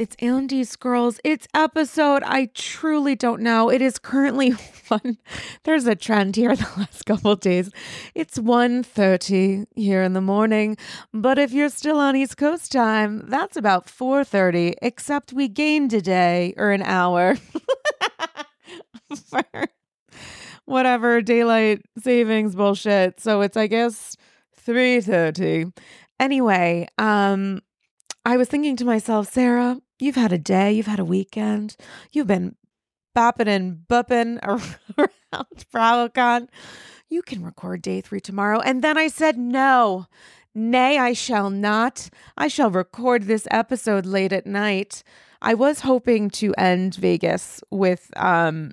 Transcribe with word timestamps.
It's 0.00 0.16
Andy's 0.20 0.76
Girls. 0.76 1.20
It's 1.24 1.46
episode. 1.52 2.22
I 2.22 2.48
truly 2.54 3.14
don't 3.14 3.42
know. 3.42 3.68
It 3.68 3.82
is 3.82 3.98
currently 3.98 4.52
one. 4.88 5.18
There's 5.64 5.86
a 5.86 5.94
trend 5.94 6.36
here 6.36 6.56
the 6.56 6.66
last 6.78 7.04
couple 7.04 7.36
days. 7.36 7.70
It's 8.14 8.38
1.30 8.38 9.66
here 9.76 10.02
in 10.02 10.14
the 10.14 10.22
morning. 10.22 10.78
But 11.12 11.38
if 11.38 11.52
you're 11.52 11.68
still 11.68 11.98
on 11.98 12.16
East 12.16 12.38
Coast 12.38 12.72
time, 12.72 13.26
that's 13.28 13.58
about 13.58 13.88
4.30, 13.88 14.72
except 14.80 15.34
we 15.34 15.48
gained 15.48 15.92
a 15.92 16.00
day 16.00 16.54
or 16.56 16.70
an 16.70 16.80
hour. 16.80 17.36
whatever 20.64 21.20
daylight 21.20 21.82
savings 21.98 22.54
bullshit. 22.54 23.20
So 23.20 23.42
it's 23.42 23.58
I 23.58 23.66
guess 23.66 24.16
3:30. 24.66 25.76
Anyway, 26.18 26.88
um 26.96 27.60
I 28.24 28.36
was 28.36 28.48
thinking 28.48 28.76
to 28.76 28.84
myself, 28.84 29.32
Sarah, 29.32 29.80
you've 30.00 30.16
had 30.16 30.32
a 30.32 30.38
day, 30.38 30.72
you've 30.72 30.86
had 30.86 31.00
a 31.00 31.04
weekend, 31.04 31.76
you've 32.12 32.26
been 32.26 32.56
bopping 33.16 33.48
and 33.48 33.84
booping 33.88 34.38
around 34.98 35.66
BravoCon. 35.72 36.48
You 37.08 37.22
can 37.22 37.44
record 37.44 37.82
day 37.82 38.00
three 38.00 38.20
tomorrow. 38.20 38.60
And 38.60 38.82
then 38.82 38.96
I 38.96 39.08
said, 39.08 39.36
no, 39.36 40.06
nay, 40.54 40.98
I 40.98 41.12
shall 41.12 41.50
not. 41.50 42.08
I 42.36 42.48
shall 42.48 42.70
record 42.70 43.24
this 43.24 43.48
episode 43.50 44.06
late 44.06 44.32
at 44.32 44.46
night. 44.46 45.02
I 45.42 45.54
was 45.54 45.80
hoping 45.80 46.30
to 46.30 46.54
end 46.56 46.94
Vegas 46.96 47.62
with 47.70 48.10
um 48.16 48.72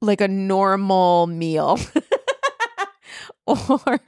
like 0.00 0.20
a 0.20 0.28
normal 0.28 1.26
meal. 1.26 1.78
or 3.46 4.00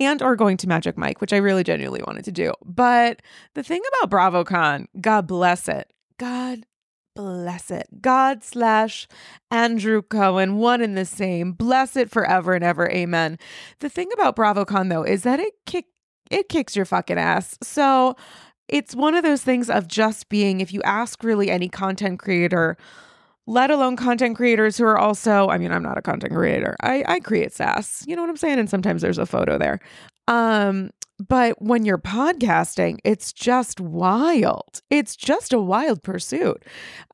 and 0.00 0.22
or 0.22 0.36
going 0.36 0.56
to 0.58 0.68
Magic 0.68 0.96
Mike, 0.96 1.20
which 1.20 1.32
I 1.32 1.36
really 1.36 1.64
genuinely 1.64 2.02
wanted 2.06 2.24
to 2.24 2.32
do. 2.32 2.52
But 2.64 3.22
the 3.54 3.62
thing 3.62 3.82
about 3.94 4.10
BravoCon, 4.10 4.86
God 5.00 5.26
bless 5.26 5.68
it. 5.68 5.92
God 6.18 6.66
bless 7.14 7.70
it. 7.70 7.88
God 8.00 8.44
slash 8.44 9.08
Andrew 9.50 10.02
Cohen, 10.02 10.56
one 10.56 10.80
and 10.80 10.96
the 10.96 11.04
same. 11.04 11.52
Bless 11.52 11.96
it 11.96 12.10
forever 12.10 12.54
and 12.54 12.64
ever. 12.64 12.90
Amen. 12.90 13.38
The 13.80 13.88
thing 13.88 14.08
about 14.12 14.36
BravoCon 14.36 14.88
though 14.88 15.04
is 15.04 15.22
that 15.22 15.40
it 15.40 15.54
kick 15.66 15.86
it 16.30 16.48
kicks 16.48 16.76
your 16.76 16.84
fucking 16.84 17.18
ass. 17.18 17.58
So 17.62 18.16
it's 18.68 18.94
one 18.94 19.14
of 19.14 19.22
those 19.22 19.42
things 19.42 19.70
of 19.70 19.88
just 19.88 20.28
being, 20.28 20.60
if 20.60 20.72
you 20.72 20.82
ask 20.82 21.24
really 21.24 21.50
any 21.50 21.68
content 21.68 22.18
creator, 22.18 22.76
let 23.48 23.70
alone 23.70 23.96
content 23.96 24.36
creators 24.36 24.76
who 24.76 24.84
are 24.84 24.98
also, 24.98 25.48
I 25.48 25.56
mean, 25.56 25.72
I'm 25.72 25.82
not 25.82 25.96
a 25.96 26.02
content 26.02 26.34
creator. 26.34 26.76
I, 26.82 27.02
I 27.08 27.20
create 27.20 27.54
SaaS. 27.54 28.04
You 28.06 28.14
know 28.14 28.20
what 28.20 28.28
I'm 28.28 28.36
saying? 28.36 28.58
And 28.58 28.68
sometimes 28.68 29.00
there's 29.00 29.16
a 29.16 29.24
photo 29.24 29.56
there. 29.56 29.80
Um, 30.28 30.90
but 31.26 31.60
when 31.60 31.86
you're 31.86 31.96
podcasting, 31.96 32.98
it's 33.04 33.32
just 33.32 33.80
wild. 33.80 34.82
It's 34.90 35.16
just 35.16 35.54
a 35.54 35.58
wild 35.58 36.02
pursuit. 36.02 36.62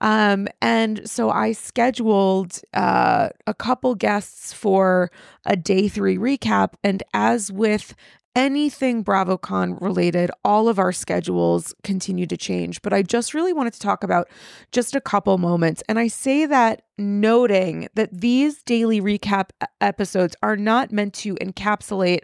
Um, 0.00 0.48
and 0.60 1.08
so 1.08 1.30
I 1.30 1.52
scheduled 1.52 2.60
uh, 2.74 3.28
a 3.46 3.54
couple 3.54 3.94
guests 3.94 4.52
for 4.52 5.12
a 5.46 5.54
day 5.54 5.86
three 5.86 6.18
recap. 6.18 6.74
And 6.82 7.04
as 7.14 7.52
with 7.52 7.94
anything 8.34 9.04
BravoCon 9.04 9.80
related, 9.80 10.30
all 10.44 10.68
of 10.68 10.78
our 10.78 10.92
schedules 10.92 11.74
continue 11.82 12.26
to 12.26 12.36
change. 12.36 12.82
But 12.82 12.92
I 12.92 13.02
just 13.02 13.34
really 13.34 13.52
wanted 13.52 13.74
to 13.74 13.80
talk 13.80 14.02
about 14.02 14.28
just 14.72 14.94
a 14.94 15.00
couple 15.00 15.38
moments. 15.38 15.82
And 15.88 15.98
I 15.98 16.08
say 16.08 16.46
that 16.46 16.82
noting 16.98 17.88
that 17.94 18.20
these 18.20 18.62
daily 18.62 19.00
recap 19.00 19.50
episodes 19.80 20.36
are 20.42 20.56
not 20.56 20.92
meant 20.92 21.14
to 21.14 21.34
encapsulate 21.36 22.20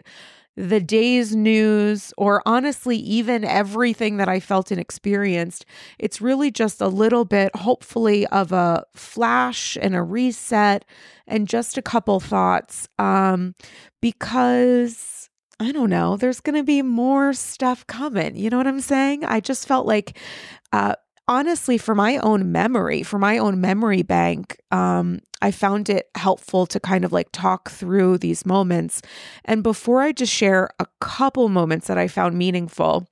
the 0.57 0.81
day's 0.81 1.33
news 1.33 2.13
or 2.17 2.41
honestly 2.45 2.97
even 2.97 3.45
everything 3.45 4.17
that 4.17 4.27
I 4.27 4.41
felt 4.41 4.69
and 4.69 4.81
experienced. 4.81 5.65
It's 5.97 6.19
really 6.19 6.51
just 6.51 6.81
a 6.81 6.89
little 6.89 7.23
bit, 7.23 7.55
hopefully, 7.55 8.27
of 8.27 8.51
a 8.51 8.83
flash 8.93 9.77
and 9.81 9.95
a 9.95 10.03
reset 10.03 10.83
and 11.25 11.47
just 11.47 11.77
a 11.77 11.81
couple 11.81 12.19
thoughts. 12.19 12.89
Um, 12.99 13.55
because 14.01 15.20
I 15.61 15.71
don't 15.71 15.91
know, 15.91 16.17
there's 16.17 16.41
going 16.41 16.55
to 16.55 16.63
be 16.63 16.81
more 16.81 17.33
stuff 17.33 17.85
coming. 17.85 18.35
You 18.35 18.49
know 18.49 18.57
what 18.57 18.65
I'm 18.65 18.81
saying? 18.81 19.23
I 19.23 19.39
just 19.39 19.67
felt 19.67 19.85
like, 19.85 20.17
uh, 20.73 20.95
honestly, 21.27 21.77
for 21.77 21.93
my 21.93 22.17
own 22.17 22.51
memory, 22.51 23.03
for 23.03 23.19
my 23.19 23.37
own 23.37 23.61
memory 23.61 24.01
bank, 24.01 24.57
um, 24.71 25.19
I 25.39 25.51
found 25.51 25.87
it 25.87 26.09
helpful 26.15 26.65
to 26.65 26.79
kind 26.79 27.05
of 27.05 27.11
like 27.11 27.31
talk 27.31 27.69
through 27.69 28.17
these 28.17 28.43
moments. 28.43 29.03
And 29.45 29.61
before 29.61 30.01
I 30.01 30.13
just 30.13 30.33
share 30.33 30.71
a 30.79 30.87
couple 30.99 31.47
moments 31.47 31.85
that 31.87 31.97
I 31.97 32.07
found 32.07 32.39
meaningful, 32.39 33.07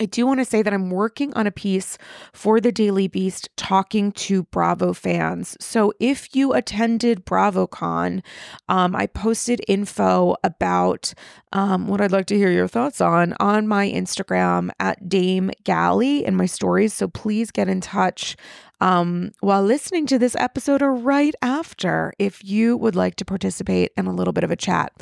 I 0.00 0.06
do 0.06 0.26
want 0.26 0.40
to 0.40 0.44
say 0.44 0.62
that 0.62 0.72
I'm 0.72 0.90
working 0.90 1.32
on 1.34 1.46
a 1.46 1.50
piece 1.50 1.98
for 2.32 2.60
the 2.60 2.72
Daily 2.72 3.08
Beast 3.08 3.48
talking 3.56 4.12
to 4.12 4.44
Bravo 4.44 4.92
fans. 4.92 5.56
So 5.60 5.92
if 6.00 6.34
you 6.34 6.52
attended 6.52 7.24
BravoCon, 7.26 8.22
um, 8.68 8.96
I 8.96 9.06
posted 9.06 9.60
info 9.68 10.36
about 10.42 11.14
um, 11.52 11.86
what 11.88 12.00
I'd 12.00 12.12
like 12.12 12.26
to 12.26 12.36
hear 12.36 12.50
your 12.50 12.68
thoughts 12.68 13.00
on 13.00 13.34
on 13.38 13.68
my 13.68 13.88
Instagram 13.88 14.70
at 14.80 15.08
Dame 15.08 15.50
Galli 15.64 16.24
in 16.24 16.34
my 16.34 16.46
stories. 16.46 16.94
So 16.94 17.08
please 17.08 17.50
get 17.50 17.68
in 17.68 17.80
touch 17.80 18.36
um, 18.82 19.30
while 19.38 19.62
listening 19.62 20.06
to 20.06 20.18
this 20.18 20.34
episode 20.34 20.82
or 20.82 20.92
right 20.92 21.36
after 21.40 22.12
if 22.18 22.42
you 22.42 22.76
would 22.76 22.96
like 22.96 23.14
to 23.14 23.24
participate 23.24 23.92
in 23.96 24.08
a 24.08 24.12
little 24.12 24.32
bit 24.32 24.42
of 24.42 24.50
a 24.50 24.56
chat. 24.56 24.92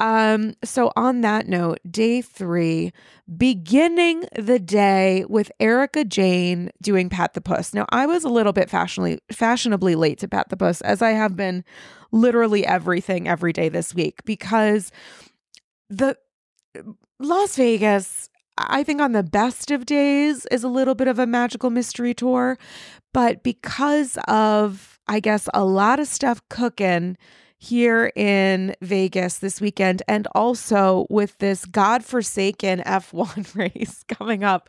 Um, 0.00 0.54
so, 0.64 0.90
on 0.96 1.20
that 1.20 1.46
note, 1.46 1.78
day 1.88 2.22
three, 2.22 2.92
beginning 3.38 4.24
the 4.36 4.58
day 4.58 5.24
with 5.28 5.52
Erika 5.60 6.04
Jayne 6.04 6.70
doing 6.82 7.08
Pat 7.08 7.34
the 7.34 7.40
Puss. 7.40 7.72
Now, 7.72 7.86
I 7.90 8.04
was 8.04 8.24
a 8.24 8.28
little 8.28 8.52
bit 8.52 8.68
fashionably, 8.68 9.20
fashionably 9.30 9.94
late 9.94 10.18
to 10.18 10.28
Pat 10.28 10.48
the 10.48 10.56
Puss, 10.56 10.80
as 10.80 11.00
I 11.00 11.10
have 11.10 11.36
been 11.36 11.62
literally 12.10 12.66
everything 12.66 13.28
every 13.28 13.52
day 13.52 13.68
this 13.68 13.94
week 13.94 14.24
because 14.24 14.90
the 15.88 16.16
Las 17.20 17.54
Vegas 17.54 18.29
I 18.68 18.82
think 18.82 19.00
on 19.00 19.12
the 19.12 19.22
best 19.22 19.70
of 19.70 19.86
days 19.86 20.46
is 20.50 20.64
a 20.64 20.68
little 20.68 20.94
bit 20.94 21.08
of 21.08 21.18
a 21.18 21.26
magical 21.26 21.70
mystery 21.70 22.14
tour. 22.14 22.58
But 23.12 23.42
because 23.42 24.18
of, 24.28 24.98
I 25.08 25.20
guess, 25.20 25.48
a 25.54 25.64
lot 25.64 26.00
of 26.00 26.06
stuff 26.06 26.40
cooking 26.48 27.16
here 27.58 28.10
in 28.16 28.74
Vegas 28.80 29.38
this 29.38 29.60
weekend, 29.60 30.02
and 30.08 30.26
also 30.34 31.06
with 31.10 31.36
this 31.38 31.66
godforsaken 31.66 32.82
F1 32.86 33.54
race 33.74 34.02
coming 34.08 34.44
up. 34.44 34.68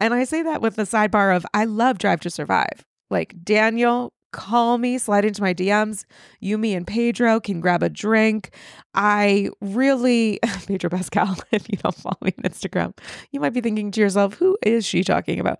And 0.00 0.12
I 0.12 0.24
say 0.24 0.42
that 0.42 0.60
with 0.60 0.76
the 0.76 0.82
sidebar 0.82 1.34
of 1.34 1.46
I 1.54 1.64
love 1.64 1.98
Drive 1.98 2.20
to 2.20 2.30
Survive. 2.30 2.84
Like 3.08 3.34
Daniel 3.42 4.12
call 4.36 4.76
me, 4.76 4.98
slide 4.98 5.24
into 5.24 5.40
my 5.40 5.54
DMs. 5.54 6.04
You, 6.40 6.58
me, 6.58 6.74
and 6.74 6.86
Pedro 6.86 7.40
can 7.40 7.58
grab 7.58 7.82
a 7.82 7.88
drink. 7.88 8.54
I 8.94 9.48
really, 9.62 10.38
Pedro 10.66 10.90
Pascal, 10.90 11.36
if 11.52 11.66
you 11.70 11.78
don't 11.78 11.94
follow 11.94 12.18
me 12.20 12.34
on 12.36 12.50
Instagram, 12.50 12.96
you 13.32 13.40
might 13.40 13.54
be 13.54 13.62
thinking 13.62 13.90
to 13.90 14.00
yourself, 14.00 14.34
who 14.34 14.58
is 14.62 14.84
she 14.84 15.02
talking 15.02 15.40
about? 15.40 15.58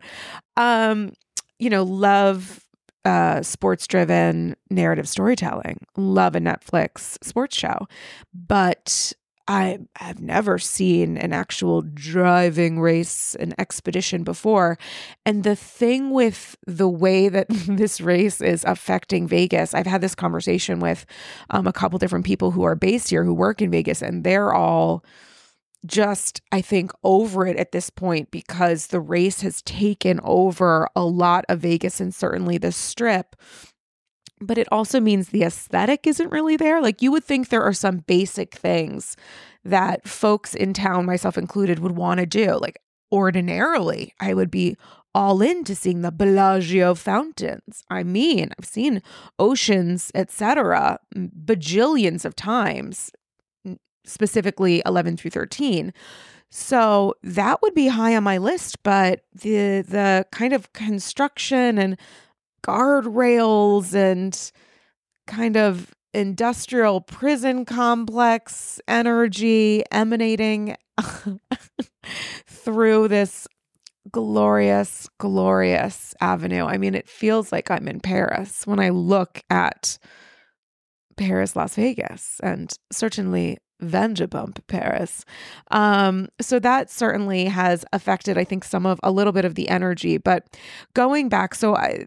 Um, 0.58 1.14
you 1.58 1.70
know, 1.70 1.84
love 1.84 2.60
uh, 3.06 3.40
sports 3.42 3.86
driven 3.86 4.54
narrative 4.68 5.08
storytelling, 5.08 5.86
love 5.96 6.36
a 6.36 6.40
Netflix 6.40 7.16
sports 7.24 7.56
show. 7.56 7.88
But 8.34 9.14
I 9.48 9.78
have 9.96 10.20
never 10.20 10.58
seen 10.58 11.16
an 11.16 11.32
actual 11.32 11.82
driving 11.82 12.80
race, 12.80 13.36
an 13.36 13.54
expedition 13.58 14.24
before. 14.24 14.76
And 15.24 15.44
the 15.44 15.54
thing 15.54 16.10
with 16.10 16.56
the 16.66 16.88
way 16.88 17.28
that 17.28 17.46
this 17.68 18.00
race 18.00 18.40
is 18.40 18.64
affecting 18.64 19.28
Vegas, 19.28 19.72
I've 19.72 19.86
had 19.86 20.00
this 20.00 20.14
conversation 20.14 20.80
with 20.80 21.06
um, 21.50 21.66
a 21.66 21.72
couple 21.72 21.98
different 21.98 22.26
people 22.26 22.50
who 22.50 22.64
are 22.64 22.74
based 22.74 23.10
here 23.10 23.24
who 23.24 23.34
work 23.34 23.62
in 23.62 23.70
Vegas, 23.70 24.02
and 24.02 24.24
they're 24.24 24.52
all 24.52 25.04
just, 25.84 26.40
I 26.50 26.60
think, 26.60 26.90
over 27.04 27.46
it 27.46 27.56
at 27.56 27.70
this 27.70 27.90
point 27.90 28.32
because 28.32 28.88
the 28.88 29.00
race 29.00 29.42
has 29.42 29.62
taken 29.62 30.18
over 30.24 30.88
a 30.96 31.04
lot 31.04 31.44
of 31.48 31.60
Vegas 31.60 32.00
and 32.00 32.12
certainly 32.12 32.58
the 32.58 32.72
strip 32.72 33.36
but 34.40 34.58
it 34.58 34.68
also 34.70 35.00
means 35.00 35.28
the 35.28 35.44
aesthetic 35.44 36.06
isn't 36.06 36.30
really 36.30 36.56
there. 36.56 36.80
Like 36.82 37.02
you 37.02 37.10
would 37.12 37.24
think 37.24 37.48
there 37.48 37.62
are 37.62 37.72
some 37.72 37.98
basic 37.98 38.54
things 38.54 39.16
that 39.64 40.06
folks 40.06 40.54
in 40.54 40.72
town, 40.72 41.06
myself 41.06 41.38
included, 41.38 41.78
would 41.78 41.96
want 41.96 42.20
to 42.20 42.26
do. 42.26 42.58
Like 42.58 42.80
ordinarily, 43.10 44.12
I 44.20 44.34
would 44.34 44.50
be 44.50 44.76
all 45.14 45.40
into 45.40 45.74
seeing 45.74 46.02
the 46.02 46.12
Bellagio 46.12 46.94
fountains. 46.94 47.82
I 47.88 48.02
mean, 48.02 48.50
I've 48.58 48.66
seen 48.66 49.02
oceans, 49.38 50.10
etc., 50.14 50.98
bajillions 51.14 52.26
of 52.26 52.36
times, 52.36 53.10
specifically 54.04 54.82
11 54.84 55.16
through 55.16 55.30
13. 55.30 55.92
So 56.50 57.14
that 57.22 57.62
would 57.62 57.74
be 57.74 57.88
high 57.88 58.14
on 58.14 58.24
my 58.24 58.38
list, 58.38 58.82
but 58.82 59.22
the 59.34 59.82
the 59.82 60.26
kind 60.30 60.52
of 60.52 60.72
construction 60.72 61.78
and 61.78 61.98
guardrails 62.66 63.94
and 63.94 64.50
kind 65.26 65.56
of 65.56 65.94
industrial 66.12 67.00
prison 67.00 67.64
complex 67.64 68.80
energy 68.88 69.84
emanating 69.92 70.76
through 72.46 73.08
this 73.08 73.46
glorious, 74.10 75.08
glorious 75.18 76.14
avenue. 76.20 76.64
I 76.64 76.78
mean, 76.78 76.94
it 76.94 77.08
feels 77.08 77.52
like 77.52 77.70
I'm 77.70 77.86
in 77.86 78.00
Paris 78.00 78.66
when 78.66 78.80
I 78.80 78.88
look 78.88 79.42
at 79.50 79.98
Paris, 81.16 81.54
Las 81.56 81.74
Vegas, 81.74 82.40
and 82.42 82.72
certainly 82.90 83.58
Vanderpump 83.82 84.66
Paris. 84.68 85.24
Um, 85.70 86.28
so 86.40 86.58
that 86.58 86.90
certainly 86.90 87.46
has 87.46 87.84
affected, 87.92 88.38
I 88.38 88.44
think, 88.44 88.64
some 88.64 88.86
of 88.86 88.98
a 89.02 89.10
little 89.10 89.32
bit 89.32 89.44
of 89.44 89.54
the 89.54 89.68
energy. 89.68 90.18
But 90.18 90.56
going 90.94 91.28
back, 91.28 91.54
so 91.54 91.76
I, 91.76 92.06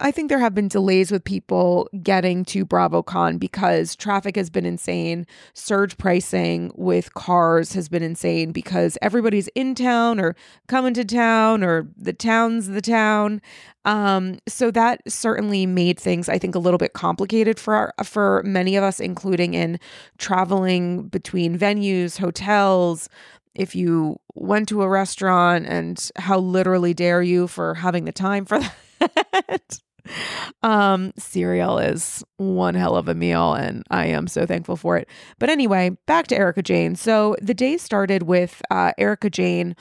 I 0.00 0.10
think 0.10 0.28
there 0.28 0.40
have 0.40 0.54
been 0.54 0.66
delays 0.66 1.12
with 1.12 1.22
people 1.22 1.88
getting 2.02 2.44
to 2.46 2.66
BravoCon 2.66 3.38
because 3.38 3.94
traffic 3.94 4.34
has 4.34 4.50
been 4.50 4.66
insane. 4.66 5.24
Surge 5.52 5.96
pricing 5.96 6.72
with 6.74 7.14
cars 7.14 7.74
has 7.74 7.88
been 7.88 8.02
insane 8.02 8.50
because 8.50 8.98
everybody's 9.00 9.46
in 9.48 9.76
town 9.76 10.18
or 10.18 10.34
coming 10.66 10.94
to 10.94 11.04
town 11.04 11.62
or 11.62 11.86
the 11.96 12.12
town's 12.12 12.68
the 12.68 12.80
town. 12.82 13.40
Um, 13.84 14.38
so 14.48 14.72
that 14.72 15.00
certainly 15.06 15.64
made 15.64 16.00
things, 16.00 16.28
I 16.28 16.38
think, 16.38 16.56
a 16.56 16.60
little 16.60 16.78
bit 16.78 16.94
complicated 16.94 17.60
for 17.60 17.74
our, 17.74 17.94
for 18.04 18.42
many 18.44 18.74
of 18.74 18.82
us, 18.82 18.98
including 18.98 19.54
in 19.54 19.78
traveling 20.18 21.06
between 21.08 21.56
venues, 21.56 22.18
hotels, 22.18 23.08
if 23.54 23.76
you 23.76 24.18
went 24.34 24.68
to 24.68 24.82
a 24.82 24.88
restaurant 24.88 25.66
and 25.66 26.10
how 26.16 26.38
literally 26.38 26.92
dare 26.92 27.22
you 27.22 27.46
for 27.46 27.74
having 27.74 28.04
the 28.04 28.12
time 28.12 28.44
for 28.44 28.58
that 28.58 28.74
um 30.62 31.12
cereal 31.16 31.78
is 31.78 32.22
one 32.36 32.74
hell 32.74 32.94
of 32.94 33.08
a 33.08 33.14
meal 33.14 33.54
and 33.54 33.82
i 33.90 34.04
am 34.04 34.26
so 34.26 34.44
thankful 34.44 34.76
for 34.76 34.98
it 34.98 35.08
but 35.38 35.48
anyway 35.48 35.90
back 36.06 36.26
to 36.26 36.36
Erika 36.36 36.62
Jayne. 36.62 36.94
so 36.94 37.36
the 37.40 37.54
day 37.54 37.78
started 37.78 38.24
with 38.24 38.60
uh, 38.70 38.92
erika 38.98 39.30
jayne 39.30 39.74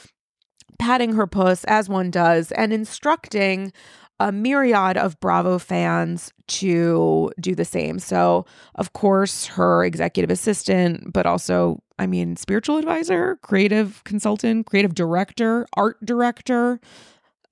patting 0.80 1.14
her 1.14 1.28
puss 1.28 1.64
as 1.66 1.90
one 1.90 2.10
does 2.10 2.52
and 2.54 2.72
instructing 2.72 3.74
a 4.20 4.32
myriad 4.32 4.96
of 4.96 5.20
Bravo 5.20 5.58
fans 5.58 6.32
to 6.48 7.32
do 7.40 7.56
the 7.56 7.66
same. 7.66 8.00
So, 8.00 8.46
of 8.76 8.94
course, 8.94 9.48
her 9.48 9.84
executive 9.84 10.30
assistant, 10.30 11.12
but 11.12 11.26
also, 11.26 11.82
I 12.00 12.08
mean, 12.08 12.36
spiritual 12.36 12.78
advisor, 12.78 13.38
creative 13.42 14.04
consultant, 14.04 14.68
creative 14.68 14.94
director, 14.94 15.68
art 15.76 15.98
director, 16.06 16.80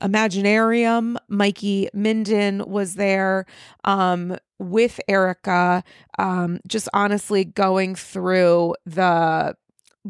Imaginarium. 0.02 1.18
Mikey 1.28 1.90
Minden 1.94 2.64
was 2.68 2.96
there 2.96 3.46
um, 3.84 4.38
with 4.60 5.00
Erika, 5.08 5.84
um, 6.20 6.60
just 6.68 6.90
honestly 6.94 7.46
going 7.46 7.96
through 7.96 8.76
the 8.86 9.56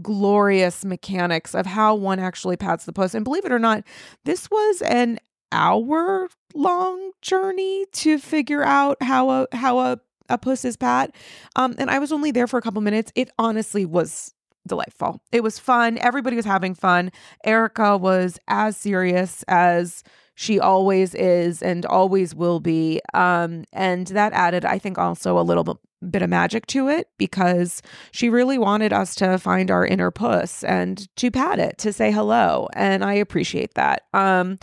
glorious 0.01 0.85
mechanics 0.85 1.53
of 1.53 1.65
how 1.65 1.95
one 1.95 2.19
actually 2.19 2.57
pats 2.57 2.85
the 2.85 2.93
puss. 2.93 3.13
And 3.13 3.25
believe 3.25 3.45
it 3.45 3.51
or 3.51 3.59
not, 3.59 3.83
this 4.23 4.49
was 4.49 4.81
an 4.83 5.19
hour 5.51 6.29
long 6.53 7.11
journey 7.21 7.85
to 7.91 8.17
figure 8.17 8.63
out 8.63 8.97
how 9.01 9.29
a 9.29 9.47
how 9.53 9.79
a 9.79 9.99
a 10.29 10.37
puss 10.37 10.63
is 10.63 10.77
pat. 10.77 11.13
Um, 11.55 11.75
and 11.77 11.89
I 11.89 11.99
was 11.99 12.11
only 12.11 12.31
there 12.31 12.47
for 12.47 12.57
a 12.57 12.61
couple 12.61 12.81
minutes. 12.81 13.11
It 13.15 13.29
honestly 13.37 13.85
was 13.85 14.33
delightful. 14.67 15.21
It 15.31 15.43
was 15.43 15.59
fun. 15.59 15.97
Everybody 15.99 16.35
was 16.35 16.45
having 16.45 16.73
fun. 16.75 17.11
Erika 17.43 17.97
was 17.97 18.39
as 18.47 18.77
serious 18.77 19.43
as 19.47 20.03
she 20.35 20.59
always 20.59 21.13
is 21.13 21.61
and 21.61 21.85
always 21.85 22.33
will 22.33 22.59
be. 22.59 22.99
Um, 23.13 23.65
and 23.73 24.07
that 24.07 24.33
added, 24.33 24.65
I 24.65 24.79
think, 24.79 24.97
also 24.97 25.37
a 25.37 25.41
little 25.41 25.63
bit, 25.63 25.77
bit 26.09 26.21
of 26.21 26.29
magic 26.29 26.65
to 26.67 26.87
it 26.87 27.09
because 27.17 27.81
she 28.11 28.29
really 28.29 28.57
wanted 28.57 28.91
us 28.93 29.13
to 29.15 29.37
find 29.37 29.69
our 29.69 29.85
inner 29.85 30.09
puss 30.09 30.63
and 30.63 31.07
to 31.17 31.29
pat 31.29 31.59
it, 31.59 31.77
to 31.79 31.93
say 31.93 32.11
hello. 32.11 32.67
And 32.73 33.03
I 33.03 33.13
appreciate 33.13 33.75
that. 33.75 34.03
Um, 34.13 34.57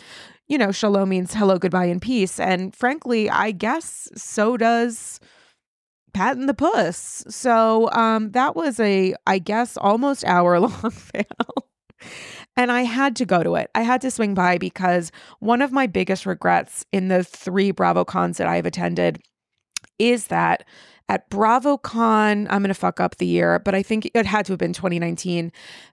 you 0.48 0.58
know, 0.58 0.72
shalom 0.72 1.10
means 1.10 1.34
hello, 1.34 1.58
goodbye, 1.58 1.84
and 1.84 2.00
peace. 2.00 2.40
And 2.40 2.74
frankly, 2.74 3.28
I 3.28 3.50
guess 3.50 4.08
so 4.16 4.56
does 4.56 5.20
patting 6.18 6.46
the 6.46 6.54
puss. 6.54 7.24
So 7.28 7.88
um, 7.92 8.32
that 8.32 8.56
was 8.56 8.80
a, 8.80 9.14
I 9.28 9.38
guess, 9.38 9.76
almost 9.76 10.24
hour 10.24 10.58
long 10.58 10.72
panel. 11.14 11.68
And 12.56 12.72
I 12.72 12.82
had 12.82 13.14
to 13.16 13.24
go 13.24 13.44
to 13.44 13.54
it. 13.54 13.70
I 13.76 13.82
had 13.82 14.00
to 14.00 14.10
swing 14.10 14.34
by 14.34 14.58
because 14.58 15.12
one 15.38 15.62
of 15.62 15.70
my 15.70 15.86
biggest 15.86 16.26
regrets 16.26 16.84
in 16.90 17.06
the 17.06 17.22
three 17.22 17.70
Bravo 17.70 18.04
cons 18.04 18.38
that 18.38 18.48
I've 18.48 18.66
attended 18.66 19.20
is 20.00 20.26
that 20.26 20.64
at 21.08 21.30
BravoCon, 21.30 22.48
I'm 22.50 22.62
going 22.62 22.64
to 22.64 22.74
fuck 22.74 22.98
up 22.98 23.18
the 23.18 23.26
year, 23.26 23.60
but 23.60 23.76
I 23.76 23.84
think 23.84 24.10
it 24.12 24.26
had 24.26 24.44
to 24.46 24.52
have 24.54 24.58
been 24.58 24.72
2019. 24.72 25.52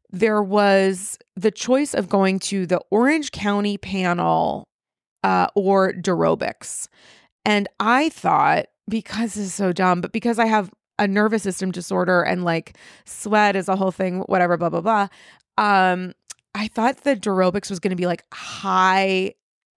There 0.09 0.41
was 0.41 1.19
the 1.35 1.51
choice 1.51 1.93
of 1.93 2.09
going 2.09 2.39
to 2.39 2.65
the 2.65 2.81
Orange 2.89 3.31
County 3.31 3.77
panel 3.77 4.67
uh, 5.23 5.47
or 5.53 5.93
Dorobics. 5.93 6.87
And 7.45 7.67
I 7.79 8.09
thought 8.09 8.65
because 8.89 9.37
is 9.37 9.53
so 9.53 9.71
dumb, 9.71 10.01
but 10.01 10.11
because 10.11 10.39
I 10.39 10.45
have 10.45 10.71
a 10.97 11.07
nervous 11.07 11.43
system 11.43 11.71
disorder 11.71 12.21
and 12.21 12.43
like 12.43 12.77
sweat 13.05 13.55
is 13.55 13.67
a 13.67 13.75
whole 13.75 13.91
thing, 13.91 14.19
whatever, 14.21 14.57
blah, 14.57 14.69
blah, 14.69 14.81
blah. 14.81 15.07
Um, 15.57 16.13
I 16.53 16.67
thought 16.67 17.03
the 17.03 17.15
aerobics 17.15 17.69
was 17.69 17.79
going 17.79 17.89
to 17.89 17.95
be 17.95 18.05
like 18.05 18.23
high 18.33 19.33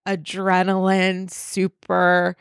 adrenaline, 0.07 1.29
super 1.29 2.35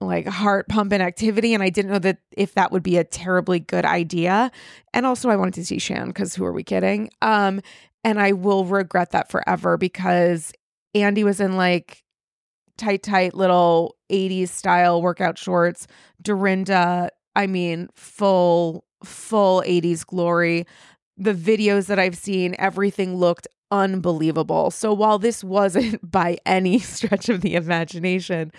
like 0.00 0.26
heart 0.26 0.68
pumping 0.68 1.00
activity. 1.00 1.54
And 1.54 1.62
I 1.62 1.70
didn't 1.70 1.90
know 1.90 1.98
that 2.00 2.18
if 2.36 2.54
that 2.54 2.72
would 2.72 2.82
be 2.82 2.98
a 2.98 3.04
terribly 3.04 3.60
good 3.60 3.84
idea. 3.84 4.50
And 4.92 5.06
also, 5.06 5.28
I 5.28 5.36
wanted 5.36 5.54
to 5.54 5.64
see 5.64 5.78
Shan 5.78 6.08
because 6.08 6.34
who 6.34 6.44
are 6.44 6.52
we 6.52 6.62
kidding? 6.62 7.10
Um, 7.22 7.60
and 8.04 8.20
I 8.20 8.32
will 8.32 8.64
regret 8.64 9.10
that 9.10 9.30
forever 9.30 9.76
because 9.76 10.52
Andy 10.94 11.24
was 11.24 11.40
in 11.40 11.56
like 11.56 12.02
tight, 12.78 13.02
tight 13.02 13.34
little 13.34 13.96
80s 14.10 14.48
style 14.48 15.02
workout 15.02 15.38
shorts. 15.38 15.86
Dorinda, 16.22 17.10
I 17.36 17.46
mean, 17.46 17.88
full, 17.94 18.84
full 19.04 19.62
80s 19.66 20.06
glory. 20.06 20.66
The 21.16 21.34
videos 21.34 21.86
that 21.86 21.98
I've 21.98 22.16
seen, 22.16 22.54
everything 22.58 23.16
looked 23.16 23.48
unbelievable. 23.70 24.70
So 24.70 24.92
while 24.92 25.18
this 25.18 25.44
wasn't 25.44 26.10
by 26.10 26.38
any 26.46 26.78
stretch 26.78 27.28
of 27.28 27.40
the 27.40 27.54
imagination 27.54 28.52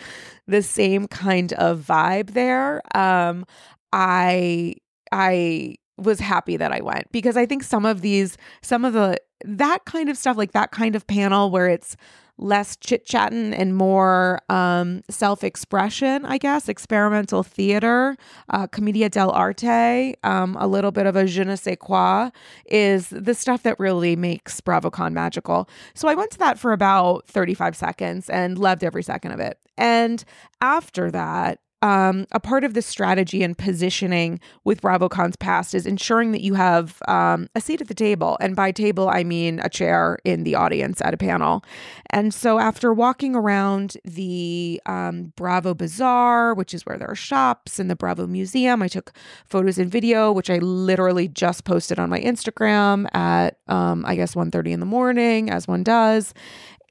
the 0.48 0.62
same 0.62 1.08
kind 1.08 1.54
of 1.54 1.80
vibe 1.80 2.32
there, 2.32 2.82
um, 2.96 3.46
I 3.92 4.76
I 5.12 5.76
was 5.98 6.20
happy 6.20 6.58
that 6.58 6.72
I 6.72 6.82
went 6.82 7.12
because 7.12 7.36
I 7.38 7.46
think 7.46 7.64
some 7.64 7.86
of 7.86 8.02
these, 8.02 8.38
some 8.62 8.86
of 8.86 8.94
the 8.94 9.18
that 9.46 9.86
kind 9.86 10.10
of 10.10 10.18
stuff, 10.18 10.38
like 10.38 10.52
that 10.52 10.72
kind 10.72 10.96
of 10.96 11.08
panel 11.08 11.50
where 11.50 11.68
it's 11.68 11.96
less 12.40 12.76
chit 12.78 13.06
chatting 13.06 13.54
and 13.54 13.76
more 13.76 14.42
um, 14.50 15.04
self 15.10 15.44
expression, 15.44 16.26
I 16.26 16.38
guess, 16.38 16.70
experimental 16.70 17.44
theater, 17.44 18.16
uh, 18.50 18.68
commedia 18.68 19.10
dell'arte, 19.10 20.14
um, 20.24 20.56
a 20.60 20.68
little 20.68 20.92
bit 20.92 21.06
of 21.06 21.16
a 21.16 21.28
je 21.28 21.44
ne 21.44 21.56
sais 21.56 21.78
quoi 21.80 22.30
is 22.66 23.10
the 23.10 23.34
stuff 23.34 23.64
that 23.64 23.80
really 23.80 24.16
makes 24.16 24.62
BravoCon 24.62 25.14
magical. 25.14 25.70
So 25.94 26.08
I 26.08 26.16
went 26.16 26.32
to 26.32 26.40
that 26.40 26.58
for 26.58 26.72
about 26.72 27.28
35 27.28 27.76
seconds 27.76 28.30
and 28.30 28.58
loved 28.58 28.84
every 28.84 29.04
second 29.04 29.32
of 29.32 29.40
it. 29.40 29.60
And 29.78 30.24
after 30.62 31.12
that, 31.12 31.60
um, 31.82 32.26
a 32.32 32.40
part 32.40 32.64
of 32.64 32.74
the 32.74 32.82
strategy 32.82 33.44
and 33.44 33.58
positioning 33.58 34.40
with 34.64 34.82
BravoCon's 34.82 35.36
past 35.36 35.74
is 35.74 35.86
ensuring 35.86 36.32
that 36.34 36.42
you 36.42 36.56
have 36.56 37.02
um, 37.08 37.48
a 37.56 37.62
seat 37.62 37.82
at 37.82 37.88
the 37.88 37.94
table. 37.94 38.38
And 38.42 38.56
by 38.56 38.72
table, 38.72 39.10
I 39.10 39.24
mean 39.24 39.60
a 39.64 39.70
chair 39.70 40.18
in 40.26 40.44
the 40.44 40.56
audience 40.56 41.02
at 41.04 41.14
a 41.14 41.18
panel. 41.18 41.64
And 42.10 42.34
so 42.34 42.60
after 42.60 42.94
walking 42.94 43.36
around 43.36 43.98
the 44.04 44.82
um, 44.86 45.34
Bravo 45.36 45.74
Bazaar, 45.74 46.54
which 46.54 46.74
is 46.74 46.86
where 46.86 46.98
there 46.98 47.10
are 47.10 47.16
shops, 47.16 47.80
and 47.80 47.90
the 47.90 47.96
Bravo 47.96 48.28
Museum, 48.28 48.82
I 48.82 48.88
took 48.88 49.14
photos 49.46 49.78
and 49.78 49.90
video, 49.90 50.32
which 50.32 50.50
I 50.50 50.58
literally 50.58 51.28
just 51.28 51.64
posted 51.64 52.00
on 52.00 52.10
my 52.10 52.20
Instagram 52.20 53.08
at, 53.16 53.58
um, 53.68 54.06
I 54.06 54.16
guess, 54.16 54.36
1.30 54.36 54.72
in 54.72 54.80
the 54.80 54.86
morning, 54.86 55.50
as 55.50 55.68
one 55.68 55.84
does. 55.84 56.34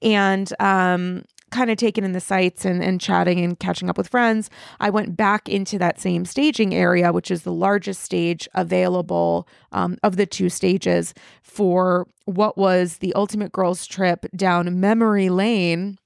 And 0.03 0.53
um, 0.61 1.25
kind 1.51 1.71
of 1.71 1.77
taken 1.77 2.05
in 2.05 2.13
the 2.13 2.21
sights 2.21 2.65
and, 2.65 2.83
and 2.83 3.01
chatting 3.01 3.41
and 3.45 3.59
catching 3.59 3.89
up 3.89 3.99
with 3.99 4.09
friends, 4.09 4.51
I 4.81 4.91
went 4.91 5.17
back 5.17 5.49
into 5.49 5.79
that 5.79 6.01
same 6.01 6.25
staging 6.25 6.75
area, 6.75 7.13
which 7.13 7.31
is 7.31 7.43
the 7.43 7.53
largest 7.53 8.03
stage 8.03 8.49
available 8.55 9.49
um, 9.73 9.99
of 10.03 10.17
the 10.17 10.27
two 10.27 10.49
stages 10.49 11.15
for 11.43 12.07
what 12.25 12.59
was 12.59 12.99
the 12.99 13.15
ultimate 13.15 13.53
girls 13.53 13.87
trip 13.87 14.27
down 14.37 14.81
memory 14.81 15.29
lane 15.29 15.99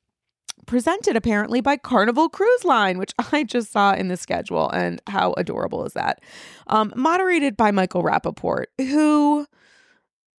presented 0.67 1.17
apparently 1.17 1.61
by 1.61 1.77
Carnival 1.77 2.29
Cruise 2.29 2.65
Line, 2.65 2.99
which 2.99 3.13
I 3.33 3.45
just 3.45 3.73
saw 3.73 3.95
in 3.95 4.09
the 4.09 4.17
schedule. 4.17 4.71
And 4.71 5.01
how 5.07 5.35
adorable 5.37 5.85
is 5.85 5.93
that? 5.95 6.23
Um, 6.69 6.93
moderated 6.97 7.57
by 7.57 7.71
Michael 7.71 8.03
Rapaport, 8.03 8.67
who 8.79 9.47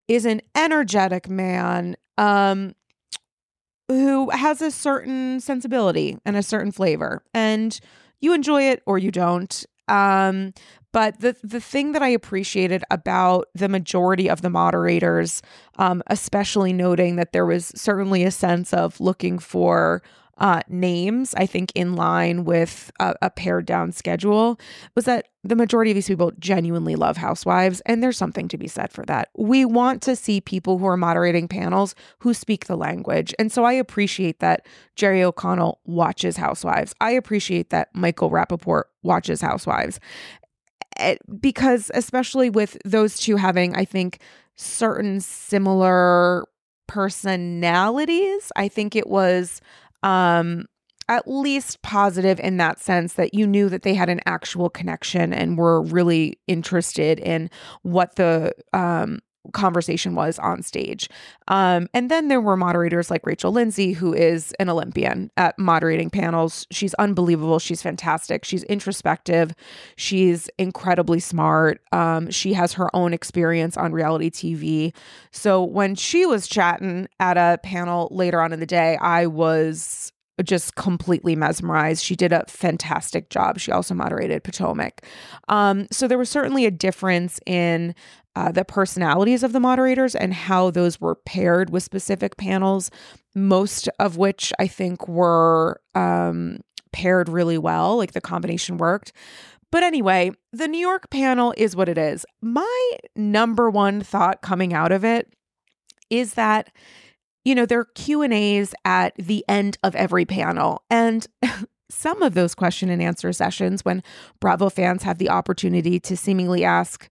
is 0.07 0.25
an 0.25 0.41
energetic 0.55 1.29
man. 1.29 1.95
Um, 2.17 2.73
who 3.87 4.29
has 4.31 4.61
a 4.61 4.71
certain 4.71 5.39
sensibility 5.39 6.17
and 6.25 6.35
a 6.35 6.43
certain 6.43 6.71
flavor, 6.71 7.23
and 7.33 7.79
you 8.21 8.33
enjoy 8.33 8.63
it 8.63 8.81
or 8.85 8.97
you 8.97 9.11
don't. 9.11 9.65
Um, 9.87 10.53
But 10.93 11.19
the 11.21 11.35
the 11.43 11.59
thing 11.59 11.91
that 11.93 12.03
I 12.03 12.09
appreciated 12.09 12.83
about 12.91 13.47
the 13.55 13.67
majority 13.67 14.29
of 14.29 14.41
the 14.41 14.49
moderators, 14.49 15.41
um, 15.77 16.03
especially 16.07 16.71
noting 16.71 17.15
that 17.17 17.31
there 17.33 17.45
was 17.47 17.71
certainly 17.75 18.23
a 18.23 18.31
sense 18.31 18.73
of 18.73 18.99
looking 19.01 19.39
for 19.39 20.03
uh, 20.37 20.61
names, 20.67 21.35
I 21.35 21.45
think, 21.45 21.71
in 21.75 21.95
line 21.95 22.43
with 22.43 22.91
a, 22.99 23.13
a, 23.21 23.29
pared 23.29 23.65
down 23.65 23.91
schedule, 23.91 24.59
was 24.95 25.05
that 25.05 25.27
the 25.43 25.55
majority 25.55 25.91
of 25.91 25.95
these 25.95 26.07
people 26.07 26.31
genuinely 26.39 26.95
love 26.95 27.17
housewives. 27.17 27.81
And 27.85 28.01
there's 28.01 28.17
something 28.17 28.47
to 28.47 28.57
be 28.57 28.67
said 28.67 28.91
for 28.91 29.05
that. 29.05 29.29
We 29.37 29.63
want 29.63 30.01
to 30.03 30.15
see 30.15 30.41
people 30.41 30.79
who 30.79 30.87
are 30.87 30.97
moderating 30.97 31.47
panels 31.47 31.93
who 32.19 32.33
speak 32.33 32.65
the 32.65 32.75
language. 32.75 33.35
And 33.37 33.51
so 33.51 33.63
I 33.63 33.73
appreciate 33.73 34.39
that 34.39 34.65
Jerry 34.95 35.23
O'Connell 35.23 35.79
watches 35.85 36.37
housewives. 36.37 36.95
I 36.99 37.11
appreciate 37.11 37.69
that 37.69 37.89
Michael 37.93 38.31
Rapaport 38.31 38.83
watches 39.03 39.39
housewives. 39.39 39.99
Eh, 40.97 41.17
because, 41.39 41.91
especially 41.93 42.49
with 42.49 42.77
those 42.85 43.17
two 43.17 43.35
having, 43.35 43.75
I 43.75 43.85
think, 43.85 44.19
certain 44.55 45.19
similar 45.19 46.45
personalities, 46.87 48.51
I 48.55 48.67
think 48.67 48.95
it 48.95 49.07
was 49.07 49.61
um, 50.03 50.65
at 51.09 51.27
least 51.27 51.81
positive 51.81 52.39
in 52.39 52.57
that 52.57 52.79
sense 52.79 53.13
that 53.13 53.33
you 53.33 53.45
knew 53.45 53.69
that 53.69 53.83
they 53.83 53.93
had 53.93 54.09
an 54.09 54.21
actual 54.25 54.69
connection 54.69 55.33
and 55.33 55.57
were 55.57 55.81
really 55.81 56.39
interested 56.47 57.19
in 57.19 57.49
what 57.81 58.15
the 58.15 58.53
um, 58.71 59.19
conversation 59.51 60.15
was 60.15 60.39
on 60.39 60.61
stage. 60.61 61.09
Um, 61.49 61.89
and 61.93 62.09
then 62.09 62.29
there 62.29 62.39
were 62.39 62.55
moderators 62.55 63.11
like 63.11 63.25
Rachel 63.25 63.51
Lindsay, 63.51 63.91
who 63.91 64.13
is 64.13 64.53
an 64.59 64.69
Olympian 64.69 65.29
at 65.35 65.59
moderating 65.59 66.09
panels. 66.09 66.65
She's 66.71 66.93
unbelievable. 66.95 67.59
She's 67.59 67.81
fantastic. 67.81 68.45
She's 68.45 68.63
introspective. 68.63 69.53
She's 69.97 70.49
incredibly 70.57 71.19
smart. 71.19 71.81
Um, 71.91 72.31
she 72.31 72.53
has 72.53 72.73
her 72.73 72.93
own 72.95 73.13
experience 73.13 73.75
on 73.75 73.91
reality 73.91 74.29
TV. 74.29 74.95
So 75.31 75.61
when 75.63 75.95
she 75.95 76.25
was 76.25 76.47
chatting 76.47 77.07
at 77.19 77.37
a 77.37 77.59
panel 77.63 78.07
later 78.11 78.41
on 78.41 78.53
in 78.53 78.61
the 78.61 78.65
day, 78.65 78.97
I 78.97 79.25
was 79.25 80.12
just 80.43 80.75
completely 80.75 81.35
mesmerized. 81.35 82.03
She 82.03 82.15
did 82.15 82.33
a 82.33 82.43
fantastic 82.47 83.29
job. 83.29 83.59
She 83.59 83.71
also 83.71 83.93
moderated 83.93 84.43
Potomac. 84.43 85.05
Um, 85.47 85.87
so 85.91 86.07
there 86.07 86.17
was 86.17 86.29
certainly 86.29 86.65
a 86.65 86.71
difference 86.71 87.39
in 87.45 87.93
uh, 88.35 88.51
the 88.51 88.65
personalities 88.65 89.43
of 89.43 89.53
the 89.53 89.59
moderators 89.59 90.15
and 90.15 90.33
how 90.33 90.71
those 90.71 90.99
were 90.99 91.15
paired 91.15 91.69
with 91.69 91.83
specific 91.83 92.37
panels, 92.37 92.89
most 93.35 93.87
of 93.99 94.17
which 94.17 94.51
I 94.57 94.65
think 94.65 95.07
were 95.07 95.79
um, 95.93 96.61
paired 96.91 97.29
really 97.29 97.59
well, 97.59 97.97
like 97.97 98.13
the 98.13 98.21
combination 98.21 98.77
worked. 98.77 99.13
But 99.71 99.83
anyway, 99.83 100.31
the 100.51 100.67
New 100.67 100.79
York 100.79 101.09
panel 101.09 101.53
is 101.57 101.75
what 101.75 101.89
it 101.89 101.97
is. 101.97 102.25
My 102.41 102.91
number 103.15 103.69
one 103.69 104.01
thought 104.01 104.41
coming 104.41 104.73
out 104.73 104.91
of 104.91 105.03
it 105.03 105.33
is 106.09 106.35
that 106.35 106.71
you 107.45 107.55
know, 107.55 107.65
there 107.65 107.79
are 107.79 107.87
Q&As 107.95 108.73
at 108.85 109.15
the 109.15 109.43
end 109.47 109.77
of 109.83 109.95
every 109.95 110.25
panel 110.25 110.83
and 110.89 111.27
some 111.89 112.21
of 112.21 112.33
those 112.33 112.55
question 112.55 112.89
and 112.89 113.01
answer 113.01 113.31
sessions 113.33 113.85
when 113.85 114.01
Bravo 114.39 114.69
fans 114.69 115.03
have 115.03 115.17
the 115.17 115.29
opportunity 115.29 115.99
to 115.99 116.17
seemingly 116.17 116.63
ask 116.63 117.09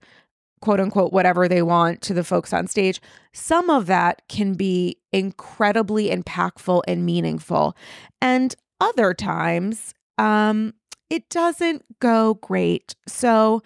quote 0.60 0.80
unquote 0.80 1.12
whatever 1.12 1.48
they 1.48 1.60
want 1.60 2.00
to 2.02 2.14
the 2.14 2.24
folks 2.24 2.52
on 2.52 2.66
stage, 2.66 3.00
some 3.34 3.68
of 3.68 3.86
that 3.86 4.22
can 4.28 4.54
be 4.54 4.96
incredibly 5.12 6.08
impactful 6.08 6.82
and 6.88 7.04
meaningful. 7.04 7.76
And 8.22 8.54
other 8.80 9.12
times, 9.12 9.92
um, 10.18 10.72
it 11.10 11.28
doesn't 11.28 11.84
go 11.98 12.34
great. 12.34 12.94
So 13.06 13.62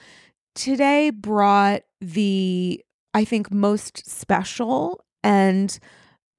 today 0.54 1.10
brought 1.10 1.82
the, 2.00 2.82
I 3.14 3.24
think, 3.24 3.52
most 3.52 4.10
special 4.10 5.04
and 5.22 5.78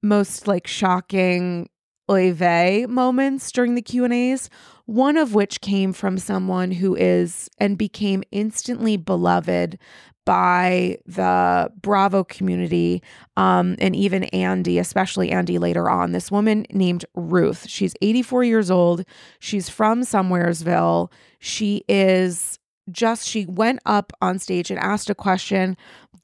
most 0.02 0.46
like 0.46 0.66
shocking 0.66 1.68
oy 2.10 2.86
moments 2.88 3.52
during 3.52 3.74
the 3.74 3.82
Q&As, 3.82 4.48
one 4.86 5.16
of 5.16 5.34
which 5.34 5.60
came 5.60 5.92
from 5.92 6.18
someone 6.18 6.72
who 6.72 6.96
is 6.96 7.50
and 7.58 7.76
became 7.76 8.22
instantly 8.30 8.96
beloved 8.96 9.78
by 10.24 10.98
the 11.06 11.70
Bravo 11.80 12.22
community 12.22 13.02
um, 13.38 13.76
and 13.78 13.96
even 13.96 14.24
Andy, 14.24 14.78
especially 14.78 15.30
Andy 15.30 15.58
later 15.58 15.88
on. 15.88 16.12
This 16.12 16.30
woman 16.30 16.66
named 16.70 17.06
Ruth. 17.14 17.66
She's 17.66 17.94
84 18.02 18.44
years 18.44 18.70
old. 18.70 19.04
She's 19.38 19.70
from 19.70 20.02
Somewheresville. 20.02 21.10
She 21.38 21.82
is 21.88 22.57
just, 22.90 23.26
she 23.26 23.46
went 23.46 23.80
up 23.86 24.12
on 24.20 24.38
stage 24.38 24.70
and 24.70 24.78
asked 24.80 25.10
a 25.10 25.14
question 25.14 25.76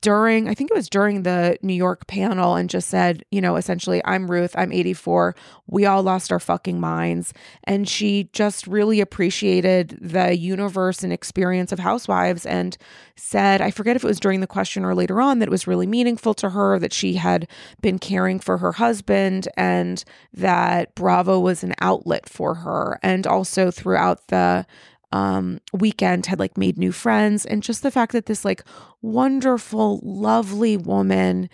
during, 0.04 0.50
I 0.50 0.54
think 0.54 0.70
it 0.70 0.76
was 0.76 0.90
during 0.90 1.22
the 1.22 1.56
New 1.62 1.72
York 1.72 2.06
panel, 2.06 2.56
and 2.56 2.68
just 2.68 2.90
said, 2.90 3.24
you 3.30 3.40
know, 3.40 3.56
essentially, 3.56 4.02
I'm 4.04 4.30
Ruth, 4.30 4.54
I'm 4.54 4.70
84. 4.70 5.34
We 5.66 5.86
all 5.86 6.02
lost 6.02 6.30
our 6.30 6.38
fucking 6.38 6.78
minds. 6.78 7.32
And 7.64 7.88
she 7.88 8.28
just 8.34 8.66
really 8.66 9.00
appreciated 9.00 9.96
the 10.02 10.36
universe 10.36 11.02
and 11.02 11.10
experience 11.10 11.72
of 11.72 11.78
housewives 11.78 12.44
and 12.44 12.76
said, 13.16 13.62
I 13.62 13.70
forget 13.70 13.96
if 13.96 14.04
it 14.04 14.08
was 14.08 14.20
during 14.20 14.40
the 14.40 14.46
question 14.46 14.84
or 14.84 14.94
later 14.94 15.22
on, 15.22 15.38
that 15.38 15.48
it 15.48 15.50
was 15.50 15.66
really 15.66 15.86
meaningful 15.86 16.34
to 16.34 16.50
her 16.50 16.78
that 16.80 16.92
she 16.92 17.14
had 17.14 17.48
been 17.80 17.98
caring 17.98 18.40
for 18.40 18.58
her 18.58 18.72
husband 18.72 19.48
and 19.56 20.04
that 20.34 20.94
Bravo 20.94 21.40
was 21.40 21.64
an 21.64 21.72
outlet 21.80 22.28
for 22.28 22.56
her. 22.56 23.00
And 23.02 23.26
also 23.26 23.70
throughout 23.70 24.28
the 24.28 24.66
um, 25.14 25.60
weekend 25.72 26.26
had 26.26 26.40
like 26.40 26.58
made 26.58 26.76
new 26.76 26.90
friends. 26.90 27.46
And 27.46 27.62
just 27.62 27.84
the 27.84 27.92
fact 27.92 28.12
that 28.12 28.26
this 28.26 28.44
like 28.44 28.64
wonderful 29.00 30.00
lovely 30.02 30.76
woman 30.76 31.48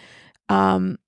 um, 0.49 0.99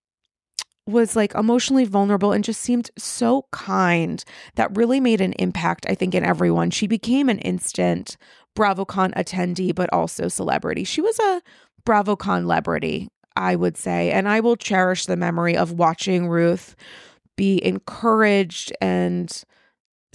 was 0.86 1.16
like 1.16 1.34
emotionally 1.34 1.86
vulnerable 1.86 2.30
and 2.30 2.44
just 2.44 2.60
seemed 2.60 2.90
so 2.98 3.46
kind 3.52 4.22
that 4.56 4.76
really 4.76 5.00
made 5.00 5.22
an 5.22 5.32
impact 5.34 5.86
i 5.88 5.94
think 5.94 6.14
in 6.14 6.24
everyone. 6.24 6.70
She 6.70 6.86
became 6.86 7.30
an 7.30 7.38
instant 7.38 8.18
bravocon 8.54 9.14
attendee 9.14 9.74
but 9.74 9.90
also 9.90 10.28
celebrity. 10.28 10.84
She 10.84 11.00
was 11.00 11.18
a 11.18 11.40
bravocon 11.86 12.42
celebrity 12.42 13.08
i 13.34 13.56
would 13.56 13.76
say 13.76 14.12
and 14.12 14.28
i 14.28 14.38
will 14.38 14.54
cherish 14.56 15.06
the 15.06 15.16
memory 15.16 15.56
of 15.56 15.72
watching 15.72 16.28
ruth 16.28 16.76
be 17.34 17.64
encouraged 17.64 18.72
and 18.80 19.42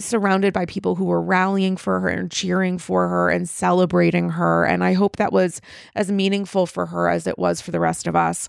surrounded 0.00 0.52
by 0.52 0.64
people 0.66 0.94
who 0.94 1.04
were 1.04 1.20
rallying 1.20 1.76
for 1.76 2.00
her 2.00 2.08
and 2.08 2.30
cheering 2.30 2.78
for 2.78 3.08
her 3.08 3.28
and 3.28 3.48
celebrating 3.48 4.30
her. 4.30 4.64
And 4.64 4.84
I 4.84 4.92
hope 4.92 5.16
that 5.16 5.32
was 5.32 5.60
as 5.94 6.10
meaningful 6.10 6.66
for 6.66 6.86
her 6.86 7.08
as 7.08 7.26
it 7.26 7.38
was 7.38 7.60
for 7.60 7.70
the 7.70 7.80
rest 7.80 8.06
of 8.06 8.14
us. 8.14 8.48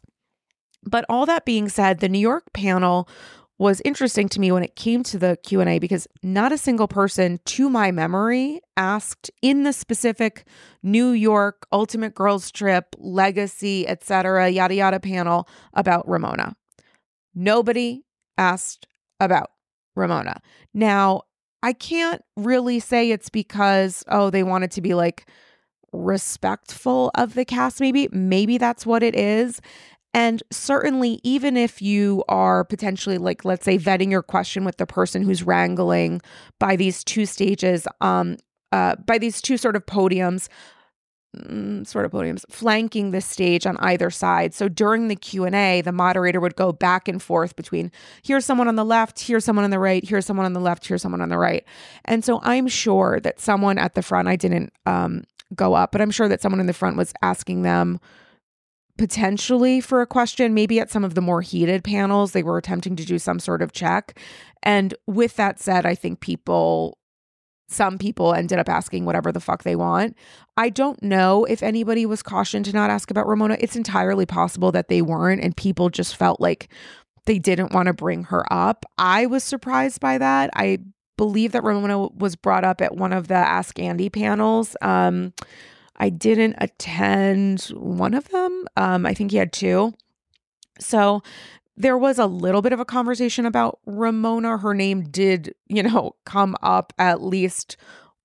But 0.83 1.05
all 1.09 1.25
that 1.25 1.45
being 1.45 1.67
said, 1.67 1.99
the 1.99 2.09
New 2.09 2.19
York 2.19 2.53
panel 2.53 3.09
was 3.57 3.81
interesting 3.83 4.29
to 4.29 4.39
me 4.39 4.51
when 4.53 4.63
it 4.63 4.77
came 4.77 5.03
to 5.03 5.19
the 5.19 5.37
Q&A 5.43 5.79
because 5.79 6.07
not 6.23 6.53
a 6.53 6.57
single 6.57 6.87
person 6.87 7.39
to 7.43 7.69
my 7.69 7.91
memory 7.91 8.61
asked 8.77 9.29
in 9.41 9.63
the 9.63 9.73
specific 9.73 10.45
New 10.81 11.09
York 11.09 11.67
Ultimate 11.71 12.15
Girls 12.15 12.51
Trip 12.51 12.95
legacy 12.97 13.85
etc 13.85 14.47
yada 14.47 14.75
yada 14.75 14.99
panel 14.99 15.47
about 15.73 16.07
Ramona. 16.07 16.55
Nobody 17.35 18.05
asked 18.37 18.87
about 19.19 19.51
Ramona. 19.93 20.41
Now, 20.73 21.23
I 21.61 21.73
can't 21.73 22.23
really 22.37 22.79
say 22.79 23.11
it's 23.11 23.29
because, 23.29 24.03
oh, 24.07 24.29
they 24.29 24.43
wanted 24.43 24.71
to 24.71 24.81
be 24.81 24.93
like 24.93 25.27
respectful 25.91 27.11
of 27.15 27.33
the 27.33 27.45
cast, 27.45 27.79
maybe. 27.79 28.07
Maybe 28.11 28.57
that's 28.57 28.85
what 28.85 29.03
it 29.03 29.15
is. 29.15 29.59
And 30.13 30.41
certainly, 30.51 31.19
even 31.23 31.55
if 31.55 31.81
you 31.81 32.23
are 32.29 32.63
potentially 32.63 33.17
like, 33.17 33.45
let's 33.45 33.65
say, 33.65 33.77
vetting 33.77 34.09
your 34.09 34.23
question 34.23 34.65
with 34.65 34.77
the 34.77 34.87
person 34.87 35.21
who's 35.21 35.43
wrangling 35.43 36.21
by 36.59 36.75
these 36.75 37.03
two 37.03 37.25
stages, 37.25 37.87
um, 38.01 38.37
uh, 38.71 38.95
by 39.05 39.17
these 39.17 39.41
two 39.41 39.57
sort 39.57 39.75
of 39.75 39.85
podiums, 39.85 40.47
Mm, 41.37 41.85
sort 41.85 42.05
of 42.05 42.11
podiums 42.11 42.43
flanking 42.49 43.11
the 43.11 43.21
stage 43.21 43.67
on 43.67 43.77
either 43.81 44.09
side. 44.09 44.51
So 44.55 44.67
during 44.67 45.09
the 45.09 45.15
q&a 45.15 45.81
the 45.81 45.91
moderator 45.91 46.39
would 46.39 46.55
go 46.55 46.71
back 46.71 47.07
and 47.07 47.21
forth 47.21 47.55
between 47.55 47.91
here's 48.23 48.45
someone 48.45 48.67
on 48.67 48.77
the 48.77 48.83
left 48.83 49.19
here's 49.19 49.45
someone 49.45 49.63
on 49.63 49.69
the 49.69 49.77
right 49.77 50.03
here's 50.03 50.25
someone 50.25 50.47
on 50.47 50.53
the 50.53 50.59
left 50.59 50.87
here's 50.87 51.03
someone 51.03 51.21
on 51.21 51.29
the 51.29 51.37
right. 51.37 51.63
And 52.05 52.25
so 52.25 52.39
i'm 52.41 52.67
sure 52.67 53.19
that 53.19 53.39
someone 53.39 53.77
at 53.77 53.93
the 53.93 54.01
front 54.01 54.27
i 54.27 54.35
didn't 54.35 54.73
um, 54.87 55.23
go 55.53 55.75
up 55.75 55.91
but 55.91 56.01
i'm 56.01 56.09
sure 56.09 56.27
that 56.27 56.41
someone 56.41 56.59
in 56.59 56.65
the 56.65 56.73
front 56.73 56.97
was 56.97 57.13
asking 57.21 57.61
them 57.61 57.99
potentially 58.97 59.81
for 59.81 60.01
a 60.01 60.07
question 60.07 60.55
maybe 60.55 60.79
at 60.79 60.89
some 60.89 61.03
of 61.03 61.13
the 61.13 61.21
more 61.21 61.43
heated 61.43 61.83
panels 61.83 62.31
they 62.31 62.41
were 62.41 62.57
attempting 62.57 62.95
to 62.95 63.05
do 63.05 63.19
some 63.19 63.39
sort 63.39 63.61
of 63.61 63.71
check. 63.71 64.19
And 64.63 64.95
with 65.05 65.35
that 65.35 65.59
said 65.59 65.85
i 65.85 65.93
think 65.93 66.21
people 66.21 66.97
some 67.69 67.97
people 67.97 68.33
ended 68.33 68.57
up 68.57 68.67
asking 68.67 69.05
whatever 69.05 69.31
the 69.31 69.39
fuck 69.39 69.63
they 69.63 69.75
want. 69.75 70.17
I 70.57 70.69
don't 70.69 71.01
know 71.03 71.45
if 71.45 71.61
anybody 71.61 72.05
was 72.05 72.23
cautioned 72.23 72.65
to 72.65 72.73
not 72.73 72.89
ask 72.89 73.11
about 73.11 73.27
Ramona. 73.27 73.57
It's 73.59 73.75
entirely 73.75 74.25
possible 74.25 74.71
that 74.71 74.87
they 74.87 75.01
weren't, 75.01 75.41
and 75.41 75.55
people 75.55 75.89
just 75.89 76.15
felt 76.15 76.41
like 76.41 76.69
they 77.25 77.37
didn't 77.37 77.73
want 77.73 77.87
to 77.87 77.93
bring 77.93 78.23
her 78.25 78.51
up. 78.51 78.85
I 78.97 79.27
was 79.27 79.43
surprised 79.43 79.99
by 79.99 80.17
that. 80.17 80.49
I 80.55 80.79
believe 81.15 81.51
that 81.51 81.63
Ramona 81.63 82.07
was 82.07 82.35
brought 82.35 82.63
up 82.63 82.81
at 82.81 82.95
one 82.95 83.13
of 83.13 83.27
the 83.27 83.35
Ask 83.35 83.77
Andy 83.77 84.09
panels. 84.09 84.75
Um, 84.81 85.33
I 85.97 86.09
didn't 86.09 86.55
attend 86.59 87.61
one 87.75 88.13
of 88.13 88.29
them. 88.29 88.65
Um, 88.77 89.05
I 89.05 89.13
think 89.13 89.31
he 89.31 89.37
had 89.37 89.53
two. 89.53 89.93
So 90.79 91.21
there 91.79 91.97
was 91.97 92.19
a 92.19 92.25
little 92.25 92.61
bit 92.61 92.73
of 92.73 92.81
a 92.81 92.85
conversation 92.85 93.45
about 93.45 93.79
Ramona. 93.85 94.57
Her 94.57 94.73
name 94.73 95.03
did, 95.03 95.55
you 95.67 95.81
know, 95.81 96.15
come 96.25 96.55
up 96.61 96.91
at 96.99 97.23
least 97.23 97.77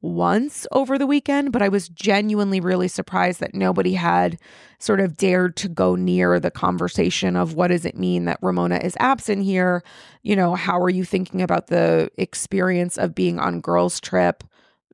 once 0.02 0.66
over 0.72 0.98
the 0.98 1.06
weekend, 1.06 1.52
but 1.52 1.62
I 1.62 1.68
was 1.68 1.88
genuinely 1.88 2.60
really 2.60 2.88
surprised 2.88 3.40
that 3.40 3.54
nobody 3.54 3.94
had 3.94 4.38
sort 4.78 5.00
of 5.00 5.16
dared 5.16 5.56
to 5.56 5.68
go 5.68 5.94
near 5.94 6.38
the 6.40 6.50
conversation 6.50 7.36
of 7.36 7.54
what 7.54 7.68
does 7.68 7.86
it 7.86 7.96
mean 7.96 8.26
that 8.26 8.40
Ramona 8.42 8.78
is 8.78 8.96
absent 8.98 9.44
here? 9.44 9.82
You 10.22 10.34
know, 10.34 10.56
how 10.56 10.78
are 10.82 10.90
you 10.90 11.04
thinking 11.04 11.40
about 11.40 11.68
the 11.68 12.10
experience 12.18 12.98
of 12.98 13.14
being 13.14 13.38
on 13.38 13.60
girls' 13.62 14.00
trip? 14.00 14.44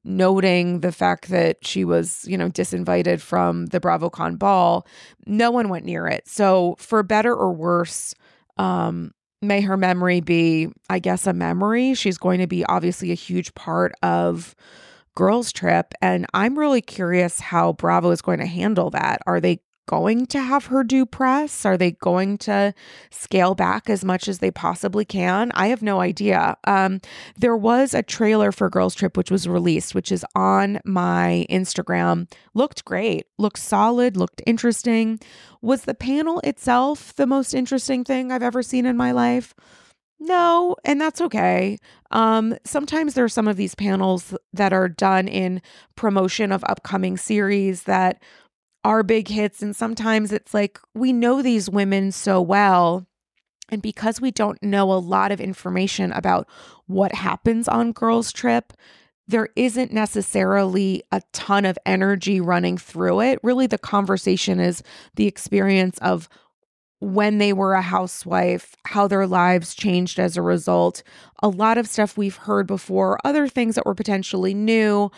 Noting 0.05 0.81
the 0.81 0.93
fact 0.93 1.29
that 1.29 1.67
she 1.67 1.85
was, 1.85 2.25
you 2.29 2.39
know, 2.39 2.49
disinvited 2.49 3.21
from 3.21 3.67
the 3.67 3.81
BravoCon 3.81 4.39
ball, 4.39 4.87
no 5.27 5.51
one 5.51 5.69
went 5.69 5.85
near 5.85 6.07
it. 6.07 6.29
So, 6.29 6.77
for 6.79 7.03
better 7.03 7.35
or 7.35 7.53
worse, 7.53 8.15
um, 8.57 9.13
may 9.43 9.61
her 9.63 9.77
memory 9.77 10.21
be, 10.21 10.69
I 10.89 10.99
guess, 10.99 11.27
a 11.27 11.33
memory. 11.33 11.95
She's 11.95 12.19
going 12.19 12.41
to 12.41 12.47
be 12.47 12.65
obviously 12.65 13.11
a 13.11 13.15
huge 13.15 13.55
part 13.55 13.93
of 14.03 14.55
girls' 15.15 15.53
trip. 15.53 15.95
And 16.01 16.27
I'm 16.35 16.59
really 16.59 16.83
curious 16.83 17.41
how 17.41 17.73
Bravo 17.73 18.11
is 18.11 18.23
going 18.23 18.39
to 18.41 18.47
handle 18.47 18.91
that. 18.91 19.21
Are 19.27 19.41
they 19.41 19.61
going 19.91 20.25
to 20.25 20.41
have 20.41 20.67
her 20.67 20.85
do 20.85 21.05
press? 21.05 21.67
Are 21.67 21.77
they 21.77 21.91
going 21.91 22.39
to 22.39 22.73
scale 23.11 23.57
back 23.57 23.91
as 23.91 24.05
much 24.05 24.29
as 24.29 24.39
they 24.39 24.53
possibly 24.53 25.05
can? 25.05 25.51
I 25.57 25.67
have 25.67 25.83
no 25.83 26.01
idea. 26.01 26.57
Um, 26.63 27.01
there 27.37 27.57
was 27.57 27.93
a 27.93 28.05
trailer 28.05 28.53
for 28.53 28.71
Girls 28.71 28.95
Trip 28.95 29.17
which 29.17 29.33
was 29.33 29.49
released, 29.49 29.93
which 29.93 30.13
is 30.13 30.25
on 30.37 30.79
my 30.85 31.45
Instagram. 31.51 32.31
Looked 32.55 32.85
great, 32.85 33.27
looked 33.37 33.59
solid, 33.59 34.17
looked 34.17 34.41
interesting. 34.47 35.19
Was 35.61 35.83
the 35.83 35.95
panel 35.95 36.39
itself 36.45 37.13
the 37.17 37.27
most 37.27 37.53
interesting 37.53 38.05
thing 38.05 38.31
I've 38.31 38.45
ever 38.45 38.63
seen 38.63 38.87
in 38.87 38.97
my 38.97 39.11
life? 39.11 39.57
No, 40.21 40.77
and 40.85 41.01
that's 41.01 41.23
okay. 41.23 41.79
Um, 42.11 42.55
sometimes 42.65 43.15
there 43.15 43.25
are 43.25 43.29
some 43.29 43.49
of 43.49 43.57
these 43.57 43.75
panels 43.75 44.35
that 44.53 44.73
are 44.73 44.89
done 44.89 45.27
in 45.27 45.63
promotion 45.97 46.53
of 46.53 46.63
upcoming 46.65 47.17
series 47.17 47.85
that 47.85 48.23
are 48.85 49.03
big 49.03 49.29
hits. 49.29 49.63
And 49.63 49.75
sometimes 49.75 50.33
it's 50.33 50.55
like 50.55 50.79
we 50.95 51.13
know 51.13 51.43
these 51.43 51.69
women 51.69 52.13
so 52.13 52.41
well. 52.41 53.07
And 53.71 53.81
because 53.81 54.21
we 54.21 54.31
don't 54.31 54.61
know 54.63 54.93
a 54.93 54.95
lot 54.95 55.31
of 55.31 55.41
information 55.41 56.13
about 56.13 56.49
what 56.87 57.15
happens 57.15 57.69
on 57.69 57.93
Girls 57.93 58.33
Trip, 58.33 58.73
there 59.29 59.49
isn't 59.55 59.93
necessarily 59.93 61.05
a 61.13 61.23
ton 61.33 61.65
of 61.65 61.79
energy 61.87 62.41
running 62.41 62.77
through 62.77 63.21
it. 63.21 63.39
Really, 63.45 63.69
the 63.69 63.79
conversation 63.79 64.59
is 64.59 64.83
the 65.15 65.29
experience 65.29 65.99
of 65.99 66.29
when 66.99 67.39
they 67.39 67.53
were 67.53 67.75
a 67.75 67.83
housewife, 67.83 68.75
how 68.87 69.07
their 69.07 69.27
lives 69.27 69.75
changed 69.75 70.19
as 70.19 70.37
a 70.37 70.43
result. 70.43 71.03
A 71.43 71.49
lot 71.49 71.79
of 71.79 71.89
stuff 71.89 72.19
we've 72.19 72.37
heard 72.37 72.67
before, 72.67 73.19
other 73.25 73.49
things 73.49 73.75
that 73.77 73.87
were 73.87 73.95
potentially 73.95 74.53
new. 74.53 75.11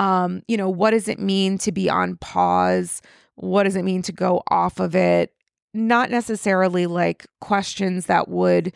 Um, 0.00 0.42
you 0.48 0.56
know, 0.56 0.70
what 0.70 0.92
does 0.92 1.08
it 1.08 1.18
mean 1.18 1.58
to 1.58 1.70
be 1.70 1.90
on 1.90 2.16
pause? 2.16 3.02
What 3.34 3.64
does 3.64 3.76
it 3.76 3.84
mean 3.84 4.00
to 4.02 4.12
go 4.12 4.42
off 4.48 4.80
of 4.80 4.96
it? 4.96 5.34
Not 5.74 6.10
necessarily 6.10 6.86
like 6.86 7.26
questions 7.42 8.06
that 8.06 8.28
would 8.28 8.72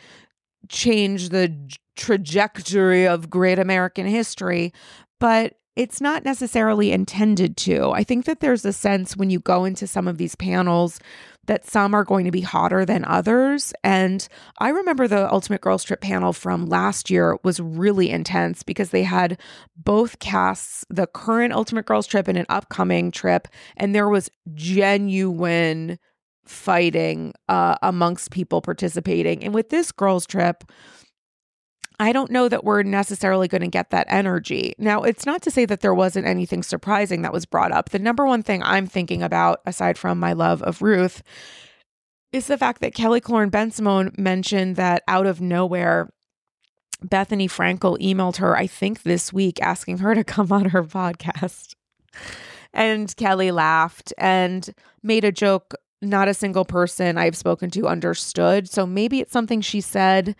change 0.69 1.29
the 1.29 1.51
trajectory 1.95 3.07
of 3.07 3.31
great 3.31 3.57
American 3.57 4.05
history, 4.05 4.71
but 5.19 5.55
it's 5.75 5.99
not 5.99 6.23
necessarily 6.23 6.91
intended 6.91 7.57
to. 7.57 7.91
I 7.91 8.03
think 8.03 8.25
that 8.25 8.39
there's 8.39 8.65
a 8.65 8.73
sense 8.73 9.17
when 9.17 9.29
you 9.29 9.39
go 9.39 9.65
into 9.65 9.87
some 9.87 10.07
of 10.07 10.17
these 10.17 10.35
panels 10.35 10.99
that 11.47 11.65
some 11.65 11.93
are 11.93 12.03
going 12.03 12.25
to 12.25 12.31
be 12.31 12.41
hotter 12.41 12.85
than 12.85 13.05
others. 13.05 13.73
And 13.83 14.27
I 14.57 14.69
remember 14.69 15.07
the 15.07 15.31
Ultimate 15.31 15.61
Girls 15.61 15.83
Trip 15.83 16.01
panel 16.01 16.33
from 16.33 16.65
last 16.65 17.09
year 17.09 17.37
was 17.43 17.59
really 17.59 18.09
intense 18.09 18.63
because 18.63 18.89
they 18.89 19.03
had 19.03 19.39
both 19.75 20.19
casts, 20.19 20.85
the 20.89 21.07
current 21.07 21.53
Ultimate 21.53 21.85
Girls 21.85 22.07
Trip 22.07 22.27
and 22.27 22.37
an 22.37 22.47
upcoming 22.49 23.11
trip, 23.11 23.47
and 23.77 23.93
there 23.93 24.09
was 24.09 24.29
genuine 24.53 25.99
fighting 26.45 27.33
uh, 27.49 27.75
amongst 27.81 28.31
people 28.31 28.61
participating. 28.61 29.43
And 29.43 29.53
with 29.53 29.69
this 29.69 29.91
girls 29.91 30.25
trip, 30.25 30.63
I 31.99 32.11
don't 32.11 32.31
know 32.31 32.49
that 32.49 32.63
we're 32.63 32.83
necessarily 32.83 33.47
going 33.47 33.61
to 33.61 33.67
get 33.67 33.89
that 33.91 34.07
energy. 34.09 34.75
Now, 34.77 35.03
it's 35.03 35.25
not 35.25 35.41
to 35.43 35.51
say 35.51 35.65
that 35.65 35.81
there 35.81 35.93
wasn't 35.93 36.27
anything 36.27 36.63
surprising 36.63 37.21
that 37.21 37.33
was 37.33 37.45
brought 37.45 37.71
up. 37.71 37.89
The 37.89 37.99
number 37.99 38.25
one 38.25 38.43
thing 38.43 38.61
I'm 38.63 38.87
thinking 38.87 39.23
about, 39.23 39.61
aside 39.65 39.97
from 39.97 40.19
my 40.19 40.33
love 40.33 40.61
of 40.63 40.81
Ruth, 40.81 41.23
is 42.31 42.47
the 42.47 42.57
fact 42.57 42.81
that 42.81 42.93
Kelly 42.93 43.21
Killoren 43.21 43.49
Bensimon 43.49 44.17
mentioned 44.17 44.75
that 44.75 45.03
out 45.07 45.25
of 45.25 45.39
nowhere, 45.39 46.11
Bethenny 47.05 47.49
Frankel 47.49 47.97
emailed 47.99 48.37
her, 48.37 48.57
I 48.57 48.67
think 48.67 49.03
this 49.03 49.31
week, 49.31 49.61
asking 49.61 49.99
her 49.99 50.15
to 50.15 50.23
come 50.23 50.51
on 50.51 50.65
her 50.65 50.83
podcast. 50.83 51.75
And 52.73 53.15
Kelly 53.15 53.51
laughed 53.51 54.13
and 54.17 54.69
made 55.01 55.23
a 55.23 55.31
joke. 55.31 55.75
Not 56.01 56.27
a 56.27 56.33
single 56.33 56.65
person 56.65 57.17
I've 57.17 57.37
spoken 57.37 57.71
to 57.71 57.87
understood. 57.87 58.69
So 58.69 58.85
maybe 58.85 59.21
it's 59.21 59.31
something 59.31 59.61
she 59.61 59.79
said 59.79 60.35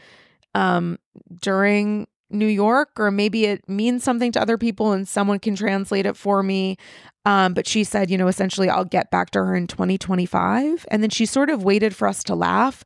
um, 0.56 0.98
during 1.42 2.08
New 2.32 2.48
York, 2.48 2.90
or 2.98 3.12
maybe 3.12 3.46
it 3.46 3.68
means 3.70 4.04
something 4.04 4.32
to 4.32 4.42
other 4.42 4.58
people 4.58 4.94
and 4.94 5.08
someone 5.08 5.38
can 5.38 5.56
translate 5.56 6.08
it 6.08 6.18
for 6.18 6.42
me. 6.42 6.78
Um, 7.26 7.54
but 7.54 7.68
she 7.68 7.84
said, 7.84 8.10
you 8.10 8.18
know, 8.18 8.28
essentially, 8.28 8.70
I'll 8.70 8.86
get 8.86 9.12
back 9.12 9.30
to 9.32 9.40
her 9.40 9.56
in 9.56 9.68
2025. 9.68 10.86
And 10.90 11.04
then 11.04 11.10
she 11.10 11.26
sort 11.26 11.50
of 11.50 11.64
waited 11.64 11.96
for 11.96 12.08
us 12.08 12.24
to 12.24 12.36
laugh. 12.36 12.84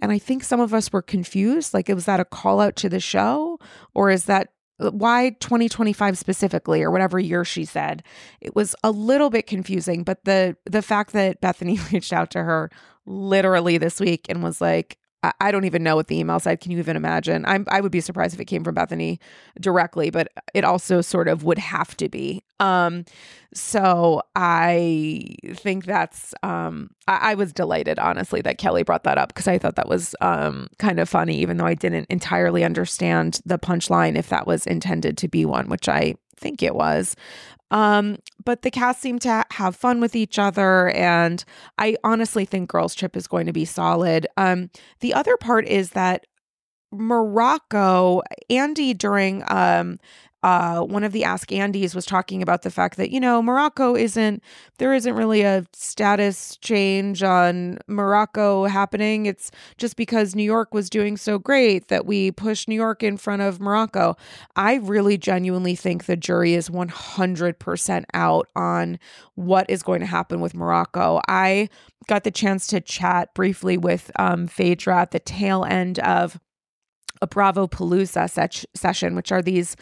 And 0.00 0.10
I 0.10 0.18
think 0.18 0.42
some 0.42 0.60
of 0.60 0.74
us 0.74 0.92
were 0.92 1.02
confused. 1.02 1.72
Like, 1.72 1.88
was 1.88 2.06
that 2.06 2.20
a 2.20 2.24
call 2.24 2.60
out 2.60 2.76
to 2.76 2.88
the 2.88 3.00
show? 3.00 3.58
Or 3.94 4.10
is 4.10 4.24
that 4.24 4.48
why 4.78 5.30
2025 5.40 6.18
specifically 6.18 6.82
or 6.82 6.90
whatever 6.90 7.20
year 7.20 7.44
she 7.44 7.64
said 7.64 8.02
it 8.40 8.56
was 8.56 8.74
a 8.82 8.90
little 8.90 9.30
bit 9.30 9.46
confusing 9.46 10.02
but 10.02 10.24
the 10.24 10.56
the 10.64 10.82
fact 10.82 11.12
that 11.12 11.40
bethenny 11.40 11.78
reached 11.92 12.12
out 12.12 12.32
to 12.32 12.42
her 12.42 12.68
literally 13.06 13.78
this 13.78 14.00
week 14.00 14.26
and 14.28 14.42
was 14.42 14.60
like 14.60 14.98
I 15.40 15.52
don't 15.52 15.64
even 15.64 15.84
know 15.84 15.94
what 15.94 16.08
the 16.08 16.18
email 16.18 16.40
said. 16.40 16.60
Can 16.60 16.72
you 16.72 16.78
even 16.78 16.96
imagine? 16.96 17.44
I'm, 17.46 17.64
I 17.68 17.80
would 17.80 17.92
be 17.92 18.00
surprised 18.00 18.34
if 18.34 18.40
it 18.40 18.46
came 18.46 18.64
from 18.64 18.74
Bethenny 18.74 19.18
directly, 19.60 20.10
but 20.10 20.28
it 20.52 20.64
also 20.64 21.00
sort 21.00 21.28
of 21.28 21.44
would 21.44 21.58
have 21.58 21.96
to 21.98 22.08
be. 22.08 22.42
Um, 22.58 23.04
so 23.54 24.22
I 24.34 25.36
think 25.54 25.84
that's, 25.84 26.34
um, 26.42 26.90
I, 27.06 27.32
I 27.32 27.34
was 27.34 27.52
delighted, 27.52 28.00
honestly, 28.00 28.40
that 28.42 28.58
Kelly 28.58 28.82
brought 28.82 29.04
that 29.04 29.18
up 29.18 29.28
because 29.28 29.46
I 29.46 29.58
thought 29.58 29.76
that 29.76 29.88
was 29.88 30.16
um, 30.20 30.66
kind 30.78 30.98
of 30.98 31.08
funny, 31.08 31.38
even 31.38 31.56
though 31.56 31.66
I 31.66 31.74
didn't 31.74 32.08
entirely 32.10 32.64
understand 32.64 33.40
the 33.46 33.58
punchline 33.58 34.16
if 34.16 34.28
that 34.30 34.46
was 34.46 34.66
intended 34.66 35.16
to 35.18 35.28
be 35.28 35.44
one, 35.44 35.68
which 35.68 35.88
I 35.88 36.16
think 36.36 36.62
it 36.62 36.74
was. 36.74 37.14
Um, 37.72 38.18
but 38.44 38.62
the 38.62 38.70
cast 38.70 39.00
seemed 39.00 39.22
to 39.22 39.44
have 39.50 39.74
fun 39.74 40.00
with 40.00 40.14
each 40.14 40.38
other, 40.38 40.90
and 40.90 41.44
I 41.78 41.96
honestly 42.04 42.44
think 42.44 42.70
Girls 42.70 42.94
Trip 42.94 43.16
is 43.16 43.26
going 43.26 43.46
to 43.46 43.52
be 43.52 43.64
solid. 43.64 44.26
Um, 44.36 44.70
the 45.00 45.14
other 45.14 45.36
part 45.36 45.66
is 45.66 45.90
that 45.90 46.26
Morocco, 46.92 48.22
Andy 48.50 48.92
during 48.94 49.42
um 49.48 49.98
uh, 50.42 50.80
one 50.80 51.04
of 51.04 51.12
the 51.12 51.24
Ask 51.24 51.50
Andys 51.50 51.94
was 51.94 52.04
talking 52.04 52.42
about 52.42 52.62
the 52.62 52.70
fact 52.70 52.96
that, 52.96 53.10
you 53.10 53.20
know, 53.20 53.40
Morocco 53.40 53.94
isn't, 53.94 54.42
there 54.78 54.92
isn't 54.92 55.14
really 55.14 55.42
a 55.42 55.64
status 55.72 56.56
change 56.56 57.22
on 57.22 57.78
Morocco 57.86 58.64
happening. 58.64 59.26
It's 59.26 59.50
just 59.78 59.96
because 59.96 60.34
New 60.34 60.42
York 60.42 60.74
was 60.74 60.90
doing 60.90 61.16
so 61.16 61.38
great 61.38 61.88
that 61.88 62.06
we 62.06 62.32
pushed 62.32 62.66
New 62.68 62.74
York 62.74 63.02
in 63.02 63.16
front 63.16 63.42
of 63.42 63.60
Morocco. 63.60 64.16
I 64.56 64.76
really 64.76 65.16
genuinely 65.16 65.76
think 65.76 66.06
the 66.06 66.16
jury 66.16 66.54
is 66.54 66.68
100% 66.68 68.04
out 68.14 68.48
on 68.56 68.98
what 69.36 69.70
is 69.70 69.82
going 69.82 70.00
to 70.00 70.06
happen 70.06 70.40
with 70.40 70.54
Morocco. 70.54 71.20
I 71.28 71.68
got 72.08 72.24
the 72.24 72.30
chance 72.32 72.66
to 72.68 72.80
chat 72.80 73.32
briefly 73.34 73.76
with 73.76 74.10
um, 74.18 74.48
Phaedra 74.48 75.02
at 75.02 75.12
the 75.12 75.20
tail 75.20 75.64
end 75.64 76.00
of 76.00 76.40
a 77.20 77.26
Bravo 77.28 77.68
Palooza 77.68 78.28
se- 78.28 78.66
session, 78.74 79.14
which 79.14 79.30
are 79.30 79.40
these 79.40 79.76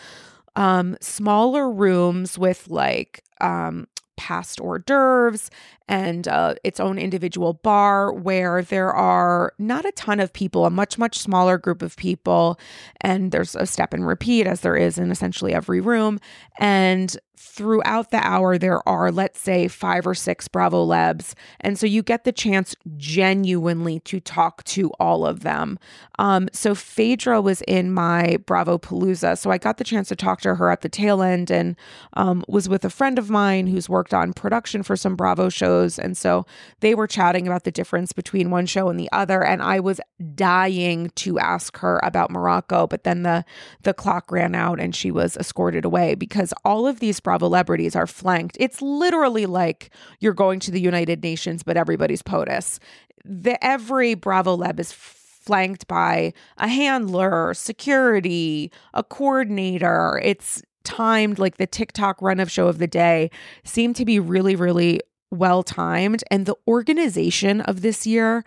um, 0.57 0.97
smaller 1.01 1.71
rooms 1.71 2.39
with 2.39 2.69
like 2.69 3.23
um, 3.41 3.87
passed 4.17 4.61
hors 4.61 4.79
d'oeuvres 4.81 5.51
and 5.91 6.29
uh, 6.29 6.55
its 6.63 6.79
own 6.79 6.99
individual 6.99 7.53
bar 7.53 8.13
where 8.13 8.63
there 8.63 8.93
are 8.93 9.53
not 9.59 9.85
a 9.85 9.91
ton 9.93 10.21
of 10.21 10.33
people, 10.33 10.65
a 10.65 10.71
much, 10.71 10.97
much 10.97 11.19
smaller 11.19 11.59
group 11.59 11.83
of 11.83 11.97
people. 11.97 12.61
And 13.01 13.33
there's 13.33 13.57
a 13.57 13.67
step 13.67 13.93
and 13.93 14.07
repeat, 14.07 14.47
as 14.47 14.61
there 14.61 14.77
is 14.77 14.99
in 14.99 15.11
essentially 15.11 15.53
every 15.53 15.81
room. 15.81 16.21
And 16.61 17.19
throughout 17.37 18.11
the 18.11 18.25
hour, 18.25 18.59
there 18.59 18.87
are, 18.89 19.11
let's 19.11 19.41
say, 19.41 19.67
five 19.67 20.07
or 20.07 20.15
six 20.15 20.47
Bravo 20.47 20.85
Lebs. 20.85 21.35
And 21.61 21.79
so 21.79 21.87
you 21.87 22.03
get 22.03 22.25
the 22.25 22.33
chance 22.33 22.77
genuinely 22.97 23.99
to 24.01 24.21
talk 24.21 24.63
to 24.65 24.91
all 25.01 25.27
of 25.27 25.41
them. 25.41 25.79
Um, 26.19 26.49
so 26.53 26.75
Phaedra 26.75 27.41
was 27.41 27.63
in 27.63 27.93
my 27.93 28.37
Bravo 28.47 28.79
Palooza. 28.79 29.37
So 29.39 29.51
I 29.51 29.59
got 29.59 29.79
the 29.79 29.85
chance 29.85 30.09
to 30.09 30.17
talk 30.17 30.43
to 30.43 30.55
her 30.55 30.71
at 30.71 30.83
the 30.83 30.89
tail 30.89 31.23
end 31.23 31.51
and 31.51 31.77
um, 32.13 32.45
was 32.47 32.69
with 32.69 32.85
a 32.85 32.91
friend 32.91 33.19
of 33.19 33.31
mine 33.31 33.67
who's 33.67 33.89
worked 33.89 34.15
on 34.15 34.33
production 34.33 34.83
for 34.83 34.95
some 34.95 35.17
Bravo 35.17 35.49
shows. 35.49 35.80
And 35.99 36.17
so 36.17 36.47
they 36.81 36.95
were 36.95 37.07
chatting 37.07 37.47
about 37.47 37.65
the 37.65 37.71
difference 37.71 38.13
between 38.13 38.51
one 38.51 38.67
show 38.67 38.89
and 38.89 38.99
the 38.99 39.11
other. 39.13 39.45
And 39.45 39.63
I 39.63 39.81
was 39.81 40.01
dying 40.35 41.11
to 41.17 41.39
ask 41.39 41.77
her 41.79 42.01
about 42.03 42.31
Morocco, 42.31 42.87
but 42.87 43.05
then 43.05 43.23
the, 43.23 43.45
the 43.83 43.93
clock 43.93 44.33
ran 44.33 44.55
out 44.55 44.81
and 44.81 44.95
she 44.95 45.11
was 45.11 45.37
escorted 45.37 45.85
away 45.85 46.15
because 46.15 46.55
all 46.65 46.87
of 46.87 47.01
these 47.01 47.21
Bravo 47.21 47.51
celebrities 47.51 47.97
are 47.97 48.07
flanked. 48.07 48.57
It's 48.61 48.81
literally 48.81 49.45
like 49.45 49.91
you're 50.21 50.33
going 50.33 50.61
to 50.61 50.71
the 50.71 50.81
United 50.81 51.21
Nations, 51.21 51.65
but 51.65 51.77
everybody's 51.77 52.23
POTUS. 52.23 52.79
The 53.25 53.63
every 53.65 54.15
Bravo 54.15 54.57
Leb 54.57 54.79
is 54.79 54.93
flanked 54.93 55.89
by 55.89 56.33
a 56.59 56.69
handler, 56.69 57.55
security, 57.55 58.71
a 58.95 59.03
coordinator. 59.03 60.21
It's 60.23 60.63
timed 60.85 61.41
like 61.41 61.57
the 61.57 61.67
TikTok 61.67 62.23
run 62.23 62.39
of 62.39 62.53
show 62.53 62.69
of 62.69 62.79
the 62.79 62.87
day 62.87 63.33
seemed 63.65 63.97
to 63.97 64.05
be 64.05 64.21
really, 64.21 64.55
really 64.55 65.01
well 65.31 65.63
timed. 65.63 66.25
And 66.31 66.47
the 66.47 66.57
organization 66.67 67.61
of 67.63 67.83
this 67.83 68.07
year, 68.07 68.45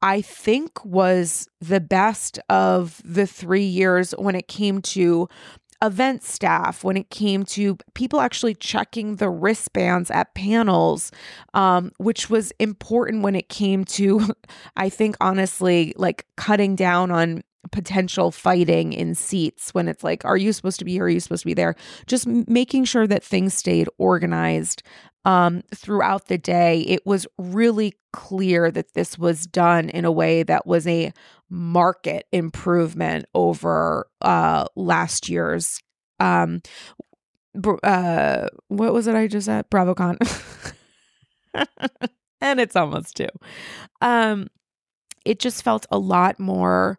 I 0.00 0.20
think, 0.20 0.84
was 0.84 1.48
the 1.60 1.80
best 1.80 2.38
of 2.48 3.00
the 3.04 3.26
three 3.26 3.64
years 3.64 4.12
when 4.18 4.34
it 4.34 4.48
came 4.48 4.82
to 4.82 5.28
event 5.82 6.22
staff, 6.22 6.84
when 6.84 6.96
it 6.96 7.10
came 7.10 7.44
to 7.44 7.76
people 7.94 8.20
actually 8.20 8.54
checking 8.54 9.16
the 9.16 9.28
wristbands 9.28 10.10
at 10.10 10.32
panels, 10.34 11.10
um, 11.54 11.90
which 11.98 12.30
was 12.30 12.52
important 12.60 13.22
when 13.22 13.34
it 13.34 13.48
came 13.48 13.84
to, 13.84 14.28
I 14.76 14.88
think, 14.88 15.16
honestly, 15.20 15.92
like 15.96 16.26
cutting 16.36 16.76
down 16.76 17.10
on 17.10 17.42
potential 17.70 18.30
fighting 18.30 18.92
in 18.92 19.14
seats 19.14 19.72
when 19.72 19.88
it's 19.88 20.04
like, 20.04 20.24
are 20.24 20.36
you 20.36 20.52
supposed 20.52 20.78
to 20.78 20.84
be 20.84 20.92
here? 20.92 21.04
Are 21.04 21.08
you 21.08 21.20
supposed 21.20 21.42
to 21.42 21.46
be 21.46 21.54
there? 21.54 21.74
Just 22.06 22.26
making 22.26 22.84
sure 22.84 23.06
that 23.06 23.24
things 23.24 23.54
stayed 23.54 23.88
organized 23.98 24.82
um, 25.24 25.62
throughout 25.74 26.26
the 26.26 26.38
day. 26.38 26.80
It 26.80 27.06
was 27.06 27.26
really 27.38 27.94
clear 28.12 28.70
that 28.70 28.94
this 28.94 29.18
was 29.18 29.46
done 29.46 29.88
in 29.88 30.04
a 30.04 30.12
way 30.12 30.42
that 30.42 30.66
was 30.66 30.86
a 30.86 31.12
market 31.48 32.26
improvement 32.32 33.26
over 33.34 34.06
uh, 34.20 34.66
last 34.76 35.28
year's. 35.28 35.80
Um, 36.18 36.62
uh, 37.82 38.48
what 38.68 38.92
was 38.92 39.06
it 39.06 39.14
I 39.14 39.26
just 39.26 39.46
said? 39.46 39.68
BravoCon. 39.70 40.16
and 42.40 42.60
it's 42.60 42.76
almost 42.76 43.16
two. 43.16 43.28
Um, 44.00 44.48
it 45.24 45.38
just 45.38 45.62
felt 45.62 45.86
a 45.90 45.98
lot 45.98 46.40
more 46.40 46.98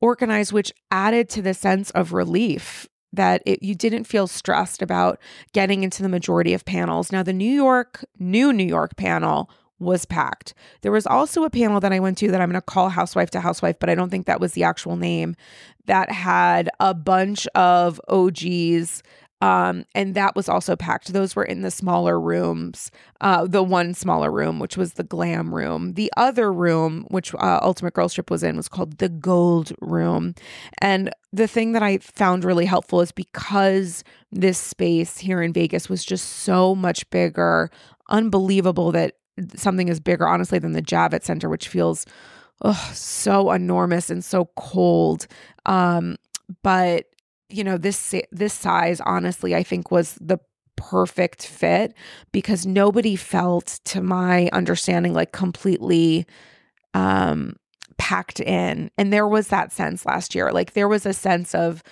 organized, 0.00 0.52
which 0.52 0.72
added 0.90 1.28
to 1.30 1.42
the 1.42 1.54
sense 1.54 1.90
of 1.90 2.12
relief 2.12 2.86
that 3.14 3.42
it, 3.46 3.62
you 3.62 3.74
didn't 3.74 4.04
feel 4.04 4.26
stressed 4.26 4.82
about 4.82 5.18
getting 5.52 5.82
into 5.82 6.02
the 6.02 6.08
majority 6.08 6.54
of 6.54 6.64
panels. 6.64 7.12
Now, 7.12 7.22
the 7.22 7.32
New 7.32 7.52
York, 7.52 8.04
new 8.18 8.52
New 8.52 8.66
York 8.66 8.96
panel 8.96 9.50
was 9.78 10.04
packed. 10.04 10.54
There 10.82 10.92
was 10.92 11.06
also 11.06 11.44
a 11.44 11.50
panel 11.50 11.80
that 11.80 11.92
I 11.92 12.00
went 12.00 12.18
to 12.18 12.30
that 12.30 12.40
I'm 12.40 12.50
going 12.50 12.60
to 12.60 12.62
call 12.62 12.88
Housewife 12.88 13.30
to 13.30 13.40
Housewife, 13.40 13.78
but 13.78 13.90
I 13.90 13.94
don't 13.94 14.10
think 14.10 14.26
that 14.26 14.40
was 14.40 14.52
the 14.52 14.64
actual 14.64 14.96
name, 14.96 15.36
that 15.86 16.10
had 16.10 16.70
a 16.80 16.94
bunch 16.94 17.46
of 17.48 18.00
OGs 18.08 19.02
um, 19.44 19.84
and 19.94 20.14
that 20.14 20.34
was 20.34 20.48
also 20.48 20.74
packed. 20.74 21.12
Those 21.12 21.36
were 21.36 21.44
in 21.44 21.60
the 21.60 21.70
smaller 21.70 22.18
rooms, 22.18 22.90
uh, 23.20 23.46
the 23.46 23.62
one 23.62 23.92
smaller 23.92 24.32
room, 24.32 24.58
which 24.58 24.78
was 24.78 24.94
the 24.94 25.04
glam 25.04 25.54
room. 25.54 25.92
The 25.92 26.10
other 26.16 26.50
room, 26.50 27.04
which 27.10 27.34
uh, 27.34 27.58
Ultimate 27.60 27.92
Girls 27.92 28.14
Trip 28.14 28.30
was 28.30 28.42
in, 28.42 28.56
was 28.56 28.70
called 28.70 28.96
the 28.96 29.10
gold 29.10 29.74
room. 29.82 30.34
And 30.78 31.10
the 31.30 31.46
thing 31.46 31.72
that 31.72 31.82
I 31.82 31.98
found 31.98 32.42
really 32.42 32.64
helpful 32.64 33.02
is 33.02 33.12
because 33.12 34.02
this 34.32 34.56
space 34.56 35.18
here 35.18 35.42
in 35.42 35.52
Vegas 35.52 35.90
was 35.90 36.06
just 36.06 36.26
so 36.26 36.74
much 36.74 37.08
bigger, 37.10 37.70
unbelievable 38.08 38.92
that 38.92 39.16
something 39.56 39.88
is 39.88 40.00
bigger, 40.00 40.26
honestly, 40.26 40.58
than 40.58 40.72
the 40.72 40.80
Javits 40.80 41.24
Center, 41.24 41.50
which 41.50 41.68
feels 41.68 42.06
oh, 42.62 42.90
so 42.94 43.52
enormous 43.52 44.08
and 44.08 44.24
so 44.24 44.48
cold. 44.56 45.26
Um, 45.66 46.16
but 46.62 47.10
you 47.54 47.64
know 47.64 47.78
this 47.78 48.14
this 48.32 48.52
size 48.52 49.00
honestly 49.02 49.54
i 49.54 49.62
think 49.62 49.90
was 49.90 50.18
the 50.20 50.38
perfect 50.76 51.46
fit 51.46 51.94
because 52.32 52.66
nobody 52.66 53.16
felt 53.16 53.78
to 53.84 54.00
my 54.02 54.48
understanding 54.52 55.14
like 55.14 55.32
completely 55.32 56.26
um 56.94 57.54
packed 57.96 58.40
in. 58.40 58.90
And 58.98 59.12
there 59.12 59.28
was 59.28 59.48
that 59.48 59.72
sense 59.72 60.04
last 60.04 60.34
year 60.34 60.50
like 60.52 60.72
there 60.72 60.88
was 60.88 61.06
a 61.06 61.12
sense 61.12 61.54
of 61.54 61.82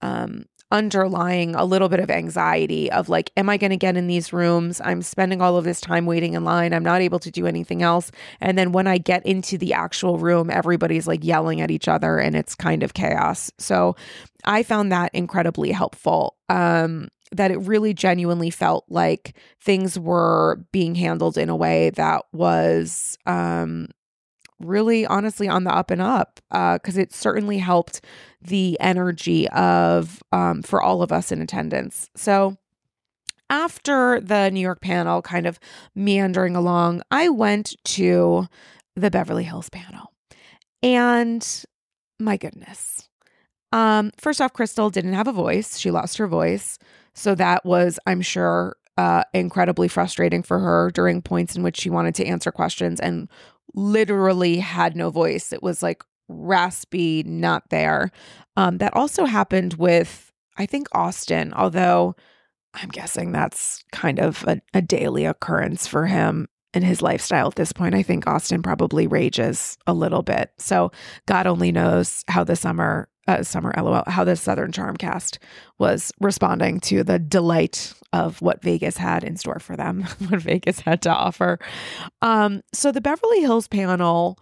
um 0.00 0.44
underlying 0.72 1.54
a 1.54 1.64
little 1.64 1.88
bit 1.88 2.00
of 2.00 2.10
anxiety 2.10 2.90
of 2.90 3.08
like, 3.08 3.30
am 3.36 3.48
I 3.48 3.58
going 3.58 3.70
to 3.70 3.76
get 3.76 3.96
in 3.96 4.08
these 4.08 4.32
rooms? 4.32 4.80
I'm 4.82 5.02
spending 5.02 5.40
all 5.40 5.56
of 5.56 5.64
this 5.64 5.80
time 5.80 6.06
waiting 6.06 6.32
in 6.32 6.44
line. 6.44 6.72
I'm 6.72 6.82
not 6.82 7.02
able 7.02 7.20
to 7.20 7.30
do 7.30 7.46
anything 7.46 7.82
else. 7.82 8.10
And 8.40 8.58
then 8.58 8.72
when 8.72 8.86
I 8.86 8.98
get 8.98 9.24
into 9.24 9.58
the 9.58 9.74
actual 9.74 10.18
room, 10.18 10.50
everybody's 10.50 11.06
like 11.06 11.22
yelling 11.22 11.60
at 11.60 11.70
each 11.70 11.86
other 11.86 12.18
and 12.18 12.34
it's 12.34 12.54
kind 12.54 12.82
of 12.82 12.94
chaos. 12.94 13.52
So 13.58 13.94
I 14.44 14.62
found 14.62 14.90
that 14.90 15.14
incredibly 15.14 15.70
helpful. 15.70 16.36
Um, 16.48 17.08
that 17.34 17.50
it 17.50 17.56
really 17.56 17.94
genuinely 17.94 18.50
felt 18.50 18.84
like 18.88 19.34
things 19.58 19.98
were 19.98 20.62
being 20.70 20.94
handled 20.94 21.38
in 21.38 21.48
a 21.48 21.56
way 21.56 21.88
that 21.90 22.26
was 22.32 23.16
um, 23.24 23.88
really 24.64 25.06
honestly 25.06 25.48
on 25.48 25.64
the 25.64 25.74
up 25.74 25.90
and 25.90 26.00
up 26.00 26.40
because 26.50 26.98
uh, 26.98 27.00
it 27.00 27.12
certainly 27.12 27.58
helped 27.58 28.00
the 28.40 28.76
energy 28.80 29.48
of 29.50 30.22
um, 30.32 30.62
for 30.62 30.82
all 30.82 31.02
of 31.02 31.12
us 31.12 31.32
in 31.32 31.40
attendance. 31.40 32.10
So 32.16 32.56
after 33.50 34.18
the 34.20 34.50
New 34.50 34.60
York 34.60 34.80
panel 34.80 35.22
kind 35.22 35.46
of 35.46 35.60
meandering 35.94 36.56
along, 36.56 37.02
I 37.10 37.28
went 37.28 37.74
to 37.84 38.48
the 38.96 39.10
Beverly 39.10 39.44
Hills 39.44 39.68
panel. 39.68 40.12
And 40.82 41.46
my 42.18 42.36
goodness. 42.36 43.08
Um, 43.72 44.10
first 44.18 44.40
off, 44.40 44.52
Crystal 44.52 44.90
didn't 44.90 45.14
have 45.14 45.28
a 45.28 45.32
voice. 45.32 45.78
She 45.78 45.90
lost 45.90 46.18
her 46.18 46.26
voice. 46.26 46.78
So 47.14 47.34
that 47.34 47.64
was, 47.64 47.98
I'm 48.06 48.20
sure, 48.22 48.76
uh, 48.98 49.24
incredibly 49.32 49.88
frustrating 49.88 50.42
for 50.42 50.58
her 50.58 50.90
during 50.90 51.22
points 51.22 51.56
in 51.56 51.62
which 51.62 51.78
she 51.78 51.90
wanted 51.90 52.14
to 52.14 52.26
answer 52.26 52.52
questions 52.52 53.00
and 53.00 53.28
literally 53.74 54.58
had 54.58 54.96
no 54.96 55.10
voice. 55.10 55.52
It 55.52 55.62
was 55.62 55.82
like 55.82 56.02
raspy, 56.28 57.22
not 57.24 57.70
there. 57.70 58.10
Um, 58.56 58.78
that 58.78 58.94
also 58.94 59.24
happened 59.24 59.74
with, 59.74 60.32
I 60.56 60.66
think, 60.66 60.88
Austin, 60.92 61.52
although 61.54 62.14
I'm 62.74 62.88
guessing 62.88 63.32
that's 63.32 63.84
kind 63.92 64.18
of 64.18 64.44
a, 64.46 64.60
a 64.74 64.82
daily 64.82 65.24
occurrence 65.24 65.86
for 65.86 66.06
him 66.06 66.48
in 66.74 66.82
his 66.82 67.02
lifestyle 67.02 67.48
at 67.48 67.54
this 67.54 67.72
point. 67.72 67.94
I 67.94 68.02
think 68.02 68.26
Austin 68.26 68.62
probably 68.62 69.06
rages 69.06 69.76
a 69.86 69.92
little 69.92 70.22
bit. 70.22 70.52
So 70.58 70.90
God 71.26 71.46
only 71.46 71.70
knows 71.70 72.24
how 72.28 72.44
the 72.44 72.56
summer 72.56 73.08
uh, 73.28 73.42
summer 73.42 73.72
lol 73.76 74.02
how 74.06 74.24
the 74.24 74.36
southern 74.36 74.72
charm 74.72 74.96
cast 74.96 75.38
was 75.78 76.12
responding 76.20 76.80
to 76.80 77.04
the 77.04 77.18
delight 77.18 77.92
of 78.12 78.42
what 78.42 78.62
vegas 78.62 78.96
had 78.96 79.24
in 79.24 79.36
store 79.36 79.58
for 79.58 79.76
them 79.76 80.02
what 80.28 80.40
vegas 80.40 80.80
had 80.80 81.02
to 81.02 81.10
offer. 81.10 81.58
Um 82.20 82.62
so 82.72 82.92
the 82.92 83.00
beverly 83.00 83.40
hills 83.40 83.68
panel 83.68 84.38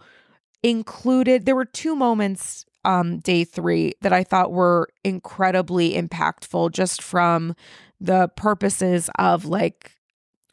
included 0.63 1.45
there 1.45 1.55
were 1.55 1.65
two 1.65 1.95
moments 1.95 2.65
um 2.83 3.19
day 3.19 3.43
3 3.43 3.93
that 4.01 4.13
I 4.13 4.23
thought 4.23 4.51
were 4.51 4.89
incredibly 5.03 5.93
impactful 5.93 6.71
just 6.71 7.01
from 7.01 7.55
the 7.99 8.29
purposes 8.35 9.09
of 9.19 9.45
like 9.45 9.91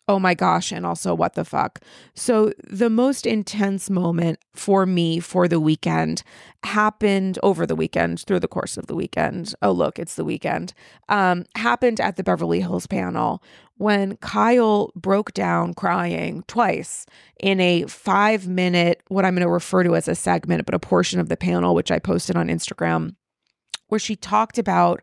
oh 0.09 0.19
my 0.19 0.35
gosh, 0.35 0.73
and 0.73 0.87
also 0.87 1.15
what 1.15 1.35
the 1.35 1.45
fuck. 1.45 1.81
So, 2.15 2.53
the 2.67 2.91
most 2.91 3.27
intense 3.27 3.91
moment 3.91 4.39
for 4.55 4.87
me 4.87 5.21
for 5.21 5.47
the 5.47 5.61
weekend 5.61 6.23
happened 6.65 7.39
over 7.43 7.67
the 7.67 7.77
weekend 7.77 8.21
through 8.21 8.41
the 8.41 8.49
course 8.49 8.77
of 8.77 8.87
the 8.87 8.95
weekend. 8.95 9.55
Oh, 9.63 9.71
look, 9.71 9.99
it's 9.99 10.15
the 10.15 10.25
weekend. 10.25 10.73
Um, 11.09 11.45
happened 11.55 12.01
at 12.01 12.17
the 12.17 12.25
Beverly 12.25 12.61
Hills 12.61 12.87
panel 12.87 13.43
when 13.77 14.17
Kyle 14.17 14.91
broke 14.97 15.33
down 15.33 15.73
crying 15.73 16.43
twice 16.49 17.07
in 17.39 17.61
a 17.61 17.85
five 17.85 18.49
minute, 18.49 19.03
what 19.09 19.25
I'm 19.25 19.35
going 19.35 19.47
to 19.47 19.53
refer 19.53 19.85
to 19.85 19.95
as 19.95 20.09
a 20.09 20.15
segment, 20.15 20.67
but 20.67 20.75
a 20.75 20.81
portion 20.81 21.21
of 21.21 21.29
the 21.29 21.37
panel, 21.37 21.75
which 21.75 21.91
I 21.91 21.99
posted 21.99 22.37
on 22.37 22.49
Instagram, 22.49 23.15
where 23.87 24.01
she 24.01 24.17
talked 24.17 24.59
about 24.59 25.01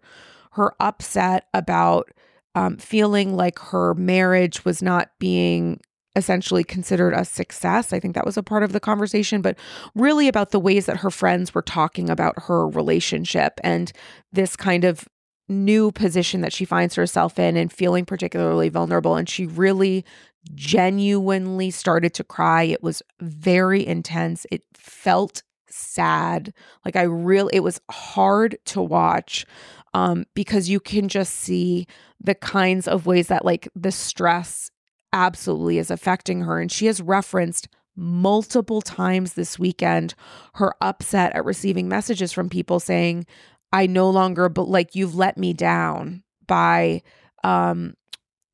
her 0.52 0.74
upset 0.80 1.48
about 1.54 2.10
um, 2.56 2.78
feeling 2.78 3.36
like 3.36 3.60
her 3.60 3.94
marriage 3.94 4.66
was 4.66 4.82
not 4.82 5.10
being 5.20 5.80
essentially 6.16 6.64
considered 6.64 7.14
a 7.14 7.26
success. 7.26 7.92
I 7.92 8.00
think 8.00 8.16
that 8.16 8.26
was 8.26 8.38
a 8.38 8.44
part 8.44 8.64
of 8.64 8.72
the 8.72 8.80
conversation, 8.80 9.42
but 9.42 9.58
really 9.94 10.28
about 10.28 10.52
the 10.52 10.60
ways 10.60 10.86
that 10.86 10.98
her 10.98 11.12
friends 11.12 11.54
were 11.54 11.62
talking 11.62 12.10
about 12.10 12.44
her 12.44 12.68
relationship 12.68 13.60
and 13.64 13.92
this 14.32 14.56
kind 14.56 14.86
of 14.86 15.08
new 15.48 15.92
position 15.92 16.42
that 16.42 16.54
she 16.54 16.66
finds 16.66 16.96
herself 16.96 17.38
in 17.38 17.58
and 17.58 17.72
feeling 17.72 18.06
particularly 18.06 18.70
vulnerable. 18.70 19.16
And 19.16 19.30
she 19.30 19.46
really 19.46 20.06
genuinely 20.54 21.70
started 21.72 22.14
to 22.14 22.24
cry. 22.24 22.64
It 22.64 22.82
was 22.82 23.02
very 23.20 23.86
intense. 23.86 24.46
It 24.52 24.64
felt 24.74 25.44
sad. 25.70 26.54
Like 26.86 26.96
I 26.96 27.04
really, 27.04 27.56
it 27.56 27.64
was 27.64 27.82
hard 27.92 28.58
to 28.66 28.82
watch 28.82 29.46
um, 29.96 30.26
because 30.34 30.68
you 30.70 30.82
can 30.82 31.08
just 31.08 31.34
see 31.34 31.88
the 32.20 32.36
kinds 32.36 32.86
of 32.86 33.06
ways 33.06 33.28
that 33.28 33.46
like 33.46 33.70
the 33.74 33.94
stress 33.94 34.70
absolutely 35.14 35.78
is 35.78 35.90
affecting 35.90 36.42
her. 36.42 36.60
And 36.60 36.70
she 36.70 36.88
has 36.88 37.02
referenced 37.02 37.70
multiple 37.96 38.82
times 38.82 39.36
this 39.36 39.58
weekend 39.58 40.14
her 40.56 40.74
upset 40.82 41.34
at 41.34 41.46
receiving 41.46 41.88
messages 41.88 42.34
from 42.34 42.50
people 42.50 42.82
saying, 42.82 43.26
I 43.72 43.88
no 43.88 44.10
longer, 44.10 44.50
but 44.50 44.68
like 44.68 44.96
you've 44.96 45.16
let 45.16 45.38
me 45.38 45.54
down 45.54 46.24
by 46.46 47.02
um, 47.46 47.94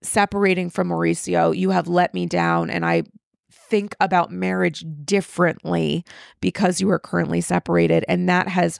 separating 0.04 0.70
from 0.70 0.90
Mauricio. 0.90 1.58
You 1.58 1.72
have 1.72 1.88
let 1.88 2.14
me 2.14 2.28
down. 2.28 2.70
And 2.70 2.86
I 2.86 3.02
think 3.50 3.96
about 4.00 4.32
marriage 4.32 4.86
differently 5.04 6.06
because 6.40 6.80
you 6.80 6.92
are 6.92 7.00
currently 7.00 7.42
separated. 7.42 8.06
And 8.08 8.30
that 8.30 8.48
has 8.48 8.80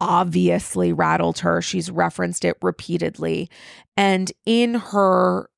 obviously 0.00 0.92
rattled 0.92 1.40
her. 1.40 1.60
She's 1.60 1.90
referenced 1.90 2.44
it 2.44 2.56
repeatedly. 2.62 3.50
And 3.96 4.30
in 4.46 4.74
her 4.74 5.48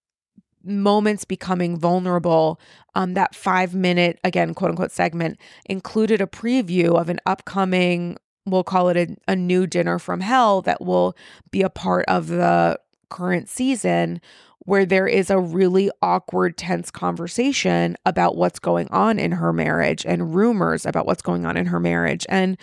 moments 0.65 1.25
becoming 1.25 1.79
vulnerable, 1.79 2.61
um, 2.95 3.15
that 3.15 3.35
five 3.35 3.75
minute, 3.75 4.19
again, 4.25 4.55
quote 4.55 4.71
unquote 4.71 4.93
segment 4.93 5.39
included 5.67 6.21
a 6.21 6.27
preview 6.27 6.99
of 6.99 7.09
an 7.09 7.19
upcoming, 7.27 8.17
we'll 8.47 8.65
call 8.65 8.89
it 8.89 8.97
a, 8.97 9.17
a 9.29 9.37
new 9.37 9.67
dinner 9.67 9.99
from 9.99 10.21
hell 10.21 10.63
that 10.63 10.81
will 10.81 11.17
be 11.51 11.63
a 11.63 11.71
part 11.71 12.05
of 12.09 12.29
the 12.29 12.79
current 13.11 13.49
season 13.49 14.21
where 14.61 14.85
there 14.85 15.07
is 15.07 15.31
a 15.31 15.41
really 15.41 15.91
awkward, 16.03 16.57
tense 16.57 16.91
conversation 16.91 17.97
about 18.05 18.37
what's 18.37 18.59
going 18.59 18.89
on 18.89 19.19
in 19.19 19.33
her 19.33 19.53
marriage 19.53 20.05
and 20.05 20.35
rumors 20.35 20.85
about 20.85 21.07
what's 21.07 21.23
going 21.23 21.47
on 21.47 21.57
in 21.57 21.67
her 21.67 21.81
marriage. 21.81 22.27
And 22.29 22.59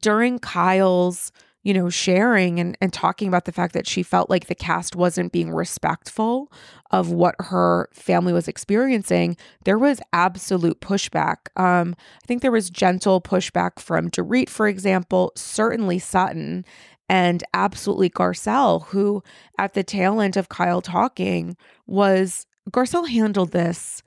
during 0.00 0.38
Kyle's 0.38 1.32
you 1.66 1.74
know, 1.74 1.90
sharing 1.90 2.60
and, 2.60 2.78
and 2.80 2.92
talking 2.92 3.26
about 3.26 3.44
the 3.44 3.50
fact 3.50 3.74
that 3.74 3.88
she 3.88 4.04
felt 4.04 4.30
like 4.30 4.46
the 4.46 4.54
cast 4.54 4.94
wasn't 4.94 5.32
being 5.32 5.52
respectful 5.52 6.48
of 6.92 7.10
what 7.10 7.34
her 7.40 7.88
family 7.92 8.32
was 8.32 8.46
experiencing, 8.46 9.36
there 9.64 9.76
was 9.76 10.00
absolute 10.12 10.80
pushback. 10.80 11.48
Um, 11.60 11.96
I 12.22 12.26
think 12.28 12.40
there 12.40 12.52
was 12.52 12.70
gentle 12.70 13.20
pushback 13.20 13.80
from 13.80 14.12
Dorit, 14.12 14.48
for 14.48 14.68
example, 14.68 15.32
certainly 15.34 15.98
Sutton, 15.98 16.64
and 17.08 17.42
absolutely 17.52 18.10
Garcelle, 18.10 18.84
who 18.86 19.24
at 19.58 19.74
the 19.74 19.82
tail 19.82 20.20
end 20.20 20.36
of 20.36 20.48
Kyle 20.48 20.80
talking 20.80 21.56
was 21.84 22.46
Garcelle 22.70 23.08
handled 23.08 23.50
this 23.50 24.04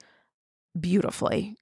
beautifully, 0.80 1.58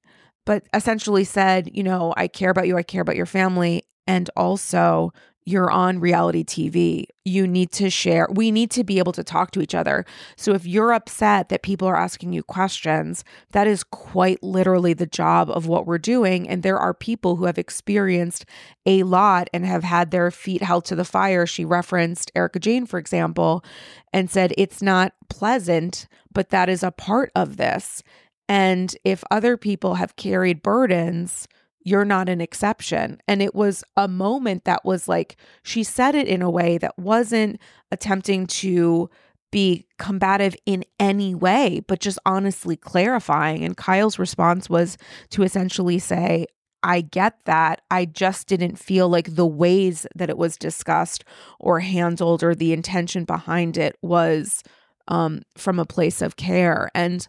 but 0.45 0.61
essentially 0.75 1.23
said, 1.23 1.71
you 1.73 1.81
know, 1.81 2.13
I 2.15 2.27
care 2.27 2.51
about 2.51 2.67
you, 2.67 2.77
I 2.77 2.83
care 2.83 3.01
about 3.01 3.15
your 3.15 3.25
family. 3.25 3.81
And 4.07 4.29
also, 4.35 5.11
you're 5.47 5.71
on 5.71 6.01
reality 6.01 6.43
TV. 6.43 7.05
You 7.23 7.47
need 7.47 7.71
to 7.71 7.89
share. 7.89 8.27
We 8.29 8.51
need 8.51 8.69
to 8.71 8.83
be 8.83 8.99
able 8.99 9.13
to 9.13 9.23
talk 9.23 9.51
to 9.51 9.61
each 9.61 9.73
other. 9.73 10.05
So 10.35 10.53
if 10.53 10.65
you're 10.65 10.91
upset 10.91 11.47
that 11.47 11.61
people 11.61 11.87
are 11.87 11.95
asking 11.95 12.33
you 12.33 12.43
questions, 12.43 13.23
that 13.51 13.65
is 13.65 13.81
quite 13.81 14.43
literally 14.43 14.91
the 14.91 15.05
job 15.05 15.49
of 15.49 15.65
what 15.65 15.87
we're 15.87 15.99
doing. 15.99 16.49
And 16.49 16.63
there 16.63 16.77
are 16.77 16.93
people 16.93 17.37
who 17.37 17.45
have 17.45 17.57
experienced 17.57 18.45
a 18.85 19.03
lot 19.03 19.49
and 19.53 19.65
have 19.65 19.85
had 19.85 20.11
their 20.11 20.31
feet 20.31 20.63
held 20.63 20.83
to 20.83 20.95
the 20.97 21.05
fire. 21.05 21.45
She 21.45 21.63
referenced 21.63 22.29
Erika 22.35 22.59
Jayne, 22.59 22.85
for 22.85 22.99
example, 22.99 23.63
and 24.11 24.29
said 24.29 24.53
it's 24.57 24.81
not 24.81 25.13
pleasant, 25.29 26.09
but 26.33 26.49
that 26.49 26.67
is 26.67 26.83
a 26.83 26.91
part 26.91 27.31
of 27.37 27.55
this. 27.55 28.03
And 28.49 28.93
if 29.05 29.23
other 29.31 29.55
people 29.55 29.95
have 29.95 30.17
carried 30.17 30.61
burdens, 30.61 31.47
you're 31.87 32.03
not 32.03 32.27
an 32.27 32.41
exception. 32.41 33.17
And 33.29 33.41
it 33.41 33.55
was 33.55 33.81
a 33.95 34.09
moment 34.09 34.65
that 34.65 34.83
was 34.83 35.07
like, 35.07 35.37
she 35.63 35.83
said 35.83 36.15
it 36.15 36.27
in 36.27 36.41
a 36.41 36.49
way 36.49 36.77
that 36.77 36.99
wasn't 36.99 37.61
attempting 37.93 38.45
to 38.47 39.09
be 39.53 39.87
combative 39.97 40.53
in 40.65 40.83
any 40.99 41.33
way, 41.33 41.79
but 41.87 42.01
just 42.01 42.19
honestly 42.25 42.75
clarifying. 42.75 43.63
And 43.63 43.77
Kyle's 43.77 44.19
response 44.19 44.69
was 44.69 44.97
to 45.29 45.43
essentially 45.43 45.97
say, 45.97 46.47
I 46.83 46.99
get 46.99 47.37
that. 47.45 47.79
I 47.89 48.03
just 48.03 48.47
didn't 48.47 48.77
feel 48.77 49.07
like 49.07 49.35
the 49.35 49.47
ways 49.47 50.05
that 50.13 50.29
it 50.29 50.37
was 50.37 50.57
discussed 50.57 51.23
or 51.57 51.79
handled 51.79 52.43
or 52.43 52.53
the 52.53 52.73
intention 52.73 53.23
behind 53.23 53.77
it 53.77 53.95
was 54.01 54.61
um, 55.07 55.43
from 55.55 55.79
a 55.79 55.85
place 55.85 56.21
of 56.21 56.35
care. 56.35 56.89
And 56.93 57.25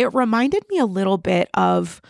it 0.00 0.12
reminded 0.12 0.64
me 0.68 0.78
a 0.78 0.84
little 0.84 1.16
bit 1.16 1.48
of 1.54 2.02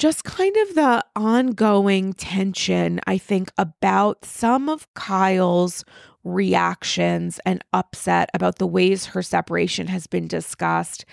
just 0.00 0.24
kind 0.24 0.56
of 0.56 0.74
the 0.74 1.04
ongoing 1.14 2.14
tension, 2.14 3.00
I 3.06 3.18
think, 3.18 3.52
about 3.58 4.24
some 4.24 4.70
of 4.70 4.92
Kyle's 4.94 5.84
reactions 6.24 7.38
and 7.44 7.62
upset 7.74 8.30
about 8.32 8.56
the 8.56 8.66
ways 8.66 9.04
her 9.04 9.22
separation 9.22 9.88
has 9.88 10.06
been 10.06 10.26
discussed 10.26 11.04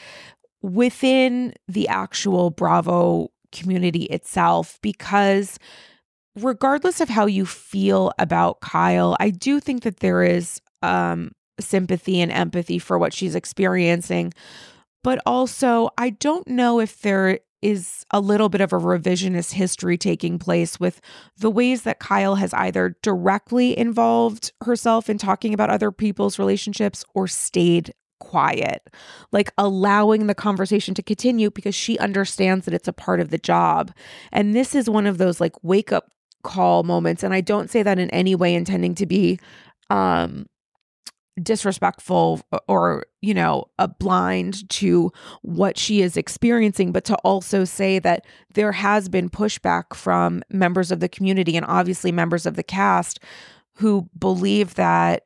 within 0.62 1.54
the 1.68 1.90
actual 1.90 2.50
Bravo 2.50 3.30
community 3.52 4.04
itself, 4.04 4.80
because 4.82 5.60
regardless 6.38 7.02
of 7.02 7.10
how 7.10 7.26
you 7.26 7.46
feel 7.46 8.14
about 8.18 8.62
Kyle, 8.62 9.18
I 9.20 9.32
do 9.32 9.60
think 9.60 9.84
that 9.84 10.00
there 10.00 10.24
is 10.24 10.62
um, 10.82 11.34
sympathy 11.60 12.22
and 12.22 12.32
empathy 12.32 12.80
for 12.80 12.98
what 12.98 13.14
she's 13.14 13.36
experiencing. 13.36 14.34
But 15.04 15.22
also, 15.26 15.90
I 15.98 16.12
don't 16.12 16.48
know 16.48 16.80
if 16.80 17.02
there 17.02 17.40
is 17.62 18.06
a 18.12 18.20
little 18.20 18.50
bit 18.50 18.62
of 18.62 18.72
a 18.72 18.78
revisionist 18.78 19.54
history 19.54 19.98
taking 19.98 20.38
place 20.38 20.80
with 20.80 21.02
the 21.38 21.50
ways 21.50 21.84
that 21.84 22.00
Kyle 22.00 22.36
has 22.36 22.54
either 22.54 22.96
directly 23.02 23.78
involved 23.78 24.52
herself 24.62 25.10
in 25.10 25.18
talking 25.18 25.54
about 25.54 25.70
other 25.70 25.92
people's 25.92 26.38
relationships 26.40 27.04
or 27.14 27.28
stayed 27.28 27.94
quiet, 28.20 28.90
like 29.32 29.52
allowing 29.58 30.28
the 30.28 30.36
conversation 30.36 30.94
to 30.94 31.04
continue 31.04 31.52
because 31.52 31.76
she 31.76 31.98
understands 32.00 32.66
that 32.66 32.74
it's 32.74 32.88
a 32.88 32.94
part 32.94 33.20
of 33.20 33.30
the 33.30 33.38
job. 33.38 33.92
And 34.32 34.56
this 34.56 34.76
is 34.76 34.90
one 34.90 35.08
of 35.08 35.18
those 35.18 35.40
like 35.40 35.54
wake 35.64 35.92
up 35.92 36.12
call 36.44 36.84
moments. 36.84 37.24
And 37.24 37.34
I 37.34 37.42
don't 37.42 37.70
say 37.70 37.84
that 37.84 38.00
in 38.00 38.10
any 38.12 38.36
way 38.36 38.54
intending 38.54 38.96
to 38.96 39.06
be 39.06 39.40
um 39.90 40.46
disrespectful 41.42 42.42
or 42.68 43.06
you 43.22 43.34
know 43.34 43.66
a 43.78 43.88
blind 43.88 44.68
to 44.70 45.12
what 45.44 45.78
she 45.78 46.02
is 46.02 46.18
experiencing 46.18 46.92
but 46.92 47.04
to 47.04 47.16
also 47.18 47.64
say 47.64 48.00
that 48.00 48.26
there 48.56 48.72
has 48.72 49.08
been 49.08 49.30
pushback 49.30 49.96
from 49.96 50.42
members 50.50 50.92
of 50.92 51.00
the 51.00 51.10
community 51.10 51.56
and 51.56 51.66
obviously 51.68 52.12
members 52.12 52.46
of 52.46 52.56
the 52.56 52.64
cast 52.64 53.20
who 53.76 54.10
believe 54.18 54.74
that 54.76 55.26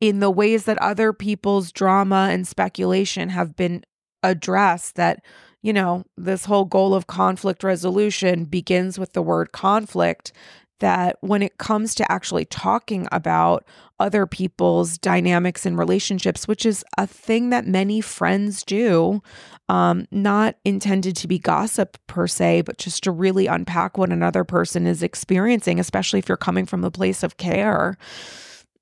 in 0.00 0.20
the 0.20 0.30
ways 0.30 0.64
that 0.64 0.78
other 0.78 1.12
people's 1.12 1.70
drama 1.72 2.28
and 2.30 2.46
speculation 2.46 3.28
have 3.28 3.54
been 3.54 3.84
addressed 4.22 4.96
that 4.96 5.22
you 5.60 5.72
know 5.72 6.04
this 6.16 6.46
whole 6.46 6.64
goal 6.64 6.94
of 6.94 7.06
conflict 7.06 7.62
resolution 7.62 8.46
begins 8.46 8.98
with 8.98 9.12
the 9.12 9.22
word 9.22 9.52
conflict 9.52 10.32
that 10.80 11.16
when 11.20 11.42
it 11.42 11.58
comes 11.58 11.94
to 11.94 12.12
actually 12.12 12.44
talking 12.44 13.06
about 13.12 13.64
other 14.00 14.26
people's 14.26 14.98
dynamics 14.98 15.64
and 15.64 15.78
relationships, 15.78 16.48
which 16.48 16.66
is 16.66 16.84
a 16.98 17.06
thing 17.06 17.50
that 17.50 17.66
many 17.66 18.00
friends 18.00 18.62
do, 18.64 19.22
um, 19.68 20.06
not 20.10 20.56
intended 20.64 21.16
to 21.16 21.28
be 21.28 21.38
gossip 21.38 21.96
per 22.06 22.26
se, 22.26 22.62
but 22.62 22.78
just 22.78 23.04
to 23.04 23.10
really 23.10 23.46
unpack 23.46 23.96
what 23.96 24.10
another 24.10 24.44
person 24.44 24.86
is 24.86 25.02
experiencing, 25.02 25.78
especially 25.78 26.18
if 26.18 26.28
you're 26.28 26.36
coming 26.36 26.66
from 26.66 26.80
the 26.80 26.90
place 26.90 27.22
of 27.22 27.36
care. 27.36 27.96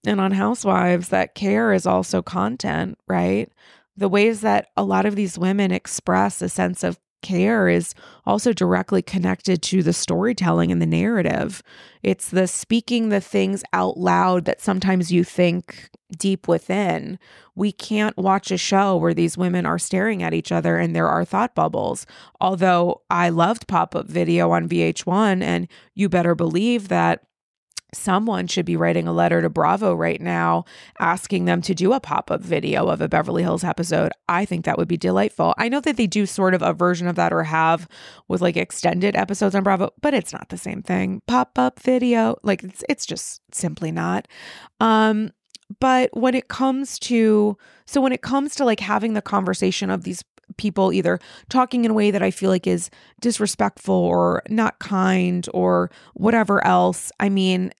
And 0.04 0.20
on 0.20 0.32
Housewives, 0.32 1.08
that 1.08 1.34
care 1.34 1.72
is 1.72 1.86
also 1.86 2.22
content, 2.22 2.98
right? 3.06 3.50
The 3.96 4.08
ways 4.08 4.40
that 4.40 4.68
a 4.76 4.82
lot 4.82 5.06
of 5.06 5.14
these 5.14 5.38
women 5.38 5.70
express 5.70 6.42
a 6.42 6.48
sense 6.48 6.82
of 6.82 6.98
care 7.22 7.68
is 7.68 7.94
also 8.26 8.52
directly 8.52 9.02
connected 9.02 9.62
to 9.62 9.82
the 9.82 9.92
storytelling 9.92 10.70
and 10.70 10.82
the 10.82 10.86
narrative. 10.86 11.62
It's 12.02 12.30
the 12.30 12.46
speaking 12.46 13.08
the 13.08 13.20
things 13.20 13.62
out 13.72 13.96
loud 13.96 14.44
that 14.44 14.60
sometimes 14.60 15.12
you 15.12 15.24
think 15.24 15.90
deep 16.18 16.46
within. 16.46 17.18
We 17.54 17.72
can't 17.72 18.16
watch 18.16 18.50
a 18.50 18.58
show 18.58 18.96
where 18.96 19.14
these 19.14 19.38
women 19.38 19.66
are 19.66 19.78
staring 19.78 20.22
at 20.22 20.34
each 20.34 20.52
other 20.52 20.78
and 20.78 20.94
there 20.94 21.08
are 21.08 21.24
thought 21.24 21.54
bubbles. 21.54 22.06
Although 22.40 23.02
I 23.10 23.30
loved 23.30 23.66
pop 23.66 23.94
up 23.94 24.08
video 24.08 24.50
on 24.50 24.68
VH1, 24.68 25.42
and 25.42 25.68
you 25.94 26.08
better 26.08 26.34
believe 26.34 26.88
that 26.88 27.24
someone 27.94 28.46
should 28.46 28.64
be 28.64 28.76
writing 28.76 29.06
a 29.06 29.12
letter 29.12 29.42
to 29.42 29.50
Bravo 29.50 29.94
right 29.94 30.20
now 30.20 30.64
asking 31.00 31.44
them 31.44 31.60
to 31.62 31.74
do 31.74 31.92
a 31.92 32.00
pop 32.00 32.30
up 32.30 32.40
video 32.40 32.88
of 32.88 33.00
a 33.00 33.08
Beverly 33.08 33.42
Hills 33.42 33.64
episode. 33.64 34.12
I 34.28 34.44
think 34.44 34.64
that 34.64 34.78
would 34.78 34.88
be 34.88 34.96
delightful. 34.96 35.54
I 35.58 35.68
know 35.68 35.80
that 35.80 35.96
they 35.96 36.06
do 36.06 36.26
sort 36.26 36.54
of 36.54 36.62
a 36.62 36.72
version 36.72 37.06
of 37.06 37.16
that 37.16 37.32
or 37.32 37.44
have 37.44 37.88
with 38.28 38.40
like 38.40 38.56
extended 38.56 39.16
episodes 39.16 39.54
on 39.54 39.62
Bravo, 39.62 39.90
but 40.00 40.14
it's 40.14 40.32
not 40.32 40.48
the 40.48 40.58
same 40.58 40.82
thing. 40.82 41.20
Pop 41.26 41.58
up 41.58 41.80
video, 41.80 42.36
like 42.42 42.62
it's 42.62 42.84
it's 42.88 43.06
just 43.06 43.42
simply 43.52 43.92
not. 43.92 44.26
Um 44.80 45.32
but 45.80 46.10
when 46.16 46.34
it 46.34 46.48
comes 46.48 46.98
to 47.00 47.56
so 47.86 48.00
when 48.00 48.12
it 48.12 48.22
comes 48.22 48.54
to 48.56 48.64
like 48.64 48.80
having 48.80 49.14
the 49.14 49.22
conversation 49.22 49.90
of 49.90 50.04
these 50.04 50.22
people 50.56 50.92
either 50.92 51.18
talking 51.48 51.84
in 51.84 51.90
a 51.90 51.94
way 51.94 52.10
that 52.10 52.22
I 52.22 52.30
feel 52.30 52.50
like 52.50 52.66
is 52.66 52.90
disrespectful 53.20 53.94
or 53.94 54.42
not 54.48 54.78
kind 54.78 55.46
or 55.54 55.90
whatever 56.14 56.64
else. 56.66 57.10
I 57.20 57.28
mean, 57.28 57.72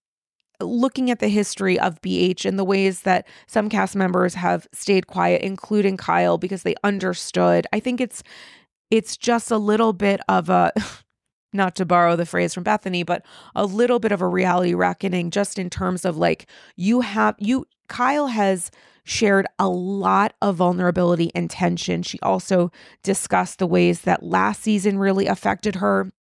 looking 0.63 1.11
at 1.11 1.19
the 1.19 1.29
history 1.29 1.79
of 1.79 2.01
BH 2.01 2.45
and 2.45 2.59
the 2.59 2.65
ways 2.65 3.03
that 3.03 3.27
some 3.47 3.69
cast 3.69 3.97
members 3.97 4.35
have 4.35 4.67
stayed 4.73 5.07
quiet, 5.07 5.43
including 5.43 5.97
Kyle, 5.97 6.39
because 6.39 6.63
they 6.63 6.75
understood. 6.85 7.67
I 7.73 7.81
think 7.81 8.01
it's 8.01 8.23
it's 8.91 9.17
just 9.17 9.51
a 9.51 9.57
little 9.57 9.93
bit 9.93 10.21
of 10.29 10.49
a 10.49 10.73
not 11.53 11.75
to 11.77 11.85
borrow 11.85 12.17
the 12.17 12.27
phrase 12.27 12.55
from 12.55 12.65
Bethenny, 12.65 13.05
but 13.05 13.25
a 13.55 13.65
little 13.65 13.99
bit 13.99 14.13
of 14.13 14.23
a 14.23 14.27
reality 14.27 14.75
reckoning 14.75 15.31
just 15.31 15.59
in 15.59 15.69
terms 15.69 16.05
of 16.05 16.17
like 16.17 16.47
you 16.77 17.01
have 17.01 17.37
you 17.39 17.67
Kyle 17.89 18.29
has 18.29 18.71
shared 19.05 19.47
a 19.59 19.69
lot 19.69 20.35
of 20.41 20.57
vulnerability 20.57 21.31
and 21.35 21.51
tension. 21.51 22.03
She 22.03 22.21
also 22.21 22.71
discussed 23.03 23.59
the 23.59 23.67
ways 23.67 24.03
that 24.03 24.23
last 24.23 24.63
season 24.63 24.99
really 24.99 25.27
affected 25.27 25.77
her 25.77 26.13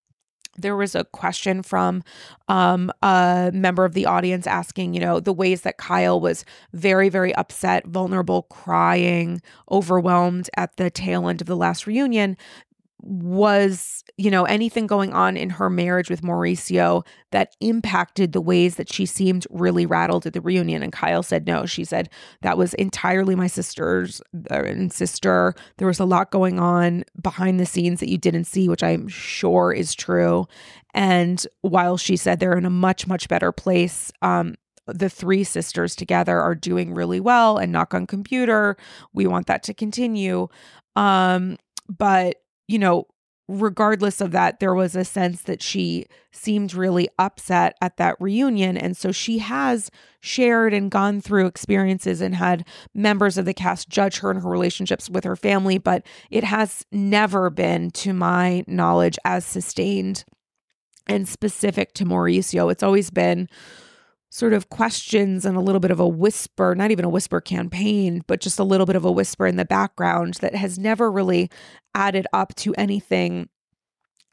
there 0.62 0.76
was 0.76 0.95
a 0.95 1.04
question 1.06 1.63
from 1.63 2.04
um, 2.47 2.91
a 3.02 3.52
member 3.54 3.86
of 3.86 3.93
the 3.93 4.06
audience 4.06 4.47
asking, 4.47 4.93
you 4.93 5.00
know, 5.00 5.19
the 5.19 5.34
ways 5.34 5.62
that 5.62 5.78
Kyle 5.78 6.19
was 6.19 6.45
very, 6.74 7.10
very 7.10 7.34
upset, 7.36 7.86
vulnerable, 7.88 8.43
crying, 8.43 9.41
overwhelmed 9.69 10.50
at 10.56 10.78
the 10.78 10.89
tail 10.89 11.28
end 11.28 11.41
of 11.41 11.47
the 11.47 11.56
last 11.56 11.88
reunion 11.88 12.38
was, 13.02 14.04
you 14.18 14.30
know, 14.30 14.46
anything 14.46 14.86
going 14.86 15.14
on 15.14 15.36
in 15.36 15.50
her 15.50 15.70
marriage 15.70 16.10
with 16.10 16.22
Mauricio 16.22 17.06
that 17.32 17.56
impacted 17.60 18.32
the 18.32 18.42
ways 18.42 18.76
that 18.76 18.92
she 18.92 19.06
seemed 19.06 19.48
really 19.50 19.86
rattled 19.86 20.26
at 20.26 20.34
the 20.34 20.42
reunion. 20.42 20.84
And 20.84 20.94
Kyle 20.94 21.24
said 21.24 21.48
no. 21.48 21.66
She 21.66 21.84
said 21.84 22.10
that 22.42 22.58
was 22.58 22.74
entirely 22.76 23.36
my 23.36 23.48
sister's 23.48 24.22
uh, 24.52 24.64
and 24.64 24.94
sister. 24.94 25.56
There 25.78 25.88
was 25.88 26.00
a 26.00 26.06
lot 26.06 26.32
going 26.32 26.60
on 26.60 27.04
behind 27.22 27.60
the 27.60 27.66
scenes 27.66 28.00
that 28.02 28.10
you 28.10 28.18
didn't 28.18 28.46
see, 28.46 28.70
which 28.70 28.84
I'm 28.84 29.08
sure 29.08 29.74
is 29.74 29.96
true. 29.96 30.46
And 30.94 31.46
while 31.62 31.98
she 31.98 32.18
said 32.18 32.40
they're 32.40 32.58
in 32.58 32.66
a 32.66 32.70
much, 32.70 33.08
much 33.08 33.28
better 33.28 33.52
place, 33.52 34.12
um, 34.22 34.56
the 34.88 35.10
three 35.10 35.44
sisters 35.44 35.96
together 35.96 36.40
are 36.40 36.56
doing 36.56 36.94
really 36.94 37.20
well 37.20 37.58
and 37.58 37.72
knock 37.72 37.94
on 37.94 38.08
computer. 38.08 38.78
We 39.14 39.26
want 39.28 39.48
that 39.48 39.64
to 39.64 39.74
continue. 39.74 40.50
Um, 40.96 41.58
but 41.88 42.41
you 42.72 42.80
know, 42.80 43.06
regardless 43.50 44.22
of 44.22 44.32
that, 44.32 44.62
there 44.62 44.74
was 44.74 44.96
a 44.96 45.04
sense 45.04 45.42
that 45.42 45.62
she 45.62 46.06
seemed 46.32 46.74
really 46.74 47.10
upset 47.20 47.76
at 47.82 47.98
that 47.98 48.16
reunion. 48.20 48.78
And 48.78 48.96
so 48.96 49.12
she 49.12 49.40
has 49.40 49.92
shared 50.22 50.74
and 50.74 50.90
gone 50.90 51.20
through 51.20 51.48
experiences 51.48 52.22
and 52.22 52.34
had 52.34 52.66
members 52.96 53.38
of 53.38 53.44
the 53.44 53.54
cast 53.54 53.90
judge 53.90 54.20
her 54.20 54.32
and 54.32 54.42
her 54.42 54.50
relationships 54.50 55.10
with 55.10 55.26
her 55.26 55.36
family, 55.36 55.78
but 55.78 56.06
it 56.30 56.46
has 56.46 56.86
never 56.94 57.50
been, 57.50 57.92
to 57.92 58.14
my 58.14 58.64
knowledge, 58.68 59.20
as 59.26 59.44
sustained 59.44 60.24
and 61.08 61.28
specific 61.28 61.94
to 61.96 62.06
Mauricio. 62.06 62.72
It's 62.72 62.84
always 62.84 63.10
been 63.10 63.50
sort 64.32 64.54
of 64.54 64.70
questions 64.70 65.46
and 65.46 65.58
a 65.58 65.62
little 65.62 65.82
bit 65.82 65.91
of 65.91 66.00
a 66.00 66.08
whisper, 66.08 66.74
not 66.74 66.89
even 66.89 67.04
a 67.04 67.10
whisper 67.10 67.41
campaign, 67.41 68.24
but 68.28 68.39
just 68.39 68.60
a 68.60 68.63
little 68.63 68.86
bit 68.86 68.96
of 68.96 69.04
a 69.04 69.12
whisper 69.12 69.46
in 69.46 69.58
the 69.58 69.65
background 69.65 70.36
that 70.36 70.56
has 70.56 70.80
never 70.80 71.12
really 71.12 71.52
added 71.94 72.26
up 72.32 72.56
to 72.56 72.74
anything 72.76 73.50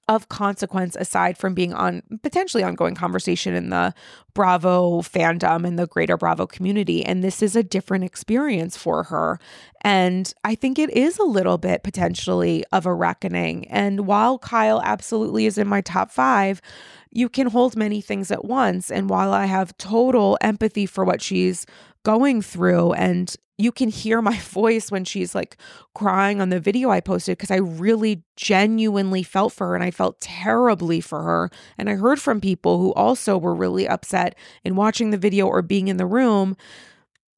of 0.06 0.28
consequence 0.28 0.96
aside 0.96 1.36
from 1.36 1.52
being 1.52 1.74
on 1.74 2.02
potentially 2.22 2.62
ongoing 2.62 2.94
conversation 2.94 3.54
in 3.54 3.68
the 3.70 3.92
Bravo 4.34 5.02
fandom 5.02 5.66
and 5.66 5.78
the 5.78 5.86
greater 5.86 6.16
Bravo 6.16 6.46
community. 6.46 7.04
And 7.04 7.22
this 7.22 7.42
is 7.42 7.54
a 7.54 7.62
different 7.62 8.04
experience 8.04 8.76
for 8.76 9.02
her. 9.02 9.38
And 9.82 10.32
I 10.44 10.54
think 10.54 10.78
it 10.78 10.90
is 10.90 11.18
a 11.18 11.24
little 11.24 11.58
bit 11.58 11.82
potentially 11.82 12.64
of 12.72 12.86
a 12.86 12.94
reckoning. 12.94 13.68
And 13.68 14.06
while 14.06 14.38
Kyle 14.38 14.80
absolutely 14.82 15.44
is 15.44 15.58
in 15.58 15.66
my 15.66 15.82
top 15.82 16.10
five, 16.10 16.62
you 17.10 17.28
can 17.28 17.48
hold 17.48 17.76
many 17.76 18.00
things 18.00 18.30
at 18.30 18.44
once. 18.44 18.90
And 18.90 19.08
while 19.08 19.32
I 19.32 19.46
have 19.46 19.76
total 19.78 20.38
empathy 20.40 20.86
for 20.86 21.04
what 21.04 21.22
she's 21.22 21.66
going 22.04 22.42
through, 22.42 22.92
and 22.92 23.34
you 23.58 23.72
can 23.72 23.88
hear 23.88 24.22
my 24.22 24.38
voice 24.38 24.90
when 24.90 25.04
she's 25.04 25.34
like 25.34 25.56
crying 25.94 26.40
on 26.40 26.48
the 26.48 26.60
video 26.60 26.90
I 26.90 27.00
posted 27.00 27.36
because 27.36 27.50
I 27.50 27.56
really 27.56 28.22
genuinely 28.36 29.22
felt 29.22 29.52
for 29.52 29.68
her 29.68 29.74
and 29.74 29.84
I 29.84 29.90
felt 29.90 30.20
terribly 30.20 31.00
for 31.00 31.22
her. 31.22 31.50
And 31.76 31.90
I 31.90 31.94
heard 31.94 32.20
from 32.20 32.40
people 32.40 32.78
who 32.78 32.94
also 32.94 33.36
were 33.36 33.54
really 33.54 33.86
upset 33.86 34.36
in 34.64 34.76
watching 34.76 35.10
the 35.10 35.18
video 35.18 35.46
or 35.46 35.62
being 35.62 35.88
in 35.88 35.96
the 35.96 36.06
room 36.06 36.56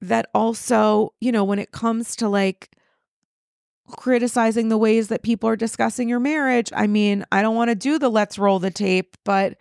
that 0.02 0.28
also, 0.34 1.14
you 1.20 1.32
know, 1.32 1.44
when 1.44 1.58
it 1.58 1.72
comes 1.72 2.16
to 2.16 2.28
like, 2.28 2.70
criticizing 3.90 4.68
the 4.68 4.78
ways 4.78 5.08
that 5.08 5.22
people 5.22 5.48
are 5.48 5.56
discussing 5.56 6.08
your 6.08 6.20
marriage. 6.20 6.70
I 6.74 6.86
mean, 6.86 7.24
I 7.30 7.42
don't 7.42 7.56
want 7.56 7.70
to 7.70 7.74
do 7.74 7.98
the 7.98 8.08
let's 8.08 8.38
roll 8.38 8.58
the 8.58 8.70
tape, 8.70 9.16
but 9.24 9.58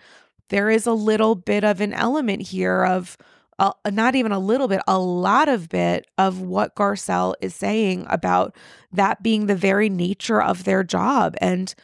there 0.49 0.69
is 0.69 0.87
a 0.87 0.93
little 0.93 1.35
bit 1.35 1.63
of 1.63 1.81
an 1.81 1.93
element 1.93 2.41
here 2.41 2.85
of 2.85 3.17
uh, 3.59 3.73
not 3.91 4.15
even 4.15 4.31
a 4.31 4.39
little 4.39 4.67
bit, 4.67 4.81
a 4.87 4.97
lot 4.97 5.49
of 5.49 5.67
bit 5.69 6.07
of 6.17 6.41
what 6.41 6.75
Garcelle 6.75 7.33
is 7.41 7.53
saying 7.53 8.05
about 8.09 8.55
that 8.93 9.21
being 9.21 9.45
the 9.45 9.55
very 9.55 9.89
nature 9.89 10.41
of 10.41 10.63
their 10.63 10.83
job 10.83 11.35
and 11.41 11.75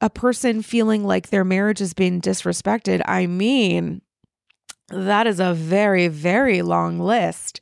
a 0.00 0.08
person 0.08 0.62
feeling 0.62 1.04
like 1.04 1.28
their 1.28 1.44
marriage 1.44 1.80
is 1.80 1.94
being 1.94 2.20
disrespected. 2.20 3.02
I 3.06 3.26
mean, 3.26 4.02
that 4.88 5.26
is 5.26 5.40
a 5.40 5.54
very, 5.54 6.08
very 6.08 6.62
long 6.62 6.98
list. 7.00 7.60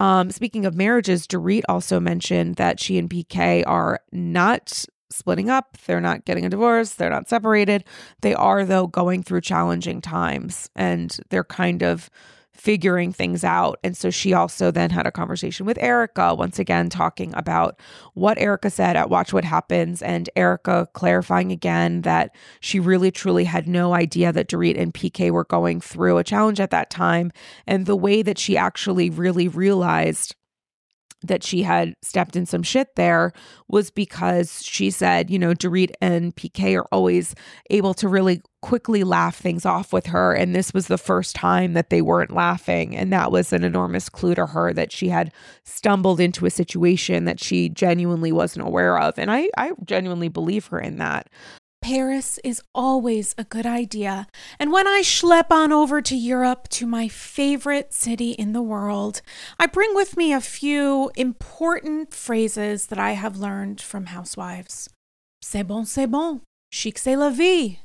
Um, 0.00 0.30
speaking 0.30 0.64
of 0.64 0.74
marriages, 0.76 1.26
Dorit 1.26 1.62
also 1.68 1.98
mentioned 1.98 2.56
that 2.56 2.78
she 2.80 2.98
and 2.98 3.10
PK 3.10 3.64
are 3.66 4.00
not 4.12 4.84
splitting 5.10 5.50
up. 5.50 5.76
They're 5.86 6.00
not 6.00 6.24
getting 6.24 6.44
a 6.44 6.50
divorce. 6.50 6.94
They're 6.94 7.10
not 7.10 7.28
separated. 7.28 7.84
They 8.20 8.34
are, 8.34 8.64
though, 8.64 8.86
going 8.86 9.22
through 9.22 9.40
challenging 9.40 10.00
times 10.00 10.70
and 10.76 11.18
they're 11.30 11.44
kind 11.44 11.82
of 11.82 12.10
figuring 12.58 13.12
things 13.12 13.44
out. 13.44 13.78
And 13.84 13.96
so 13.96 14.10
she 14.10 14.34
also 14.34 14.70
then 14.70 14.90
had 14.90 15.06
a 15.06 15.12
conversation 15.12 15.64
with 15.64 15.78
Erika, 15.78 16.34
once 16.34 16.58
again, 16.58 16.90
talking 16.90 17.32
about 17.34 17.78
what 18.14 18.36
Erika 18.38 18.68
said 18.68 18.96
at 18.96 19.08
Watch 19.08 19.32
What 19.32 19.44
Happens, 19.44 20.02
and 20.02 20.28
Erika 20.34 20.88
clarifying 20.92 21.52
again 21.52 22.02
that 22.02 22.34
she 22.60 22.80
really 22.80 23.12
truly 23.12 23.44
had 23.44 23.68
no 23.68 23.94
idea 23.94 24.32
that 24.32 24.48
Dorit 24.48 24.78
and 24.78 24.92
PK 24.92 25.30
were 25.30 25.44
going 25.44 25.80
through 25.80 26.18
a 26.18 26.24
challenge 26.24 26.58
at 26.58 26.70
that 26.70 26.90
time. 26.90 27.30
And 27.66 27.86
the 27.86 27.96
way 27.96 28.22
that 28.22 28.38
she 28.38 28.56
actually 28.56 29.08
really 29.08 29.46
realized 29.46 30.34
that 31.22 31.42
she 31.42 31.62
had 31.62 31.94
stepped 32.02 32.36
in 32.36 32.46
some 32.46 32.62
shit 32.62 32.94
there 32.96 33.32
was 33.68 33.90
because 33.90 34.62
she 34.62 34.90
said, 34.90 35.30
you 35.30 35.38
know, 35.38 35.52
Dorit 35.52 35.90
and 36.00 36.34
PK 36.34 36.78
are 36.78 36.86
always 36.92 37.34
able 37.70 37.94
to 37.94 38.08
really 38.08 38.42
quickly 38.60 39.04
laugh 39.04 39.36
things 39.36 39.64
off 39.64 39.92
with 39.92 40.06
her. 40.06 40.32
And 40.32 40.54
this 40.54 40.72
was 40.72 40.88
the 40.88 40.98
first 40.98 41.34
time 41.36 41.74
that 41.74 41.90
they 41.90 42.02
weren't 42.02 42.32
laughing. 42.32 42.96
And 42.96 43.12
that 43.12 43.30
was 43.30 43.52
an 43.52 43.64
enormous 43.64 44.08
clue 44.08 44.34
to 44.34 44.46
her 44.46 44.72
that 44.72 44.92
she 44.92 45.08
had 45.08 45.32
stumbled 45.64 46.20
into 46.20 46.46
a 46.46 46.50
situation 46.50 47.24
that 47.24 47.40
she 47.40 47.68
genuinely 47.68 48.32
wasn't 48.32 48.66
aware 48.66 48.98
of. 48.98 49.18
And 49.18 49.30
I, 49.30 49.48
I 49.56 49.72
genuinely 49.84 50.28
believe 50.28 50.66
her 50.66 50.80
in 50.80 50.98
that. 50.98 51.28
Paris 51.80 52.38
is 52.44 52.62
always 52.74 53.34
a 53.38 53.44
good 53.44 53.64
idea. 53.64 54.26
And 54.58 54.70
when 54.70 54.86
I 54.86 55.00
schlep 55.02 55.50
on 55.50 55.72
over 55.72 56.02
to 56.02 56.14
Europe 56.14 56.68
to 56.70 56.86
my 56.86 57.08
favorite 57.08 57.94
city 57.94 58.32
in 58.32 58.52
the 58.52 58.62
world, 58.62 59.22
I 59.58 59.66
bring 59.66 59.94
with 59.94 60.16
me 60.16 60.32
a 60.32 60.40
few 60.40 61.10
important 61.16 62.12
phrases 62.12 62.86
that 62.86 62.98
I 62.98 63.12
have 63.12 63.38
learned 63.38 63.80
from 63.80 64.06
housewives. 64.06 64.90
C'est 65.42 65.66
bon, 65.66 65.84
c'est 65.84 66.10
bon. 66.10 66.42
Chic, 66.70 66.98
c'est 66.98 67.16
la 67.16 67.30
vie. 67.30 67.78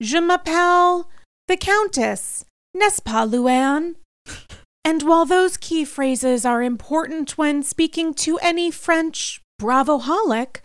Je 0.00 0.18
m'appelle 0.18 1.06
the 1.48 1.56
Countess. 1.56 2.44
N'est-ce 2.74 3.00
pas, 3.00 3.26
Luann? 3.26 3.94
and 4.84 5.02
while 5.02 5.24
those 5.24 5.56
key 5.56 5.84
phrases 5.84 6.44
are 6.44 6.62
important 6.62 7.38
when 7.38 7.62
speaking 7.62 8.12
to 8.14 8.38
any 8.38 8.70
French 8.70 9.40
bravoholic, 9.60 10.58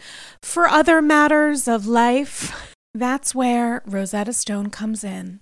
for 0.44 0.68
other 0.68 1.02
matters 1.02 1.68
of 1.68 1.88
life, 1.88 2.71
that's 2.94 3.34
where 3.34 3.82
Rosetta 3.86 4.34
Stone 4.34 4.70
comes 4.70 5.04
in. 5.04 5.40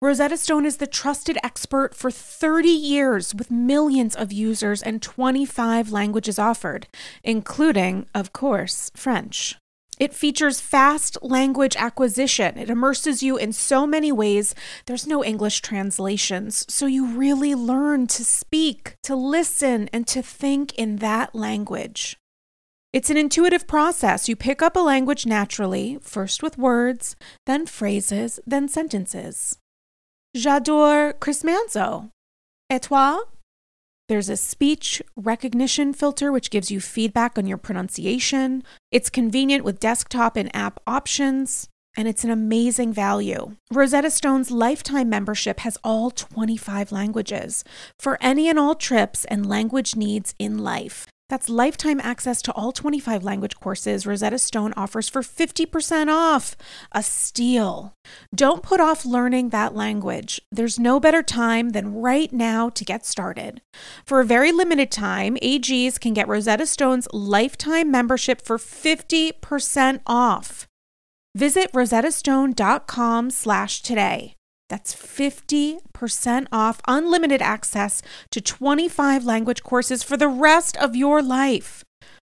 Rosetta 0.00 0.36
Stone 0.36 0.66
is 0.66 0.78
the 0.78 0.86
trusted 0.86 1.38
expert 1.42 1.94
for 1.94 2.10
30 2.10 2.68
years 2.68 3.34
with 3.34 3.50
millions 3.50 4.16
of 4.16 4.32
users 4.32 4.82
and 4.82 5.00
25 5.00 5.92
languages 5.92 6.38
offered, 6.38 6.88
including, 7.22 8.06
of 8.14 8.32
course, 8.32 8.90
French. 8.94 9.56
It 9.98 10.14
features 10.14 10.62
fast 10.62 11.18
language 11.22 11.76
acquisition. 11.76 12.56
It 12.56 12.70
immerses 12.70 13.22
you 13.22 13.36
in 13.36 13.52
so 13.52 13.86
many 13.86 14.10
ways. 14.10 14.54
There's 14.86 15.06
no 15.06 15.22
English 15.22 15.60
translations, 15.60 16.64
so 16.72 16.86
you 16.86 17.06
really 17.06 17.54
learn 17.54 18.06
to 18.06 18.24
speak, 18.24 18.94
to 19.02 19.14
listen, 19.14 19.90
and 19.92 20.06
to 20.06 20.22
think 20.22 20.74
in 20.76 20.96
that 20.96 21.34
language. 21.34 22.16
It's 22.92 23.08
an 23.08 23.16
intuitive 23.16 23.68
process. 23.68 24.28
You 24.28 24.34
pick 24.34 24.60
up 24.60 24.74
a 24.74 24.80
language 24.80 25.24
naturally, 25.24 25.98
first 26.02 26.42
with 26.42 26.58
words, 26.58 27.14
then 27.46 27.66
phrases, 27.66 28.40
then 28.44 28.66
sentences. 28.66 29.58
J'adore 30.36 31.14
Chris 31.20 31.44
Manzo. 31.44 32.10
Et 32.68 32.82
toi? 32.82 33.20
There's 34.08 34.28
a 34.28 34.36
speech 34.36 35.00
recognition 35.14 35.92
filter, 35.92 36.32
which 36.32 36.50
gives 36.50 36.72
you 36.72 36.80
feedback 36.80 37.38
on 37.38 37.46
your 37.46 37.58
pronunciation. 37.58 38.64
It's 38.90 39.08
convenient 39.08 39.62
with 39.62 39.78
desktop 39.78 40.36
and 40.36 40.54
app 40.54 40.80
options, 40.84 41.68
and 41.96 42.08
it's 42.08 42.24
an 42.24 42.30
amazing 42.30 42.92
value. 42.92 43.54
Rosetta 43.72 44.10
Stone's 44.10 44.50
lifetime 44.50 45.08
membership 45.08 45.60
has 45.60 45.78
all 45.84 46.10
25 46.10 46.90
languages 46.90 47.62
for 48.00 48.18
any 48.20 48.48
and 48.48 48.58
all 48.58 48.74
trips 48.74 49.24
and 49.26 49.48
language 49.48 49.94
needs 49.94 50.34
in 50.40 50.58
life. 50.58 51.06
That's 51.30 51.48
lifetime 51.48 52.00
access 52.00 52.42
to 52.42 52.52
all 52.52 52.72
25 52.72 53.22
language 53.22 53.54
courses 53.54 54.04
Rosetta 54.04 54.36
Stone 54.36 54.74
offers 54.76 55.08
for 55.08 55.22
50% 55.22 56.08
off. 56.12 56.56
A 56.90 57.04
steal. 57.04 57.94
Don't 58.34 58.64
put 58.64 58.80
off 58.80 59.06
learning 59.06 59.50
that 59.50 59.72
language. 59.72 60.42
There's 60.50 60.80
no 60.80 60.98
better 60.98 61.22
time 61.22 61.70
than 61.70 61.94
right 61.94 62.32
now 62.32 62.68
to 62.70 62.84
get 62.84 63.06
started. 63.06 63.62
For 64.04 64.18
a 64.18 64.24
very 64.24 64.50
limited 64.50 64.90
time, 64.90 65.36
AGs 65.36 66.00
can 66.00 66.14
get 66.14 66.26
Rosetta 66.26 66.66
Stone's 66.66 67.06
lifetime 67.12 67.92
membership 67.92 68.42
for 68.42 68.58
50% 68.58 70.00
off. 70.08 70.66
Visit 71.36 71.72
rosettastone.com 71.72 73.30
slash 73.30 73.82
today. 73.82 74.34
That's 74.70 74.94
50% 74.94 76.46
off 76.50 76.80
unlimited 76.88 77.42
access 77.42 78.00
to 78.30 78.40
25 78.40 79.24
language 79.26 79.62
courses 79.62 80.02
for 80.02 80.16
the 80.16 80.28
rest 80.28 80.78
of 80.78 80.96
your 80.96 81.20
life. 81.20 81.84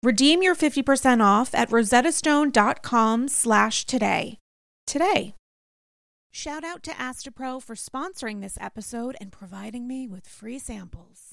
Redeem 0.04 0.44
your 0.44 0.56
50% 0.56 1.24
off 1.24 1.56
at 1.56 1.70
rosettastone.com 1.70 3.30
slash 3.30 3.86
today. 3.86 4.38
Today. 4.86 5.36
Shout 6.32 6.64
out 6.64 6.82
to 6.84 6.92
Astepro 6.92 7.62
for 7.62 7.76
sponsoring 7.76 8.42
this 8.42 8.58
episode 8.60 9.16
and 9.22 9.32
providing 9.32 9.88
me 9.88 10.08
with 10.08 10.28
free 10.28 10.58
samples. 10.58 11.33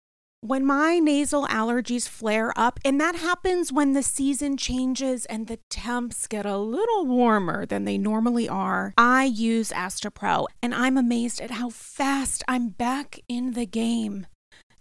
when 0.41 0.65
my 0.65 0.97
nasal 0.97 1.45
allergies 1.47 2.09
flare 2.09 2.51
up, 2.57 2.79
and 2.83 2.99
that 2.99 3.15
happens 3.15 3.71
when 3.71 3.93
the 3.93 4.01
season 4.01 4.57
changes 4.57 5.25
and 5.27 5.45
the 5.45 5.59
temps 5.69 6.25
get 6.25 6.47
a 6.47 6.57
little 6.57 7.05
warmer 7.05 7.63
than 7.65 7.85
they 7.85 7.97
normally 7.97 8.49
are, 8.49 8.91
I 8.97 9.25
use 9.25 9.69
Astepro, 9.69 10.47
and 10.61 10.73
I'm 10.73 10.97
amazed 10.97 11.41
at 11.41 11.51
how 11.51 11.69
fast 11.69 12.43
I'm 12.47 12.69
back 12.69 13.19
in 13.27 13.51
the 13.51 13.67
game. 13.67 14.25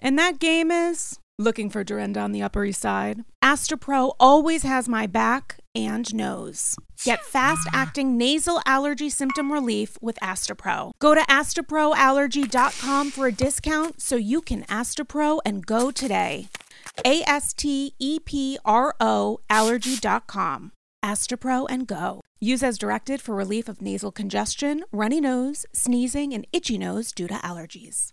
And 0.01 0.19
that 0.19 0.39
game 0.39 0.71
is 0.71 1.19
looking 1.41 1.71
for 1.71 1.83
Dorinda 1.83 2.21
on 2.21 2.33
the 2.33 2.43
Upper 2.43 2.65
East 2.65 2.83
Side. 2.83 3.25
Astepro 3.43 4.13
always 4.21 4.63
has 4.63 4.89
my 4.89 5.07
back 5.07 5.59
and 5.75 6.13
nose. 6.15 6.77
Get 7.05 7.25
fast 7.25 7.67
acting 7.73 8.19
nasal 8.19 8.61
allergy 8.67 9.09
symptom 9.09 9.51
relief 9.51 9.97
with 10.03 10.19
Astepro. 10.23 10.93
Go 10.99 11.15
to 11.15 11.23
asteproallergy.com 11.23 13.11
for 13.11 13.27
a 13.27 13.33
discount 13.33 14.03
so 14.03 14.17
you 14.17 14.43
can 14.43 14.65
Astepro 14.65 15.41
and 15.47 15.65
go 15.65 15.91
today. 15.91 16.49
A 17.05 17.23
S 17.23 17.53
T 17.55 17.95
E 17.99 18.19
P 18.19 18.59
R 18.65 18.95
O 19.01 19.41
allergy.com. 19.49 20.73
Astepro 21.03 21.67
and 21.71 21.87
go. 21.87 22.21
Use 22.41 22.63
as 22.63 22.77
directed 22.79 23.23
for 23.23 23.35
relief 23.35 23.69
of 23.69 23.81
nasal 23.81 24.13
congestion, 24.13 24.85
runny 24.93 25.21
nose, 25.21 25.65
sneezing, 25.73 26.33
and 26.35 26.47
itchy 26.53 26.77
nose 26.77 27.13
due 27.13 27.27
to 27.29 27.35
allergies. 27.35 28.13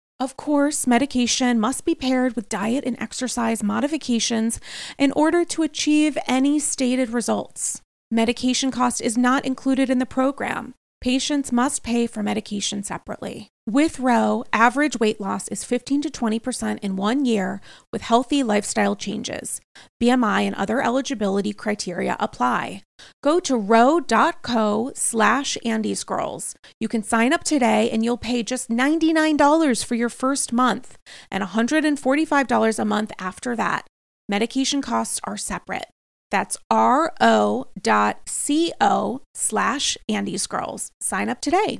Of 0.21 0.37
course, 0.37 0.85
medication 0.85 1.59
must 1.59 1.83
be 1.83 1.95
paired 1.95 2.35
with 2.35 2.47
diet 2.47 2.83
and 2.85 2.95
exercise 3.01 3.63
modifications 3.63 4.59
in 4.99 5.11
order 5.13 5.43
to 5.45 5.63
achieve 5.63 6.15
any 6.27 6.59
stated 6.59 7.09
results. 7.09 7.81
Medication 8.11 8.69
cost 8.69 9.01
is 9.01 9.17
not 9.17 9.43
included 9.45 9.89
in 9.89 9.97
the 9.97 10.05
program. 10.05 10.75
Patients 11.01 11.51
must 11.51 11.81
pay 11.81 12.05
for 12.05 12.21
medication 12.21 12.83
separately. 12.83 13.47
With 13.67 13.99
Ro, 13.99 14.43
average 14.53 14.99
weight 14.99 15.19
loss 15.19 15.47
is 15.47 15.63
15 15.63 16.03
to 16.03 16.11
20% 16.11 16.77
in 16.83 16.95
one 16.97 17.25
year 17.25 17.59
with 17.91 18.03
healthy 18.03 18.43
lifestyle 18.43 18.95
changes. 18.95 19.59
BMI 19.99 20.41
and 20.43 20.55
other 20.55 20.83
eligibility 20.83 21.51
criteria 21.51 22.15
apply. 22.19 22.83
Go 23.23 23.39
to 23.41 23.55
ro.co 23.55 24.91
slash 24.95 25.57
andysgirls. 25.65 26.55
You 26.79 26.87
can 26.87 27.03
sign 27.03 27.33
up 27.33 27.43
today 27.43 27.89
and 27.89 28.03
you'll 28.03 28.17
pay 28.17 28.43
just 28.43 28.69
$99 28.69 29.85
for 29.85 29.95
your 29.95 30.09
first 30.09 30.51
month 30.53 30.97
and 31.29 31.43
$145 31.43 32.79
a 32.79 32.85
month 32.85 33.11
after 33.19 33.55
that. 33.55 33.85
Medication 34.29 34.81
costs 34.81 35.19
are 35.23 35.37
separate. 35.37 35.87
That's 36.31 36.57
ro.co 36.71 37.65
slash 39.35 39.97
andysgirls. 40.09 40.87
Sign 41.01 41.29
up 41.29 41.41
today. 41.41 41.79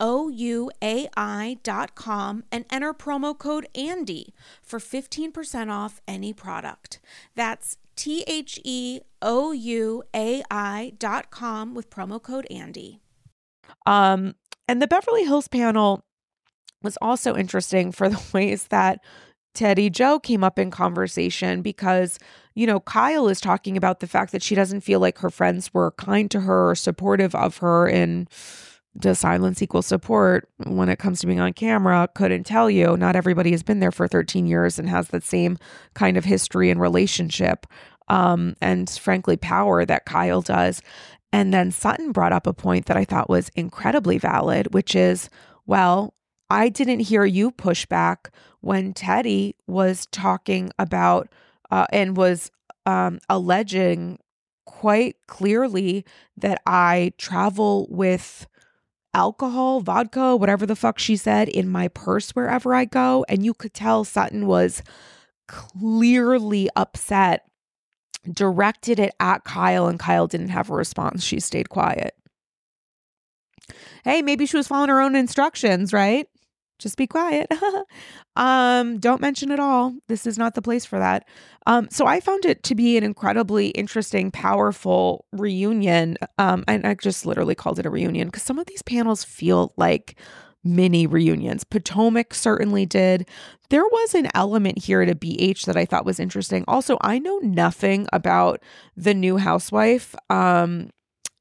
ouai.com 0.00 0.74
and 2.50 2.64
enter 2.70 2.94
promo 2.94 3.36
code 3.36 3.66
ANDY 3.74 4.34
for 4.62 4.78
15% 4.78 5.70
off 5.70 6.00
any 6.06 6.32
product. 6.32 7.00
That's 7.34 7.78
T 7.96 8.24
H 8.26 8.60
E 8.64 9.00
O 9.22 9.52
U 9.52 10.02
A 10.14 10.42
I.com 10.50 11.74
with 11.74 11.90
promo 11.90 12.22
code 12.22 12.46
ANDY. 12.50 13.00
Um, 13.86 14.34
and 14.68 14.80
the 14.80 14.86
Beverly 14.86 15.24
Hills 15.24 15.48
panel 15.48 16.04
was 16.82 16.98
also 17.00 17.36
interesting 17.36 17.92
for 17.92 18.08
the 18.10 18.22
ways 18.32 18.68
that 18.68 19.00
Teddi 19.54 19.90
Jo 19.90 20.18
came 20.18 20.42
up 20.42 20.58
in 20.58 20.70
conversation 20.70 21.62
because, 21.62 22.18
you 22.54 22.66
know, 22.66 22.80
Kyle 22.80 23.28
is 23.28 23.40
talking 23.40 23.76
about 23.76 24.00
the 24.00 24.06
fact 24.06 24.32
that 24.32 24.42
she 24.42 24.54
doesn't 24.54 24.80
feel 24.80 24.98
like 24.98 25.18
her 25.18 25.30
friends 25.30 25.72
were 25.72 25.92
kind 25.92 26.30
to 26.32 26.40
her 26.40 26.70
or 26.70 26.74
supportive 26.74 27.34
of 27.34 27.58
her 27.58 27.88
in 27.88 28.26
does 28.98 29.18
silence 29.18 29.60
equal 29.60 29.82
support 29.82 30.48
when 30.66 30.88
it 30.88 30.98
comes 30.98 31.20
to 31.20 31.26
being 31.26 31.40
on 31.40 31.52
camera 31.52 32.08
couldn't 32.14 32.44
tell 32.44 32.70
you. 32.70 32.96
Not 32.96 33.16
everybody 33.16 33.50
has 33.50 33.62
been 33.62 33.80
there 33.80 33.92
for 33.92 34.06
13 34.06 34.46
years 34.46 34.78
and 34.78 34.88
has 34.88 35.08
that 35.08 35.24
same 35.24 35.58
kind 35.94 36.16
of 36.16 36.24
history 36.24 36.70
and 36.70 36.80
relationship 36.80 37.66
um, 38.08 38.54
and 38.60 38.88
frankly 38.88 39.36
power 39.36 39.84
that 39.84 40.06
kyle 40.06 40.42
does. 40.42 40.82
And 41.32 41.52
then 41.52 41.72
sutton 41.72 42.12
brought 42.12 42.32
up 42.32 42.46
a 42.46 42.52
point 42.52 42.86
that 42.86 42.96
i 42.96 43.04
thought 43.04 43.28
was 43.28 43.48
incredibly 43.56 44.18
valid 44.18 44.72
which 44.72 44.94
is 44.94 45.28
well 45.66 46.14
i 46.48 46.68
didn't 46.68 47.00
hear 47.00 47.24
you 47.24 47.50
push 47.50 47.86
back 47.86 48.30
when 48.60 48.94
Teddi 48.94 49.54
was 49.66 50.06
talking 50.06 50.70
about 50.78 51.28
uh, 51.72 51.86
and 51.90 52.16
was 52.16 52.52
um, 52.86 53.18
alleging 53.28 54.20
quite 54.64 55.16
clearly 55.26 56.04
that 56.36 56.62
i 56.66 57.12
travel 57.18 57.88
with 57.90 58.46
alcohol, 59.14 59.80
vodka, 59.80 60.36
whatever 60.36 60.66
the 60.66 60.76
fuck 60.76 60.98
she 60.98 61.16
said, 61.16 61.48
in 61.48 61.68
my 61.68 61.88
purse 61.88 62.30
wherever 62.30 62.74
I 62.74 62.84
go. 62.84 63.24
And 63.28 63.44
you 63.44 63.54
could 63.54 63.72
tell 63.72 64.04
Sutton 64.04 64.46
was 64.46 64.82
clearly 65.48 66.68
upset, 66.76 67.46
directed 68.30 68.98
it 68.98 69.14
at 69.20 69.44
Kyle, 69.44 69.86
and 69.86 69.98
Kyle 69.98 70.26
didn't 70.26 70.48
have 70.48 70.70
a 70.70 70.74
response. 70.74 71.24
She 71.24 71.40
stayed 71.40 71.68
quiet. 71.68 72.14
Hey, 74.04 74.20
maybe 74.20 74.44
she 74.46 74.56
was 74.56 74.68
following 74.68 74.90
her 74.90 75.00
own 75.00 75.16
instructions, 75.16 75.92
right? 75.92 76.28
Just 76.78 76.96
be 76.96 77.06
quiet. 77.06 77.50
um, 78.36 78.98
don't 78.98 79.20
mention 79.20 79.50
it 79.50 79.60
all. 79.60 79.94
This 80.08 80.26
is 80.26 80.38
not 80.38 80.54
the 80.54 80.62
place 80.62 80.84
for 80.84 80.98
that. 80.98 81.26
Um, 81.66 81.88
so 81.90 82.06
I 82.06 82.20
found 82.20 82.44
it 82.44 82.62
to 82.64 82.74
be 82.74 82.96
an 82.96 83.04
incredibly 83.04 83.68
interesting, 83.68 84.30
powerful 84.30 85.24
reunion. 85.32 86.16
Um, 86.38 86.64
and 86.68 86.86
I 86.86 86.94
just 86.94 87.26
literally 87.26 87.54
called 87.54 87.78
it 87.78 87.86
a 87.86 87.90
reunion 87.90 88.28
because 88.28 88.42
some 88.42 88.58
of 88.58 88.66
these 88.66 88.82
panels 88.82 89.24
feel 89.24 89.72
like 89.76 90.18
mini 90.64 91.06
reunions. 91.06 91.62
Potomac 91.62 92.34
certainly 92.34 92.86
did. 92.86 93.28
There 93.70 93.84
was 93.84 94.14
an 94.14 94.28
element 94.34 94.78
here 94.78 95.02
at 95.02 95.10
a 95.10 95.14
BH 95.14 95.66
that 95.66 95.76
I 95.76 95.84
thought 95.84 96.06
was 96.06 96.18
interesting. 96.18 96.64
Also, 96.66 96.96
I 97.02 97.18
know 97.18 97.38
nothing 97.38 98.06
about 98.12 98.62
the 98.96 99.14
new 99.14 99.36
housewife, 99.36 100.14
um, 100.30 100.90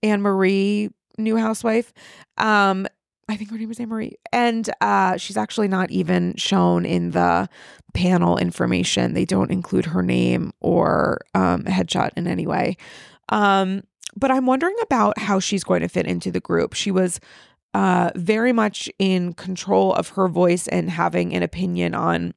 Anne 0.02 0.22
Marie 0.22 0.90
new 1.18 1.38
housewife. 1.38 1.94
Um, 2.38 2.88
I 3.30 3.38
think 3.38 3.52
her 3.52 3.58
name 3.58 3.72
is 3.72 3.80
Anne 3.80 3.90
Marie. 3.90 4.18
And 4.32 4.70
uh, 4.82 5.18
she's 5.18 5.38
actually 5.38 5.68
not 5.68 5.92
even 5.92 6.36
shown 6.36 6.86
in 6.86 7.12
the 7.12 7.48
panel 7.94 8.38
information. 8.38 9.14
They 9.14 9.26
don't 9.26 9.52
include 9.52 9.86
her 9.86 10.04
name 10.04 10.52
or 10.60 11.22
um, 11.34 11.64
headshot 11.64 12.12
in 12.18 12.28
any 12.28 12.46
way. 12.46 12.78
Um, 13.30 13.84
but 14.16 14.30
I'm 14.30 14.46
wondering 14.46 14.76
about 14.82 15.18
how 15.18 15.40
she's 15.40 15.64
going 15.64 15.82
to 15.82 15.88
fit 15.88 16.06
into 16.06 16.32
the 16.32 16.40
group. 16.40 16.74
She 16.74 16.92
was 16.92 17.20
uh, 17.74 18.12
very 18.16 18.52
much 18.52 18.90
in 19.00 19.34
control 19.34 19.94
of 19.94 20.10
her 20.10 20.28
voice 20.28 20.68
and 20.68 20.90
having 20.90 21.34
an 21.34 21.44
opinion 21.44 21.96
on 21.96 22.34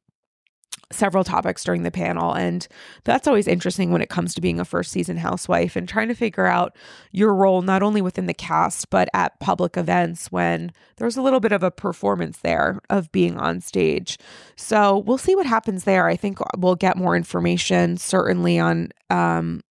several 0.92 1.24
topics 1.24 1.64
during 1.64 1.82
the 1.82 1.90
panel. 1.90 2.32
And 2.32 2.66
that's 3.04 3.26
always 3.26 3.48
interesting 3.48 3.90
when 3.90 4.02
it 4.02 4.08
comes 4.08 4.34
to 4.34 4.40
being 4.40 4.60
a 4.60 4.64
first 4.64 4.92
season 4.92 5.16
housewife 5.16 5.74
and 5.74 5.88
trying 5.88 6.08
to 6.08 6.14
figure 6.14 6.46
out 6.46 6.76
your 7.12 7.34
role, 7.34 7.62
not 7.62 7.82
only 7.82 8.00
within 8.00 8.26
the 8.26 8.34
cast, 8.34 8.88
but 8.90 9.08
at 9.12 9.38
public 9.40 9.76
events 9.76 10.30
when 10.30 10.72
there's 10.96 11.16
a 11.16 11.22
little 11.22 11.40
bit 11.40 11.52
of 11.52 11.62
a 11.62 11.70
performance 11.70 12.38
there 12.38 12.80
of 12.88 13.10
being 13.10 13.36
on 13.36 13.60
stage. 13.60 14.16
So 14.56 14.98
we'll 14.98 15.18
see 15.18 15.34
what 15.34 15.46
happens 15.46 15.84
there. 15.84 16.06
I 16.06 16.16
think 16.16 16.38
we'll 16.56 16.76
get 16.76 16.96
more 16.96 17.16
information, 17.16 17.96
certainly 17.96 18.58
on, 18.58 18.90
um, 19.10 19.62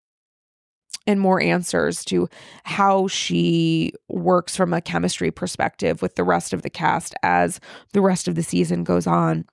and 1.07 1.19
more 1.19 1.39
answers 1.39 2.03
to 2.05 2.27
how 2.63 3.07
she 3.07 3.93
works 4.09 4.55
from 4.55 4.73
a 4.73 4.81
chemistry 4.81 5.31
perspective 5.31 6.01
with 6.01 6.15
the 6.15 6.23
rest 6.23 6.51
of 6.51 6.63
the 6.63 6.69
cast 6.69 7.13
as 7.21 7.59
the 7.93 8.01
rest 8.01 8.27
of 8.27 8.35
the 8.35 8.43
season 8.43 8.83
goes 8.83 9.05
on. 9.05 9.45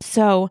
So 0.00 0.50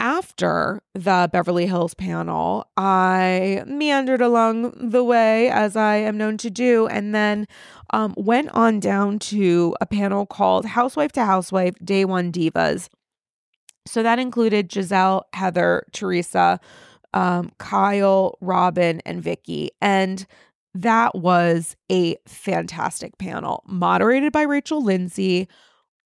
after 0.00 0.82
the 0.94 1.30
Beverly 1.32 1.66
Hills 1.66 1.94
panel, 1.94 2.66
I 2.76 3.62
meandered 3.66 4.20
along 4.20 4.90
the 4.90 5.04
way 5.04 5.48
as 5.48 5.76
I 5.76 5.96
am 5.96 6.18
known 6.18 6.36
to 6.38 6.50
do, 6.50 6.86
and 6.86 7.14
then 7.14 7.46
um, 7.90 8.14
went 8.16 8.50
on 8.50 8.80
down 8.80 9.18
to 9.20 9.76
a 9.80 9.86
panel 9.86 10.26
called 10.26 10.66
Housewife 10.66 11.12
to 11.12 11.24
Housewife 11.24 11.74
Day 11.82 12.04
One 12.04 12.32
Divas. 12.32 12.88
So 13.86 14.02
that 14.02 14.18
included 14.18 14.68
Gizelle, 14.68 15.22
Heather, 15.32 15.86
Teresa, 15.92 16.58
um, 17.12 17.52
Kyle, 17.58 18.36
Robyn, 18.40 19.00
and 19.06 19.22
Vicki. 19.22 19.70
And 19.80 20.26
that 20.74 21.14
was 21.14 21.76
a 21.90 22.16
fantastic 22.26 23.16
panel, 23.18 23.62
moderated 23.66 24.32
by 24.32 24.42
Rachel 24.42 24.82
Lindsay 24.82 25.48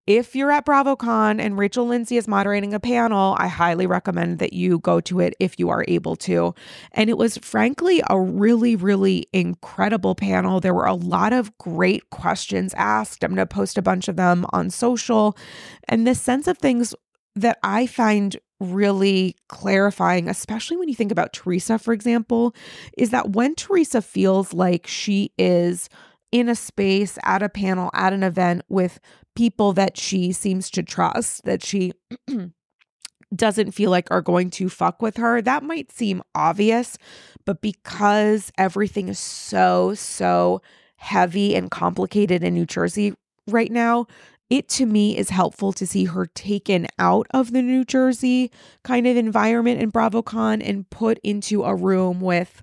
if 0.08 0.34
you're 0.34 0.50
at 0.50 0.64
BravoCon 0.64 1.38
and 1.38 1.58
Rachel 1.58 1.86
Lindsay 1.86 2.16
is 2.16 2.26
moderating 2.26 2.72
a 2.72 2.80
panel, 2.80 3.36
I 3.38 3.46
highly 3.46 3.86
recommend 3.86 4.38
that 4.38 4.54
you 4.54 4.78
go 4.78 5.02
to 5.02 5.20
it 5.20 5.34
if 5.38 5.58
you 5.58 5.68
are 5.68 5.84
able 5.86 6.16
to. 6.16 6.54
And 6.92 7.10
it 7.10 7.18
was 7.18 7.36
frankly 7.36 8.00
a 8.08 8.18
really, 8.18 8.74
really 8.74 9.26
incredible 9.34 10.14
panel. 10.14 10.60
There 10.60 10.72
were 10.72 10.86
a 10.86 10.94
lot 10.94 11.34
of 11.34 11.56
great 11.58 12.08
questions 12.08 12.72
asked. 12.72 13.22
I'm 13.22 13.34
going 13.34 13.46
to 13.46 13.54
post 13.54 13.76
a 13.76 13.82
bunch 13.82 14.08
of 14.08 14.16
them 14.16 14.46
on 14.48 14.70
social. 14.70 15.36
And 15.88 16.06
this 16.06 16.22
sense 16.22 16.48
of 16.48 16.56
things 16.56 16.94
that 17.36 17.58
I 17.62 17.86
find 17.86 18.34
really 18.60 19.36
clarifying, 19.48 20.26
especially 20.26 20.78
when 20.78 20.88
you 20.88 20.94
think 20.94 21.12
about 21.12 21.34
Teresa, 21.34 21.78
for 21.78 21.92
example, 21.92 22.54
is 22.96 23.10
that 23.10 23.32
when 23.32 23.54
Teresa 23.54 24.00
feels 24.00 24.54
like 24.54 24.86
she 24.86 25.32
is 25.36 25.90
in 26.32 26.48
a 26.48 26.54
space, 26.54 27.18
at 27.24 27.42
a 27.42 27.48
panel, 27.48 27.90
at 27.94 28.12
an 28.12 28.22
event 28.22 28.62
with 28.68 29.00
people 29.38 29.72
that 29.72 29.96
she 29.96 30.32
seems 30.32 30.68
to 30.68 30.82
trust, 30.82 31.44
that 31.44 31.64
she 31.64 31.92
doesn't 33.36 33.70
feel 33.70 33.88
like 33.88 34.10
are 34.10 34.20
going 34.20 34.50
to 34.50 34.68
fuck 34.68 35.00
with 35.00 35.16
her. 35.16 35.40
That 35.40 35.62
might 35.62 35.92
seem 35.92 36.24
obvious, 36.34 36.98
but 37.44 37.60
because 37.60 38.50
everything 38.58 39.08
is 39.08 39.20
so, 39.20 39.94
so 39.94 40.60
heavy 40.96 41.54
and 41.54 41.70
complicated 41.70 42.42
in 42.42 42.54
New 42.54 42.66
Jersey 42.66 43.14
right 43.46 43.70
now, 43.70 44.08
it 44.50 44.68
to 44.70 44.86
me 44.86 45.16
is 45.16 45.30
helpful 45.30 45.72
to 45.74 45.86
see 45.86 46.06
her 46.06 46.26
taken 46.26 46.88
out 46.98 47.28
of 47.30 47.52
the 47.52 47.62
New 47.62 47.84
Jersey 47.84 48.50
kind 48.82 49.06
of 49.06 49.16
environment 49.16 49.80
in 49.80 49.92
BravoCon 49.92 50.68
and 50.68 50.90
put 50.90 51.20
into 51.22 51.62
a 51.62 51.76
room 51.76 52.20
with 52.20 52.60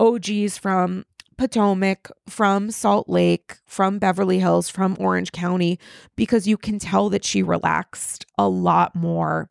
OGs 0.00 0.58
from 0.58 1.04
Potomac, 1.38 2.10
from 2.28 2.70
Salt 2.70 3.08
Lake, 3.08 3.56
from 3.64 3.98
Beverly 3.98 4.38
Hills, 4.38 4.68
from 4.68 4.96
Orange 4.98 5.32
County, 5.32 5.78
because 6.16 6.48
you 6.48 6.56
can 6.56 6.78
tell 6.78 7.10
that 7.10 7.24
she 7.24 7.42
relaxed 7.42 8.24
a 8.38 8.48
lot 8.48 8.94
more 8.94 9.50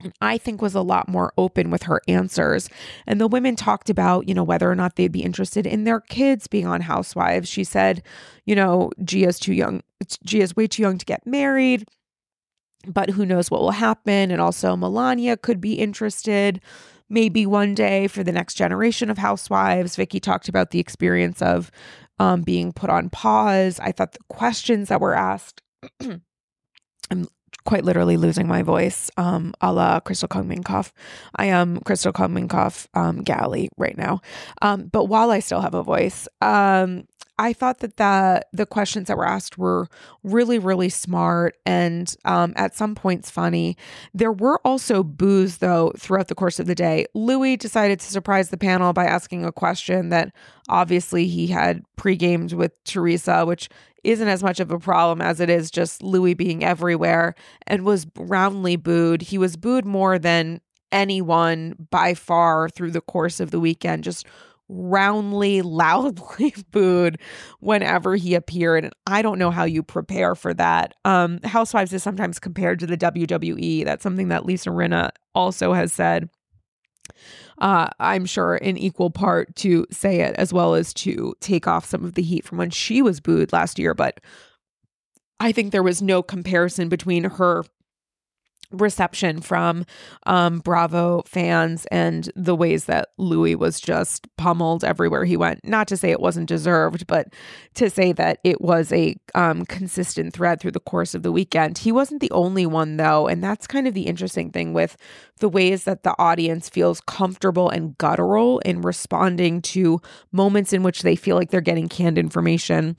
and 0.00 0.12
I 0.20 0.38
think 0.38 0.62
was 0.62 0.76
a 0.76 0.82
lot 0.82 1.08
more 1.08 1.32
open 1.36 1.70
with 1.70 1.84
her 1.84 2.00
answers. 2.06 2.68
And 3.06 3.20
the 3.20 3.26
women 3.26 3.56
talked 3.56 3.90
about, 3.90 4.28
you 4.28 4.34
know, 4.34 4.44
whether 4.44 4.70
or 4.70 4.76
not 4.76 4.94
they'd 4.94 5.10
be 5.10 5.24
interested 5.24 5.66
in 5.66 5.84
their 5.84 6.00
kids 6.00 6.46
being 6.46 6.66
on 6.66 6.82
Housewives. 6.82 7.48
She 7.48 7.64
said, 7.64 8.02
you 8.44 8.54
know, 8.54 8.92
Gia's 9.02 9.40
too 9.40 9.52
young, 9.52 9.82
Gia's 10.24 10.54
way 10.54 10.68
too 10.68 10.82
young 10.82 10.98
to 10.98 11.04
get 11.04 11.26
married, 11.26 11.88
but 12.86 13.10
who 13.10 13.26
knows 13.26 13.50
what 13.50 13.60
will 13.60 13.72
happen. 13.72 14.30
And 14.30 14.40
also, 14.40 14.76
Milania 14.76 15.40
could 15.40 15.60
be 15.60 15.74
interested 15.74 16.60
maybe 17.08 17.46
one 17.46 17.74
day 17.74 18.06
for 18.06 18.22
the 18.22 18.32
next 18.32 18.54
generation 18.54 19.10
of 19.10 19.18
housewives. 19.18 19.96
Vicki 19.96 20.20
talked 20.20 20.48
about 20.48 20.70
the 20.70 20.80
experience 20.80 21.42
of 21.42 21.70
um, 22.18 22.42
being 22.42 22.72
put 22.72 22.90
on 22.90 23.10
pause. 23.10 23.80
I 23.80 23.92
thought 23.92 24.12
the 24.12 24.18
questions 24.28 24.88
that 24.88 25.00
were 25.00 25.14
asked. 25.14 25.62
I'm 27.10 27.26
quite 27.64 27.84
literally 27.84 28.16
losing 28.16 28.46
my 28.46 28.62
voice, 28.62 29.10
um, 29.16 29.54
a 29.60 29.72
la 29.72 30.00
Crystal 30.00 30.28
Kung 30.28 30.64
I 31.36 31.44
am 31.46 31.80
Crystal 31.80 32.12
Kung 32.12 32.50
um, 32.94 33.22
Galli 33.22 33.68
right 33.76 33.96
now. 33.96 34.20
Um, 34.62 34.86
but 34.86 35.04
while 35.04 35.30
I 35.30 35.40
still 35.40 35.60
have 35.60 35.74
a 35.74 35.82
voice, 35.82 36.28
um, 36.40 37.06
I 37.38 37.52
thought 37.52 37.78
that 37.78 37.96
the 37.96 38.42
the 38.52 38.66
questions 38.66 39.08
that 39.08 39.16
were 39.16 39.26
asked 39.26 39.56
were 39.58 39.88
really 40.22 40.58
really 40.58 40.88
smart 40.88 41.56
and 41.64 42.14
um, 42.24 42.52
at 42.56 42.74
some 42.74 42.94
points 42.94 43.30
funny. 43.30 43.76
There 44.12 44.32
were 44.32 44.60
also 44.64 45.02
boos 45.02 45.58
though 45.58 45.92
throughout 45.96 46.28
the 46.28 46.34
course 46.34 46.58
of 46.58 46.66
the 46.66 46.74
day. 46.74 47.06
Luis 47.14 47.58
decided 47.58 48.00
to 48.00 48.06
surprise 48.06 48.50
the 48.50 48.56
panel 48.56 48.92
by 48.92 49.04
asking 49.04 49.44
a 49.44 49.52
question 49.52 50.08
that 50.08 50.32
obviously 50.68 51.28
he 51.28 51.46
had 51.46 51.82
pre-gamed 51.96 52.52
with 52.52 52.72
Teresa, 52.84 53.46
which 53.46 53.68
isn't 54.04 54.28
as 54.28 54.42
much 54.42 54.60
of 54.60 54.70
a 54.70 54.78
problem 54.78 55.20
as 55.20 55.40
it 55.40 55.50
is 55.50 55.70
just 55.70 56.02
Luis 56.02 56.34
being 56.34 56.64
everywhere 56.64 57.34
and 57.66 57.84
was 57.84 58.06
roundly 58.16 58.76
booed. 58.76 59.22
He 59.22 59.38
was 59.38 59.56
booed 59.56 59.84
more 59.84 60.18
than 60.18 60.60
anyone 60.92 61.74
by 61.90 62.14
far 62.14 62.68
through 62.68 62.92
the 62.92 63.00
course 63.00 63.40
of 63.40 63.50
the 63.50 63.60
weekend, 63.60 64.04
just 64.04 64.26
roundly, 64.68 65.62
loudly 65.62 66.54
booed 66.70 67.18
whenever 67.60 68.16
he 68.16 68.34
appeared. 68.34 68.84
And 68.84 68.94
I 69.06 69.22
don't 69.22 69.38
know 69.38 69.50
how 69.50 69.64
you 69.64 69.82
prepare 69.82 70.34
for 70.34 70.54
that. 70.54 70.94
Um, 71.04 71.40
Housewives 71.44 71.92
is 71.92 72.02
sometimes 72.02 72.38
compared 72.38 72.78
to 72.80 72.86
the 72.86 72.96
WWE. 72.96 73.84
That's 73.84 74.02
something 74.02 74.28
that 74.28 74.46
Lisa 74.46 74.70
Rinna 74.70 75.10
also 75.34 75.72
has 75.72 75.92
said 75.92 76.28
uh, 77.60 77.88
I'm 77.98 78.24
sure, 78.24 78.56
in 78.56 78.76
equal 78.76 79.10
part 79.10 79.54
to 79.56 79.86
say 79.90 80.20
it 80.20 80.34
as 80.36 80.52
well 80.52 80.74
as 80.74 80.94
to 80.94 81.34
take 81.40 81.66
off 81.66 81.84
some 81.84 82.04
of 82.04 82.14
the 82.14 82.22
heat 82.22 82.44
from 82.44 82.58
when 82.58 82.70
she 82.70 83.02
was 83.02 83.20
booed 83.20 83.52
last 83.52 83.78
year. 83.78 83.94
But 83.94 84.20
I 85.40 85.52
think 85.52 85.72
there 85.72 85.82
was 85.82 86.00
no 86.00 86.22
comparison 86.22 86.88
between 86.88 87.24
her 87.24 87.64
reception 88.70 89.40
from 89.40 89.84
um, 90.26 90.58
Bravo 90.58 91.22
fans 91.26 91.86
and 91.90 92.30
the 92.36 92.54
ways 92.54 92.84
that 92.84 93.08
Luis 93.16 93.56
was 93.56 93.80
just 93.80 94.26
pummeled 94.36 94.84
everywhere 94.84 95.24
he 95.24 95.36
went. 95.36 95.64
Not 95.64 95.88
to 95.88 95.96
say 95.96 96.10
it 96.10 96.20
wasn't 96.20 96.48
deserved, 96.48 97.06
but 97.06 97.32
to 97.74 97.88
say 97.88 98.12
that 98.12 98.40
it 98.44 98.60
was 98.60 98.92
a 98.92 99.16
um, 99.34 99.64
consistent 99.64 100.34
thread 100.34 100.60
through 100.60 100.72
the 100.72 100.80
course 100.80 101.14
of 101.14 101.22
the 101.22 101.32
weekend. 101.32 101.78
He 101.78 101.92
wasn't 101.92 102.20
the 102.20 102.30
only 102.30 102.66
one, 102.66 102.96
though. 102.96 103.26
And 103.26 103.42
that's 103.42 103.66
kind 103.66 103.88
of 103.88 103.94
the 103.94 104.06
interesting 104.06 104.50
thing 104.50 104.72
with 104.72 104.96
the 105.38 105.48
ways 105.48 105.84
that 105.84 106.02
the 106.02 106.14
audience 106.18 106.68
feels 106.68 107.00
comfortable 107.00 107.70
and 107.70 107.96
guttural 107.98 108.58
in 108.60 108.82
responding 108.82 109.62
to 109.62 110.00
moments 110.32 110.72
in 110.72 110.82
which 110.82 111.02
they 111.02 111.16
feel 111.16 111.36
like 111.36 111.50
they're 111.50 111.60
getting 111.60 111.88
canned 111.88 112.18
information. 112.18 112.96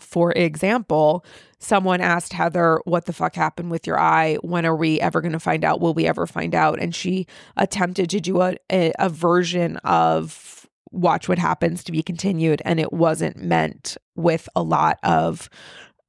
For 0.00 0.32
example, 0.32 1.24
someone 1.58 2.00
asked 2.00 2.32
Heather, 2.32 2.80
What 2.84 3.06
the 3.06 3.12
fuck 3.12 3.34
happened 3.34 3.70
with 3.70 3.86
your 3.86 3.98
eye? 3.98 4.36
When 4.42 4.66
are 4.66 4.76
we 4.76 5.00
ever 5.00 5.20
going 5.20 5.32
to 5.32 5.40
find 5.40 5.64
out? 5.64 5.80
Will 5.80 5.94
we 5.94 6.06
ever 6.06 6.26
find 6.26 6.54
out? 6.54 6.80
And 6.80 6.94
she 6.94 7.26
attempted 7.56 8.10
to 8.10 8.20
do 8.20 8.40
a, 8.40 8.56
a, 8.70 8.92
a 8.98 9.08
version 9.08 9.76
of 9.78 10.68
Watch 10.92 11.28
What 11.28 11.38
Happens 11.38 11.84
to 11.84 11.92
be 11.92 12.02
continued, 12.02 12.62
and 12.64 12.80
it 12.80 12.92
wasn't 12.92 13.36
meant 13.36 13.96
with 14.16 14.48
a 14.56 14.62
lot 14.62 14.98
of 15.02 15.48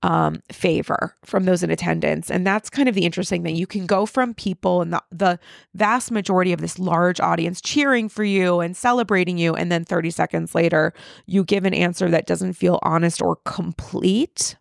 um, 0.04 0.42
favor 0.52 1.16
from 1.24 1.46
those 1.46 1.64
in 1.64 1.70
attendance. 1.70 2.32
And 2.32 2.46
that's 2.46 2.70
kind 2.70 2.90
of 2.90 2.96
the 2.96 3.06
interesting 3.06 3.44
thing. 3.44 3.56
You 3.56 3.68
can 3.68 3.86
go 3.86 4.06
from 4.06 4.34
people 4.34 4.82
and 4.82 4.94
the, 4.94 5.04
the 5.12 5.40
vast 5.76 6.12
majority 6.12 6.54
of 6.54 6.62
this 6.62 6.80
large 6.80 7.20
audience 7.20 7.62
cheering 7.62 8.10
for 8.10 8.24
you 8.24 8.60
and 8.60 8.76
celebrating 8.76 9.38
you. 9.38 9.54
And 9.54 9.72
then 9.72 9.86
30 9.86 10.10
seconds 10.10 10.56
later, 10.56 10.94
you 11.28 11.44
give 11.44 11.66
an 11.66 11.74
answer 11.74 12.10
that 12.10 12.26
doesn't 12.26 12.54
feel 12.54 12.80
honest 12.82 13.22
or 13.22 13.38
complete. 13.46 14.56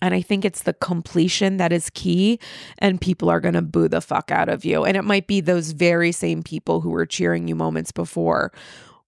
And 0.00 0.14
I 0.14 0.20
think 0.20 0.44
it's 0.44 0.62
the 0.62 0.72
completion 0.72 1.58
that 1.58 1.72
is 1.72 1.88
key, 1.90 2.40
and 2.78 3.00
people 3.00 3.30
are 3.30 3.38
going 3.38 3.54
to 3.54 3.62
boo 3.62 3.86
the 3.86 4.00
fuck 4.00 4.32
out 4.32 4.48
of 4.48 4.64
you. 4.64 4.84
And 4.84 4.96
it 4.96 5.04
might 5.04 5.28
be 5.28 5.40
those 5.40 5.70
very 5.70 6.10
same 6.10 6.42
people 6.42 6.80
who 6.80 6.90
were 6.90 7.06
cheering 7.06 7.46
you 7.46 7.54
moments 7.54 7.92
before, 7.92 8.50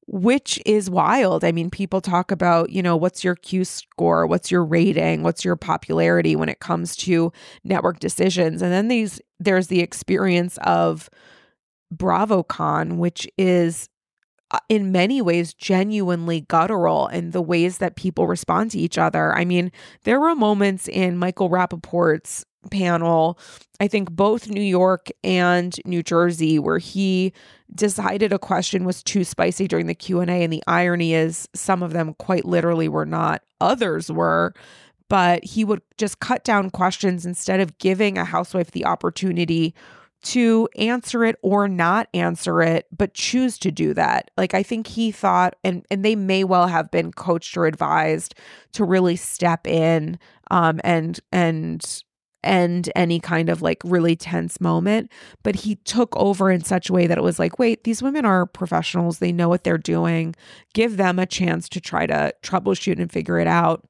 which 0.06 0.60
is 0.66 0.90
wild. 0.90 1.44
I 1.44 1.52
mean, 1.52 1.70
people 1.70 2.00
talk 2.00 2.30
about, 2.30 2.70
you 2.70 2.82
know, 2.82 2.96
what's 2.96 3.24
your 3.24 3.36
Q 3.36 3.64
score? 3.64 4.26
What's 4.26 4.50
your 4.50 4.64
rating? 4.64 5.22
What's 5.22 5.44
your 5.44 5.56
popularity 5.56 6.36
when 6.36 6.48
it 6.48 6.60
comes 6.60 6.96
to 6.96 7.32
network 7.64 8.00
decisions? 8.00 8.62
And 8.62 8.72
then 8.72 8.88
these, 8.88 9.20
there's 9.40 9.68
the 9.68 9.80
experience 9.80 10.58
of 10.62 11.08
BravoCon, 11.94 12.96
which 12.96 13.28
is 13.38 13.88
uh, 14.50 14.58
in 14.68 14.92
many 14.92 15.22
ways 15.22 15.54
genuinely 15.54 16.42
guttural 16.42 17.06
in 17.08 17.30
the 17.30 17.42
ways 17.42 17.78
that 17.78 17.96
people 17.96 18.26
respond 18.26 18.70
to 18.72 18.78
each 18.78 18.98
other. 18.98 19.34
I 19.34 19.44
mean, 19.44 19.72
there 20.04 20.20
were 20.20 20.34
moments 20.34 20.86
in 20.86 21.16
Michael 21.18 21.48
Rapaport's 21.48 22.44
panel, 22.70 23.38
I 23.80 23.88
think 23.88 24.10
both 24.10 24.48
New 24.48 24.62
York 24.62 25.10
and 25.22 25.74
New 25.84 26.02
Jersey, 26.02 26.58
where 26.58 26.78
he 26.78 27.32
decided 27.74 28.32
a 28.32 28.38
question 28.38 28.84
was 28.84 29.02
too 29.02 29.24
spicy 29.24 29.66
during 29.66 29.86
the 29.86 29.94
Q&A 29.94 30.24
and 30.24 30.52
the 30.52 30.62
irony 30.66 31.14
is 31.14 31.48
some 31.54 31.82
of 31.82 31.92
them 31.92 32.14
quite 32.14 32.44
literally 32.44 32.88
were 32.88 33.06
not, 33.06 33.42
others 33.60 34.10
were 34.10 34.54
but 35.08 35.44
he 35.44 35.64
would 35.64 35.82
just 35.98 36.20
cut 36.20 36.44
down 36.44 36.70
questions 36.70 37.26
instead 37.26 37.60
of 37.60 37.78
giving 37.78 38.16
a 38.16 38.24
housewife 38.24 38.70
the 38.70 38.84
opportunity 38.84 39.74
to 40.22 40.68
answer 40.76 41.24
it 41.24 41.36
or 41.42 41.68
not 41.68 42.08
answer 42.14 42.62
it, 42.62 42.86
but 42.96 43.12
choose 43.12 43.58
to 43.58 43.70
do 43.70 43.92
that. 43.92 44.30
Like 44.38 44.54
I 44.54 44.62
think 44.62 44.86
he 44.86 45.12
thought, 45.12 45.54
and 45.62 45.84
and 45.90 46.04
they 46.04 46.16
may 46.16 46.44
well 46.44 46.66
have 46.66 46.90
been 46.90 47.12
coached 47.12 47.56
or 47.56 47.66
advised 47.66 48.34
to 48.72 48.84
really 48.84 49.16
step 49.16 49.66
in 49.66 50.18
um, 50.50 50.80
and 50.82 51.20
and 51.30 52.02
end 52.46 52.90
any 52.94 53.20
kind 53.20 53.48
of 53.48 53.62
like 53.62 53.80
really 53.84 54.16
tense 54.16 54.60
moment. 54.60 55.10
But 55.42 55.56
he 55.56 55.76
took 55.76 56.16
over 56.16 56.50
in 56.50 56.64
such 56.64 56.88
a 56.88 56.92
way 56.92 57.06
that 57.06 57.18
it 57.18 57.24
was 57.24 57.38
like, 57.38 57.58
wait, 57.58 57.84
these 57.84 58.02
women 58.02 58.24
are 58.24 58.46
professionals. 58.46 59.18
They 59.18 59.32
know 59.32 59.48
what 59.48 59.64
they're 59.64 59.78
doing. 59.78 60.34
Give 60.72 60.96
them 60.96 61.18
a 61.18 61.26
chance 61.26 61.68
to 61.70 61.80
try 61.80 62.06
to 62.06 62.34
troubleshoot 62.42 62.98
and 62.98 63.10
figure 63.10 63.38
it 63.38 63.46
out. 63.46 63.86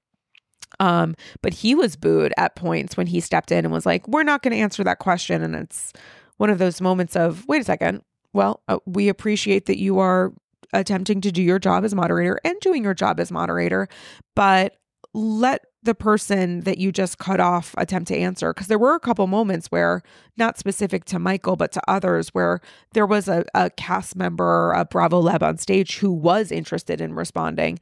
Um, 0.80 1.14
but 1.40 1.55
he 1.55 1.74
was 1.74 1.94
booed 1.94 2.34
at 2.36 2.57
points 2.57 2.96
when 2.96 3.07
he 3.07 3.20
stepped 3.20 3.52
in 3.52 3.64
and 3.64 3.72
was 3.72 3.86
like, 3.86 4.09
"We're 4.09 4.24
not 4.24 4.42
going 4.42 4.52
to 4.52 4.59
answer 4.59 4.82
that 4.82 4.98
question," 4.98 5.40
and 5.42 5.55
it's 5.55 5.92
one 6.36 6.50
of 6.50 6.59
those 6.59 6.80
moments 6.80 7.16
of, 7.16 7.46
wait 7.46 7.61
a 7.61 7.64
second, 7.64 8.02
well, 8.32 8.62
uh, 8.68 8.78
we 8.86 9.09
appreciate 9.09 9.66
that 9.66 9.78
you 9.78 9.98
are 9.98 10.32
attempting 10.72 11.20
to 11.20 11.30
do 11.30 11.42
your 11.42 11.59
job 11.59 11.84
as 11.84 11.94
moderator 11.94 12.40
and 12.44 12.59
doing 12.61 12.82
your 12.82 12.94
job 12.94 13.20
as 13.20 13.30
moderator, 13.30 13.88
but 14.34 14.76
let 15.15 15.65
the 15.83 15.95
person 15.95 16.62
that 16.62 16.79
you 16.79 16.91
just 16.91 17.19
cut 17.19 17.41
off 17.41 17.75
attempt 17.79 18.09
to 18.09 18.17
answer. 18.17 18.53
Because 18.53 18.67
there 18.67 18.79
were 18.79 18.95
a 18.95 19.01
couple 19.01 19.27
moments 19.27 19.69
where 19.69 20.03
not 20.37 20.59
specific 20.59 21.05
to 21.07 21.19
michael 21.19 21.57
but 21.57 21.73
to 21.73 21.81
others 21.89 22.31
where 22.31 22.61
there 22.93 23.07
was 23.07 23.29
a, 23.29 23.45
a 23.55 23.71
cast 23.71 24.17
member 24.17 24.73
a 24.73 24.85
bravo 24.85 25.21
lab 25.21 25.43
on 25.43 25.59
stage 25.59 25.99
who 25.99 26.11
was 26.11 26.51
interested 26.51 27.01
in 27.01 27.15
responding. 27.15 27.79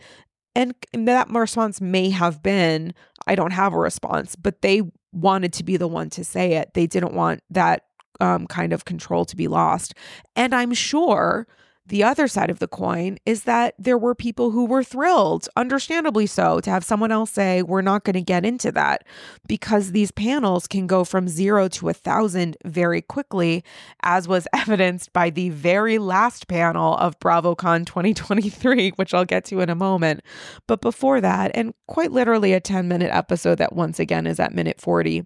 And 0.55 0.75
that 0.93 1.31
response 1.31 1.81
may 1.81 2.11
have 2.11 2.43
been 2.43 2.93
i 3.27 3.35
don't 3.35 3.53
have 3.53 3.73
a 3.73 3.79
response 3.79 4.37
but 4.37 4.63
they 4.63 4.83
wanted 5.13 5.53
to 5.53 5.65
be 5.65 5.77
the 5.77 5.89
one 5.89 6.11
to 6.11 6.25
say 6.25 6.55
it. 6.55 6.75
They 6.75 6.87
didn't 6.87 7.15
want 7.15 7.43
that 7.51 7.85
um, 8.21 8.47
kind 8.47 8.73
of 8.73 8.85
control 8.85 9.25
to 9.27 9.37
be 9.37 9.49
lost. 9.49 9.95
And 10.37 10.55
I'm 10.55 10.73
sure 10.73 11.47
the 11.87 12.05
other 12.05 12.29
side 12.29 12.51
of 12.51 12.61
the 12.61 12.69
coin 12.69 13.19
is 13.27 13.45
that 13.45 13.75
there 13.79 13.99
were 13.99 14.15
people 14.15 14.51
who 14.53 14.65
were 14.65 14.85
thrilled, 14.85 15.49
understandably 15.57 16.27
so, 16.27 16.61
to 16.61 16.71
have 16.71 16.85
someone 16.85 17.11
else 17.11 17.33
say, 17.33 17.63
We're 17.63 17.83
not 17.83 18.05
going 18.05 18.15
to 18.15 18.23
get 18.23 18.47
into 18.47 18.71
that 18.73 19.05
because 19.49 19.91
these 19.91 20.13
panels 20.13 20.67
can 20.67 20.87
go 20.87 21.05
from 21.05 21.27
zero 21.29 21.69
to 21.69 21.89
a 21.89 21.93
thousand 21.93 22.57
very 22.65 23.03
quickly, 23.03 23.65
as 24.03 24.29
was 24.29 24.47
evidenced 24.53 25.13
by 25.13 25.31
the 25.31 25.51
very 25.51 25.99
last 25.99 26.47
panel 26.47 26.97
of 26.97 27.19
BravoCon 27.19 27.85
2023, 27.85 28.91
which 28.91 29.13
I'll 29.13 29.25
get 29.25 29.45
to 29.47 29.61
in 29.61 29.69
a 29.69 29.75
moment. 29.75 30.23
But 30.69 30.81
before 30.81 31.21
that, 31.21 31.51
and 31.55 31.75
quite 31.89 32.13
literally 32.13 32.53
a 32.53 32.61
10 32.61 32.87
minute 32.87 33.11
episode 33.13 33.59
that 33.59 33.75
once 33.75 33.99
again 33.99 34.27
is 34.27 34.39
at 34.39 34.55
minute 34.55 34.81
40 34.81 35.25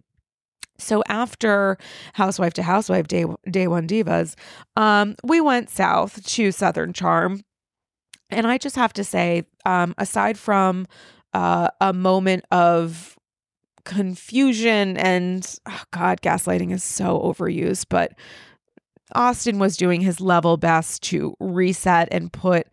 so 0.79 1.03
after 1.09 1.79
Housewife 2.15 2.55
to 2.55 2.63
Housewife 2.63 3.09
Day 3.09 3.25
Day 3.51 3.69
One 3.69 3.87
Divas, 3.87 4.35
um, 4.77 5.17
we 5.25 5.41
went 5.41 5.71
south 5.71 6.25
to 6.27 6.53
Southern 6.53 6.93
Charm, 6.93 7.43
and 8.31 8.47
I 8.47 8.59
just 8.59 8.77
have 8.77 8.93
to 8.95 9.05
say, 9.05 9.45
um, 9.65 9.95
aside 9.99 10.39
from 10.39 10.87
uh, 11.33 11.69
a 11.81 11.93
moment 11.93 12.45
of 12.51 13.17
confusion 13.85 14.97
and 14.97 15.59
oh 15.67 15.83
God, 15.93 16.21
gaslighting 16.21 16.73
is 16.73 16.85
so 16.85 17.21
overused, 17.21 17.87
but 17.89 18.13
Austin 19.15 19.59
was 19.59 19.77
doing 19.77 20.01
his 20.01 20.21
level 20.21 20.57
best 20.57 21.03
to 21.05 21.37
reset 21.39 22.09
and 22.11 22.33
put 22.33 22.67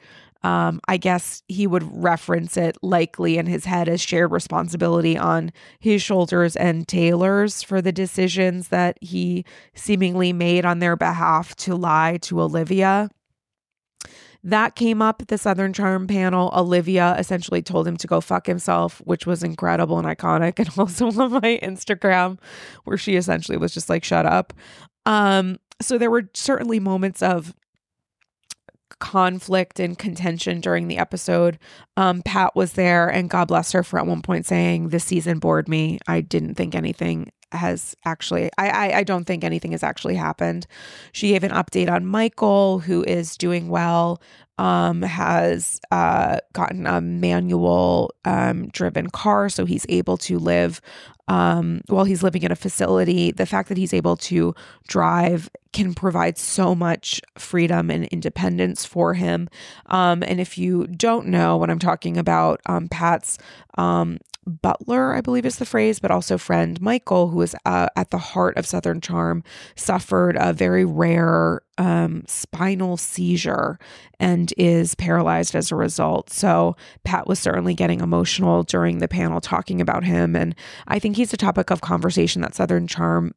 um, 0.43 0.81
I 0.87 0.97
guess 0.97 1.41
he 1.47 1.67
would 1.67 1.83
reference 2.03 2.57
it 2.57 2.77
likely 2.81 3.37
in 3.37 3.45
his 3.45 3.65
head 3.65 3.87
as 3.87 4.01
shared 4.01 4.31
responsibility 4.31 5.17
on 5.17 5.51
his 5.79 6.01
shoulders 6.01 6.55
and 6.55 6.87
Taylor's 6.87 7.63
for 7.63 7.81
the 7.81 7.93
decisions 7.93 8.67
that 8.67 8.97
he 9.01 9.45
seemingly 9.73 10.33
made 10.33 10.65
on 10.65 10.79
their 10.79 10.95
behalf 10.95 11.55
to 11.57 11.75
lie 11.75 12.17
to 12.23 12.41
Olivia. 12.41 13.09
That 14.45 14.75
came 14.75 15.01
up 15.01 15.21
at 15.21 15.29
the 15.29 15.37
Southern 15.37 15.71
Charm 15.71 16.05
panel. 16.05 16.51
Olivia 16.53 17.15
essentially 17.17 17.61
told 17.61 17.87
him 17.87 17.95
to 17.95 18.07
go 18.07 18.19
fuck 18.19 18.45
himself, 18.45 19.01
which 19.05 19.25
was 19.25 19.41
incredible 19.41 19.97
and 19.97 20.07
iconic, 20.07 20.59
and 20.59 20.69
also 20.77 21.07
on 21.07 21.31
my 21.31 21.59
Instagram, 21.63 22.37
where 22.83 22.97
she 22.97 23.15
essentially 23.15 23.57
was 23.57 23.73
just 23.73 23.89
like, 23.89 24.03
shut 24.03 24.25
up. 24.25 24.51
Um, 25.05 25.59
so 25.81 25.97
there 25.97 26.11
were 26.11 26.29
certainly 26.33 26.81
moments 26.81 27.21
of 27.21 27.55
conflict 28.99 29.79
and 29.79 29.97
contention 29.97 30.61
during 30.61 30.87
the 30.87 30.97
episode. 30.97 31.59
Um, 31.97 32.21
Pat 32.21 32.55
was 32.55 32.73
there, 32.73 33.07
and 33.09 33.29
God 33.29 33.47
bless 33.47 33.71
her 33.71 33.83
for 33.83 33.99
at 33.99 34.07
one 34.07 34.21
point 34.21 34.45
saying, 34.45 34.89
"This 34.89 35.03
season 35.05 35.39
bored 35.39 35.67
me. 35.67 35.99
I 36.07 36.21
didn't 36.21 36.55
think 36.55 36.75
anything 36.75 37.31
has 37.51 37.95
actually. 38.05 38.49
I, 38.57 38.69
I 38.69 38.97
I 38.99 39.03
don't 39.03 39.25
think 39.25 39.43
anything 39.43 39.71
has 39.71 39.83
actually 39.83 40.15
happened." 40.15 40.67
She 41.11 41.29
gave 41.29 41.43
an 41.43 41.51
update 41.51 41.89
on 41.89 42.05
Michael, 42.05 42.79
who 42.79 43.03
is 43.03 43.37
doing 43.37 43.69
well 43.69 44.21
um, 44.57 45.01
has 45.01 45.79
uh, 45.91 46.37
gotten 46.53 46.85
a 46.85 47.01
manual 47.01 48.13
um, 48.25 48.67
driven 48.69 49.09
car, 49.09 49.49
so 49.49 49.65
he's 49.65 49.85
able 49.89 50.17
to 50.17 50.37
live 50.37 50.81
um, 51.27 51.81
while 51.87 52.03
he's 52.03 52.23
living 52.23 52.43
in 52.43 52.51
a 52.51 52.55
facility. 52.55 53.31
The 53.31 53.45
fact 53.45 53.69
that 53.69 53.77
he's 53.77 53.93
able 53.93 54.17
to 54.17 54.53
drive 54.87 55.49
can 55.71 55.93
provide 55.93 56.37
so 56.37 56.75
much 56.75 57.21
freedom 57.37 57.89
and 57.89 58.05
independence 58.05 58.85
for 58.85 59.13
him. 59.13 59.49
Um, 59.87 60.23
and 60.23 60.39
if 60.39 60.57
you 60.57 60.85
don't 60.87 61.27
know 61.27 61.57
what 61.57 61.69
I'm 61.69 61.79
talking 61.79 62.17
about, 62.17 62.61
um, 62.65 62.87
Pat's 62.87 63.37
um, 63.77 64.19
butler, 64.45 65.13
I 65.13 65.21
believe 65.21 65.45
is 65.45 65.57
the 65.57 65.65
phrase, 65.65 65.99
but 65.99 66.11
also 66.11 66.37
friend 66.37 66.79
Michael, 66.81 67.29
who 67.29 67.41
is 67.41 67.55
uh, 67.65 67.87
at 67.95 68.11
the 68.11 68.17
heart 68.17 68.57
of 68.57 68.65
Southern 68.65 69.01
Charm, 69.01 69.43
suffered 69.75 70.37
a 70.39 70.53
very 70.53 70.85
rare 70.85 71.61
um, 71.77 72.23
spinal 72.27 72.97
seizure 72.97 73.79
and 74.19 74.53
is 74.57 74.95
paralyzed 74.95 75.55
as 75.55 75.71
a 75.71 75.75
result. 75.75 76.29
So 76.29 76.75
Pat 77.03 77.27
was 77.27 77.39
certainly 77.39 77.73
getting 77.73 77.99
emotional 77.99 78.63
during 78.63 78.99
the 78.99 79.07
panel 79.07 79.41
talking 79.41 79.81
about 79.81 80.03
him. 80.03 80.35
And 80.35 80.55
I 80.87 80.99
think 80.99 81.17
he's 81.17 81.33
a 81.33 81.37
topic 81.37 81.71
of 81.71 81.81
conversation 81.81 82.41
that 82.41 82.55
Southern 82.55 82.87
Charm 82.87 83.33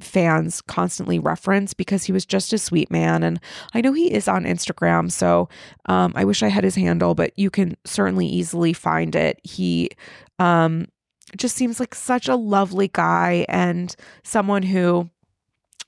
fans 0.00 0.60
constantly 0.60 1.18
reference 1.18 1.74
because 1.74 2.04
he 2.04 2.12
was 2.12 2.26
just 2.26 2.52
a 2.52 2.58
sweet 2.58 2.90
man. 2.90 3.22
And 3.22 3.40
I 3.74 3.80
know 3.80 3.92
he 3.92 4.12
is 4.12 4.28
on 4.28 4.44
Instagram, 4.44 5.10
so 5.10 5.48
um, 5.86 6.12
I 6.16 6.24
wish 6.24 6.42
I 6.42 6.48
had 6.48 6.64
his 6.64 6.74
handle, 6.74 7.14
but 7.14 7.32
you 7.36 7.50
can 7.50 7.76
certainly 7.84 8.26
easily 8.26 8.72
find 8.72 9.14
it. 9.14 9.40
He 9.44 9.90
um, 10.38 10.86
just 11.36 11.56
seems 11.56 11.80
like 11.80 11.94
such 11.94 12.28
a 12.28 12.36
lovely 12.36 12.88
guy 12.88 13.44
and 13.48 13.94
someone 14.22 14.62
who 14.62 15.08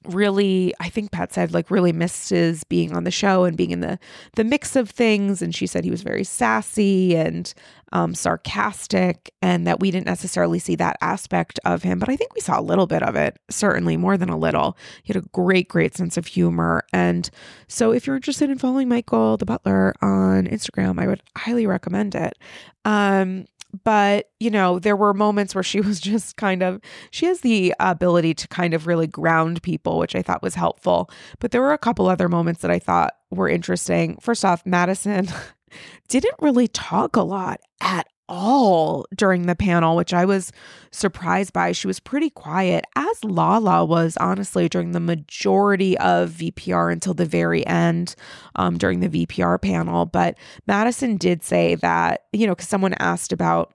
really 0.09 0.75
i 0.81 0.89
think 0.89 1.11
pat 1.11 1.33
said 1.33 1.53
like 1.53 1.71
really 1.71 1.93
misses 1.93 2.65
being 2.65 2.95
on 2.95 3.05
the 3.05 3.11
show 3.11 3.45
and 3.45 3.57
being 3.57 3.71
in 3.71 3.81
the 3.81 3.99
the 4.37 4.45
mix 4.45 4.77
of 4.77 4.91
things. 4.91 5.43
And 5.43 5.55
she 5.55 5.67
said 5.67 5.85
he 5.85 5.91
was 5.91 6.03
very 6.03 6.25
sassy 6.25 7.17
and 7.17 7.53
um, 7.95 8.15
sarcastic 8.15 9.35
and 9.43 9.67
that 9.67 9.81
we 9.81 9.91
didn't 9.91 10.07
necessarily 10.07 10.59
see 10.59 10.77
that 10.77 10.97
aspect 11.03 11.61
of 11.67 11.83
him. 11.83 11.99
But 11.99 12.09
i 12.09 12.17
think 12.17 12.35
we 12.35 12.41
saw 12.41 12.59
a 12.59 12.63
little 12.63 12.87
bit 12.87 13.03
of 13.03 13.17
it 13.17 13.39
certainly 13.51 13.97
more 13.97 14.17
than 14.17 14.31
a 14.31 14.39
little. 14.39 14.77
He 15.03 15.13
had 15.13 15.23
a 15.23 15.29
great 15.29 15.69
great 15.69 15.95
sense 15.95 16.17
of 16.17 16.27
humor. 16.27 16.85
And 16.93 17.29
so 17.69 17.93
if 17.93 18.07
you're 18.07 18.17
interested 18.17 18.49
in 18.51 18.59
following 18.59 18.89
michael 18.89 19.37
the 19.37 19.47
butler 19.47 19.95
on 20.01 20.47
instagram 20.47 21.01
i 21.01 21.07
would 21.07 21.23
highly 21.37 21.67
recommend 21.67 22.15
it. 22.15 22.39
Um 22.85 23.47
but 23.85 24.31
you 24.41 24.51
know 24.51 24.79
there 24.79 24.97
were 24.97 25.15
moments 25.15 25.55
where 25.55 25.63
she 25.65 25.81
was 25.89 26.01
just 26.01 26.37
kind 26.37 26.63
of 26.63 26.81
she 27.11 27.27
has 27.27 27.41
the 27.41 27.75
ability 27.81 28.35
to 28.35 28.49
kind 28.49 28.75
of 28.75 28.87
really 28.87 29.07
ground 29.07 29.63
people 29.63 29.99
which 29.99 30.15
i 30.15 30.23
thought 30.23 30.43
was 30.43 30.55
helpful. 30.55 31.11
But 31.39 31.51
there 31.51 31.61
were 31.61 31.73
a 31.73 31.79
couple 31.79 32.09
other 32.09 32.29
moments 32.29 32.63
that 32.63 32.71
i 32.71 32.79
thought 32.79 33.15
were 33.31 33.49
interesting. 33.49 34.17
First 34.21 34.45
off 34.45 34.65
madison 34.67 35.29
didn't 36.09 36.35
really 36.41 36.69
talk 36.69 37.17
a 37.17 37.23
lot 37.23 37.61
at 37.81 38.07
all 38.33 39.05
during 39.15 39.43
the 39.43 39.55
panel, 39.55 39.95
which 39.95 40.15
I 40.15 40.25
was 40.25 40.51
surprised 40.91 41.53
by. 41.53 41.73
She 41.73 41.87
was 41.87 42.01
pretty 42.01 42.31
quiet, 42.31 42.87
as 42.97 43.23
Lala 43.23 43.85
was 43.85 44.17
honestly 44.17 44.69
during 44.71 44.93
the 44.93 45.01
majority 45.01 45.99
of 45.99 46.31
VPR 46.31 46.91
until 46.91 47.13
the 47.13 47.27
very 47.27 47.65
end 47.67 48.15
um, 48.57 48.79
during 48.79 49.01
the 49.01 49.27
VPR 49.27 49.61
panel. 49.61 50.07
But 50.07 50.39
Madison 50.67 51.19
did 51.19 51.43
say 51.45 51.75
that, 51.77 52.25
you 52.33 52.47
know, 52.47 52.55
because 52.55 52.69
someone 52.69 52.95
asked 52.95 53.33
about 53.33 53.75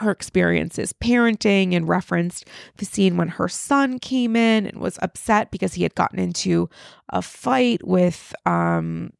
her 0.00 0.10
experiences 0.10 0.92
parenting 0.92 1.74
and 1.74 1.88
referenced 1.88 2.46
the 2.76 2.84
scene 2.84 3.16
when 3.16 3.28
her 3.28 3.48
son 3.48 3.98
came 3.98 4.36
in 4.36 4.66
and 4.66 4.80
was 4.80 4.98
upset 5.02 5.50
because 5.50 5.74
he 5.74 5.82
had 5.82 5.94
gotten 5.94 6.18
into 6.18 6.68
a 7.10 7.22
fight 7.22 7.86
with 7.86 8.34
um 8.44 9.12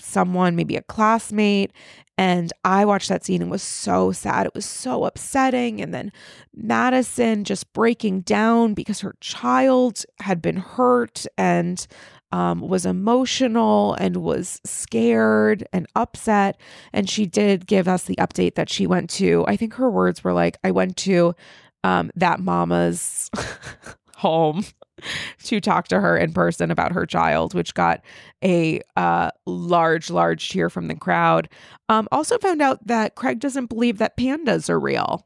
someone, 0.00 0.56
maybe 0.56 0.76
a 0.76 0.82
classmate. 0.82 1.72
And 2.18 2.52
I 2.64 2.84
watched 2.84 3.08
that 3.08 3.24
scene 3.24 3.40
and 3.40 3.50
was 3.50 3.62
so 3.62 4.10
sad. 4.10 4.44
It 4.44 4.54
was 4.54 4.66
so 4.66 5.04
upsetting. 5.04 5.80
And 5.80 5.94
then 5.94 6.10
Madison 6.52 7.44
just 7.44 7.72
breaking 7.72 8.22
down 8.22 8.74
because 8.74 9.00
her 9.00 9.14
child 9.20 10.04
had 10.18 10.42
been 10.42 10.56
hurt 10.56 11.26
and 11.38 11.86
um, 12.32 12.60
was 12.60 12.84
emotional 12.84 13.94
and 13.94 14.16
was 14.18 14.60
scared 14.64 15.66
and 15.72 15.86
upset. 15.94 16.60
And 16.92 17.08
she 17.08 17.24
did 17.24 17.68
give 17.68 17.86
us 17.86 18.02
the 18.02 18.16
update 18.16 18.56
that 18.56 18.68
she 18.68 18.86
went 18.86 19.10
to, 19.10 19.44
I 19.46 19.56
think 19.56 19.74
her 19.74 19.88
words 19.88 20.24
were 20.24 20.32
like, 20.32 20.58
I 20.64 20.72
went 20.72 20.96
to 20.98 21.36
um, 21.84 22.10
that 22.16 22.40
mama's 22.40 23.30
home 24.16 24.64
to 25.44 25.60
talk 25.60 25.88
to 25.88 26.00
her 26.00 26.16
in 26.16 26.32
person 26.32 26.70
about 26.70 26.92
her 26.92 27.06
child, 27.06 27.54
which 27.54 27.74
got 27.74 28.02
a 28.42 28.80
uh, 28.96 29.30
large, 29.46 30.10
large 30.10 30.48
cheer 30.48 30.70
from 30.70 30.88
the 30.88 30.94
crowd. 30.94 31.48
Um, 31.88 32.08
also 32.12 32.38
found 32.38 32.62
out 32.62 32.86
that 32.86 33.14
Craig 33.14 33.40
doesn't 33.40 33.66
believe 33.66 33.98
that 33.98 34.16
pandas 34.16 34.68
are 34.68 34.80
real. 34.80 35.24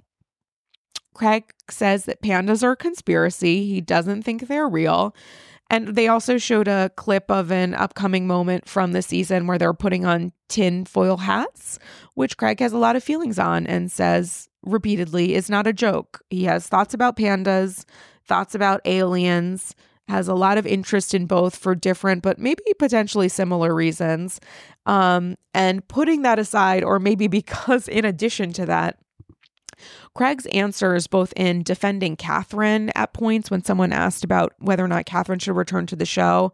Craig 1.14 1.52
says 1.68 2.06
that 2.06 2.22
pandas 2.22 2.62
are 2.62 2.72
a 2.72 2.76
conspiracy. 2.76 3.66
He 3.66 3.80
doesn't 3.80 4.22
think 4.22 4.46
they're 4.46 4.68
real. 4.68 5.14
And 5.70 5.88
they 5.88 6.06
also 6.06 6.36
showed 6.36 6.68
a 6.68 6.90
clip 6.96 7.30
of 7.30 7.50
an 7.50 7.74
upcoming 7.74 8.26
moment 8.26 8.68
from 8.68 8.92
the 8.92 9.00
season 9.00 9.46
where 9.46 9.56
they're 9.56 9.72
putting 9.72 10.04
on 10.04 10.32
tin 10.48 10.84
foil 10.84 11.16
hats, 11.16 11.78
which 12.14 12.36
Craig 12.36 12.60
has 12.60 12.74
a 12.74 12.78
lot 12.78 12.94
of 12.94 13.02
feelings 13.02 13.38
on 13.38 13.66
and 13.66 13.90
says 13.90 14.50
repeatedly 14.62 15.34
is 15.34 15.48
not 15.48 15.66
a 15.66 15.72
joke. 15.72 16.22
He 16.28 16.44
has 16.44 16.66
thoughts 16.66 16.92
about 16.92 17.16
pandas 17.16 17.86
thoughts 18.32 18.54
about 18.54 18.80
aliens, 18.86 19.74
has 20.08 20.26
a 20.26 20.34
lot 20.34 20.56
of 20.56 20.66
interest 20.66 21.12
in 21.12 21.26
both 21.26 21.54
for 21.54 21.74
different 21.74 22.22
but 22.22 22.38
maybe 22.38 22.62
potentially 22.78 23.28
similar 23.28 23.74
reasons. 23.74 24.40
Um, 24.86 25.36
and 25.52 25.86
putting 25.86 26.22
that 26.22 26.38
aside, 26.38 26.82
or 26.82 26.98
maybe 26.98 27.26
because 27.42 27.88
in 27.88 28.06
addition 28.06 28.54
to 28.54 28.64
that, 28.64 28.98
Craig's 30.14 30.46
answers, 30.46 31.06
both 31.06 31.34
in 31.36 31.62
defending 31.62 32.16
Kathryn 32.16 32.90
at 32.94 33.12
points 33.12 33.50
when 33.50 33.64
someone 33.64 33.92
asked 33.92 34.24
about 34.24 34.54
whether 34.58 34.82
or 34.82 34.88
not 34.88 35.04
Kathryn 35.04 35.40
should 35.40 35.56
return 35.56 35.86
to 35.88 35.96
the 35.96 36.06
show, 36.06 36.52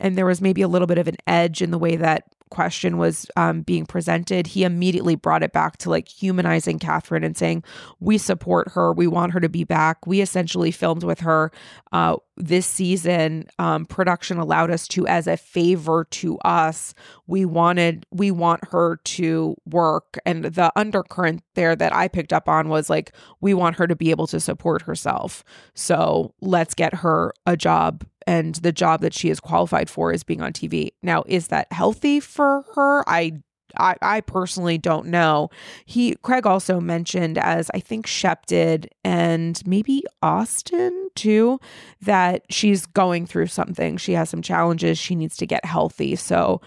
and 0.00 0.18
there 0.18 0.26
was 0.26 0.40
maybe 0.40 0.62
a 0.62 0.68
little 0.68 0.88
bit 0.88 0.98
of 0.98 1.06
an 1.06 1.16
edge 1.28 1.62
in 1.62 1.70
the 1.70 1.78
way 1.78 1.94
that 1.94 2.24
question 2.50 2.98
was 2.98 3.26
um, 3.36 3.62
being 3.62 3.86
presented, 3.86 4.46
he 4.46 4.64
immediately 4.64 5.14
brought 5.14 5.42
it 5.42 5.52
back 5.52 5.78
to 5.78 5.90
like 5.90 6.08
humanizing 6.08 6.78
Kathryn 6.78 7.24
and 7.24 7.36
saying, 7.36 7.64
We 8.00 8.18
support 8.18 8.72
her. 8.72 8.92
We 8.92 9.06
want 9.06 9.32
her 9.32 9.40
to 9.40 9.48
be 9.48 9.64
back. 9.64 10.06
We 10.06 10.20
essentially 10.20 10.70
filmed 10.70 11.04
with 11.04 11.20
her 11.20 11.50
uh, 11.92 12.16
this 12.36 12.66
season. 12.66 13.48
Um, 13.58 13.86
production 13.86 14.38
allowed 14.38 14.70
us 14.70 14.86
to, 14.88 15.06
as 15.06 15.26
a 15.26 15.36
favor 15.36 16.04
to 16.10 16.38
us, 16.38 16.94
we 17.26 17.44
wanted, 17.44 18.06
we 18.10 18.30
want 18.30 18.68
her 18.70 18.96
to 18.96 19.56
work. 19.64 20.18
And 20.26 20.44
the 20.44 20.72
undercurrent 20.76 21.42
there 21.54 21.76
that 21.76 21.94
I 21.94 22.08
picked 22.08 22.32
up 22.32 22.48
on 22.48 22.68
was 22.68 22.90
like, 22.90 23.12
we 23.40 23.54
want 23.54 23.76
her 23.76 23.86
to 23.86 23.96
be 23.96 24.10
able 24.10 24.26
to 24.28 24.40
support 24.40 24.82
herself. 24.82 25.44
So 25.74 26.34
let's 26.40 26.74
get 26.74 26.94
her 26.94 27.32
a 27.46 27.56
job 27.56 28.04
and 28.30 28.54
the 28.56 28.70
job 28.70 29.00
that 29.00 29.12
she 29.12 29.28
is 29.28 29.40
qualified 29.40 29.90
for 29.90 30.12
is 30.12 30.22
being 30.22 30.40
on 30.40 30.52
TV. 30.52 30.90
Now, 31.02 31.24
is 31.26 31.48
that 31.48 31.66
healthy 31.72 32.20
for 32.20 32.64
her? 32.76 33.02
I 33.08 33.40
I, 33.76 33.96
I 34.02 34.20
personally 34.20 34.78
don't 34.78 35.06
know. 35.06 35.50
He 35.84 36.14
Craig 36.22 36.46
also 36.46 36.80
mentioned, 36.80 37.38
as 37.38 37.70
I 37.74 37.80
think 37.80 38.06
Shep 38.06 38.46
did, 38.46 38.88
and 39.04 39.60
maybe 39.66 40.04
Austin 40.22 41.08
too, 41.16 41.58
that 42.02 42.44
she's 42.50 42.86
going 42.86 43.26
through 43.26 43.48
something. 43.48 43.96
She 43.96 44.12
has 44.12 44.30
some 44.30 44.42
challenges. 44.42 44.96
She 44.96 45.16
needs 45.16 45.36
to 45.38 45.46
get 45.46 45.64
healthy. 45.64 46.14
So 46.14 46.60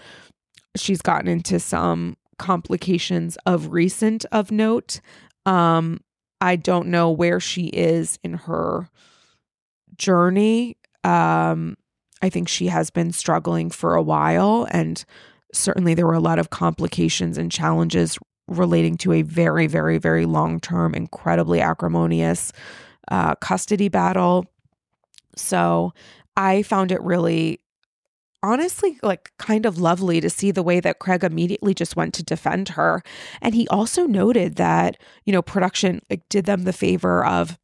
she's 0.76 1.00
gotten 1.00 1.28
into 1.28 1.58
some 1.58 2.18
complications 2.38 3.38
of 3.46 3.72
recent 3.72 4.26
of 4.32 4.50
note. 4.50 5.00
Um, 5.46 6.00
I 6.42 6.56
don't 6.56 6.88
know 6.88 7.10
where 7.10 7.40
she 7.40 7.68
is 7.68 8.18
in 8.22 8.34
her 8.34 8.90
journey 9.96 10.76
um, 11.04 11.76
I 12.22 12.28
think 12.28 12.48
she 12.48 12.68
has 12.68 12.90
been 12.90 13.12
struggling 13.12 13.70
for 13.70 13.94
a 13.94 14.02
while, 14.02 14.66
and 14.70 15.04
certainly 15.52 15.94
there 15.94 16.06
were 16.06 16.14
a 16.14 16.20
lot 16.20 16.38
of 16.38 16.50
complications 16.50 17.38
and 17.38 17.52
challenges 17.52 18.18
relating 18.48 18.96
to 18.98 19.12
a 19.12 19.22
very, 19.22 19.66
very, 19.66 19.98
very 19.98 20.26
long 20.26 20.60
term, 20.60 20.94
incredibly 20.94 21.60
acrimonious 21.60 22.52
uh, 23.08 23.34
custody 23.36 23.88
battle. 23.88 24.46
So 25.36 25.92
I 26.36 26.62
found 26.62 26.92
it 26.92 27.00
really 27.02 27.60
honestly 28.42 28.98
like 29.02 29.32
kind 29.38 29.64
of 29.64 29.78
lovely 29.78 30.20
to 30.20 30.28
see 30.28 30.50
the 30.50 30.62
way 30.62 30.78
that 30.78 30.98
Craig 30.98 31.24
immediately 31.24 31.72
just 31.72 31.96
went 31.96 32.12
to 32.12 32.22
defend 32.22 32.68
her 32.70 33.02
and 33.40 33.54
he 33.54 33.66
also 33.68 34.04
noted 34.04 34.56
that 34.56 34.98
you 35.24 35.32
know 35.32 35.40
production 35.40 36.02
like 36.10 36.28
did 36.28 36.44
them 36.44 36.64
the 36.64 36.72
favor 36.74 37.24
of 37.24 37.58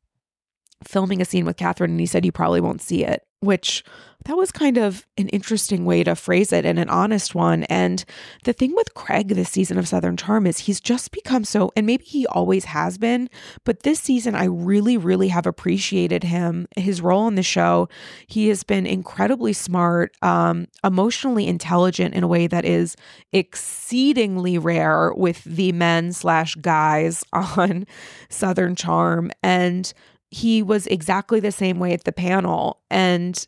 filming 0.84 1.20
a 1.20 1.24
scene 1.24 1.44
with 1.44 1.56
Kathryn 1.56 1.84
and 1.86 2.00
he 2.00 2.06
said 2.06 2.24
you 2.24 2.32
probably 2.32 2.60
won't 2.60 2.82
see 2.82 3.04
it 3.04 3.24
which 3.40 3.82
that 4.26 4.36
was 4.36 4.52
kind 4.52 4.76
of 4.76 5.06
an 5.16 5.28
interesting 5.28 5.86
way 5.86 6.04
to 6.04 6.14
phrase 6.14 6.52
it 6.52 6.66
and 6.66 6.78
an 6.78 6.90
honest 6.90 7.34
one. 7.34 7.64
And 7.64 8.04
the 8.44 8.52
thing 8.52 8.74
with 8.76 8.92
Craig 8.92 9.28
this 9.28 9.48
season 9.48 9.78
of 9.78 9.88
Southern 9.88 10.18
Charm 10.18 10.46
is 10.46 10.58
he's 10.58 10.78
just 10.78 11.10
become 11.10 11.44
so, 11.44 11.72
and 11.74 11.86
maybe 11.86 12.04
he 12.04 12.26
always 12.26 12.66
has 12.66 12.98
been, 12.98 13.30
but 13.64 13.82
this 13.82 13.98
season 13.98 14.34
I 14.34 14.44
really, 14.44 14.98
really 14.98 15.28
have 15.28 15.46
appreciated 15.46 16.22
him, 16.22 16.68
his 16.76 17.00
role 17.00 17.28
in 17.28 17.34
the 17.34 17.42
show. 17.42 17.88
He 18.26 18.48
has 18.48 18.62
been 18.62 18.86
incredibly 18.86 19.54
smart, 19.54 20.14
um, 20.20 20.66
emotionally 20.84 21.46
intelligent 21.46 22.14
in 22.14 22.22
a 22.22 22.28
way 22.28 22.46
that 22.46 22.66
is 22.66 22.94
exceedingly 23.32 24.58
rare 24.58 25.14
with 25.14 25.42
the 25.44 25.72
men 25.72 26.12
slash 26.12 26.56
guys 26.56 27.24
on 27.32 27.86
Southern 28.28 28.76
Charm. 28.76 29.32
And 29.42 29.90
he 30.30 30.62
was 30.62 30.86
exactly 30.86 31.40
the 31.40 31.52
same 31.52 31.78
way 31.78 31.92
at 31.92 32.04
the 32.04 32.12
panel. 32.12 32.80
And 32.90 33.46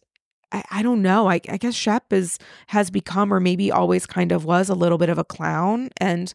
I, 0.51 0.65
I 0.71 0.83
don't 0.83 1.03
know. 1.03 1.29
I, 1.29 1.41
I 1.49 1.57
guess 1.57 1.75
Shep 1.75 2.13
is 2.13 2.39
has 2.69 2.91
become, 2.91 3.33
or 3.33 3.41
maybe 3.41 3.71
always 3.71 4.07
kind 4.07 4.33
of 4.33 4.45
was, 4.45 4.69
a 4.69 4.75
little 4.75 4.99
bit 4.99 5.09
of 5.09 5.19
a 5.19 5.25
clown. 5.25 5.91
And 5.99 6.33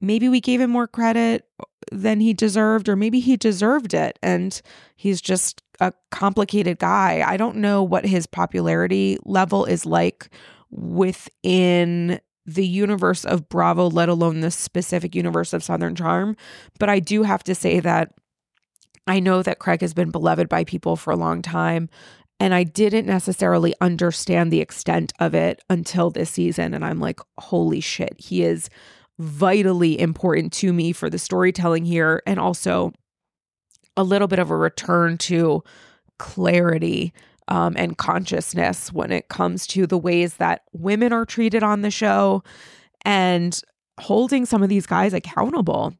maybe 0.00 0.28
we 0.28 0.40
gave 0.40 0.60
him 0.60 0.70
more 0.70 0.88
credit 0.88 1.46
uh, 1.60 1.64
than 1.92 2.20
he 2.20 2.34
deserved, 2.34 2.88
or 2.88 2.96
maybe 2.96 3.20
he 3.20 3.36
deserved 3.36 3.94
it. 3.94 4.18
And 4.22 4.60
he's 4.96 5.20
just 5.20 5.62
a 5.80 5.92
complicated 6.10 6.78
guy. 6.78 7.24
I 7.26 7.36
don't 7.36 7.56
know 7.56 7.82
what 7.82 8.06
his 8.06 8.26
popularity 8.26 9.18
level 9.24 9.64
is 9.64 9.86
like 9.86 10.28
within 10.70 12.20
the 12.46 12.66
universe 12.66 13.24
of 13.24 13.48
Bravo, 13.48 13.88
let 13.88 14.08
alone 14.08 14.40
the 14.40 14.50
specific 14.50 15.14
universe 15.14 15.52
of 15.52 15.64
Southern 15.64 15.94
Charm. 15.94 16.36
But 16.78 16.88
I 16.88 16.98
do 16.98 17.22
have 17.22 17.42
to 17.44 17.54
say 17.54 17.80
that 17.80 18.12
I 19.06 19.20
know 19.20 19.42
that 19.42 19.58
Craig 19.58 19.80
has 19.82 19.94
been 19.94 20.10
beloved 20.10 20.48
by 20.48 20.64
people 20.64 20.96
for 20.96 21.12
a 21.12 21.16
long 21.16 21.42
time. 21.42 21.88
And 22.40 22.52
I 22.54 22.64
didn't 22.64 23.06
necessarily 23.06 23.74
understand 23.80 24.52
the 24.52 24.60
extent 24.60 25.12
of 25.20 25.34
it 25.34 25.62
until 25.70 26.10
this 26.10 26.30
season. 26.30 26.74
And 26.74 26.84
I'm 26.84 26.98
like, 26.98 27.20
holy 27.38 27.80
shit, 27.80 28.14
he 28.18 28.42
is 28.42 28.68
vitally 29.18 29.98
important 30.00 30.52
to 30.54 30.72
me 30.72 30.92
for 30.92 31.08
the 31.08 31.18
storytelling 31.18 31.84
here. 31.84 32.22
And 32.26 32.40
also 32.40 32.92
a 33.96 34.02
little 34.02 34.26
bit 34.26 34.40
of 34.40 34.50
a 34.50 34.56
return 34.56 35.16
to 35.18 35.62
clarity 36.18 37.12
um, 37.48 37.74
and 37.76 37.98
consciousness 37.98 38.92
when 38.92 39.12
it 39.12 39.28
comes 39.28 39.66
to 39.68 39.86
the 39.86 39.98
ways 39.98 40.36
that 40.36 40.62
women 40.72 41.12
are 41.12 41.24
treated 41.24 41.62
on 41.62 41.82
the 41.82 41.90
show 41.90 42.42
and 43.04 43.60
holding 44.00 44.44
some 44.46 44.62
of 44.62 44.68
these 44.68 44.86
guys 44.86 45.12
accountable. 45.12 45.94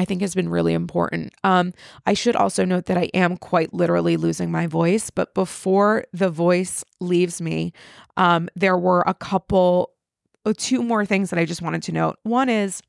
I 0.00 0.06
think 0.06 0.22
has 0.22 0.34
been 0.34 0.48
really 0.48 0.72
important. 0.72 1.34
Um, 1.44 1.74
I 2.06 2.14
should 2.14 2.34
also 2.34 2.64
note 2.64 2.86
that 2.86 2.96
I 2.96 3.10
am 3.12 3.36
quite 3.36 3.74
literally 3.74 4.16
losing 4.16 4.50
my 4.50 4.66
voice, 4.66 5.10
but 5.10 5.34
before 5.34 6.06
the 6.14 6.30
voice 6.30 6.82
leaves 7.00 7.42
me, 7.42 7.74
um, 8.16 8.48
there 8.56 8.78
were 8.78 9.04
a 9.06 9.12
couple, 9.12 9.90
uh, 10.46 10.54
two 10.56 10.82
more 10.82 11.04
things 11.04 11.28
that 11.28 11.38
I 11.38 11.44
just 11.44 11.60
wanted 11.60 11.82
to 11.82 11.92
note. 11.92 12.16
One 12.22 12.48
is 12.48 12.80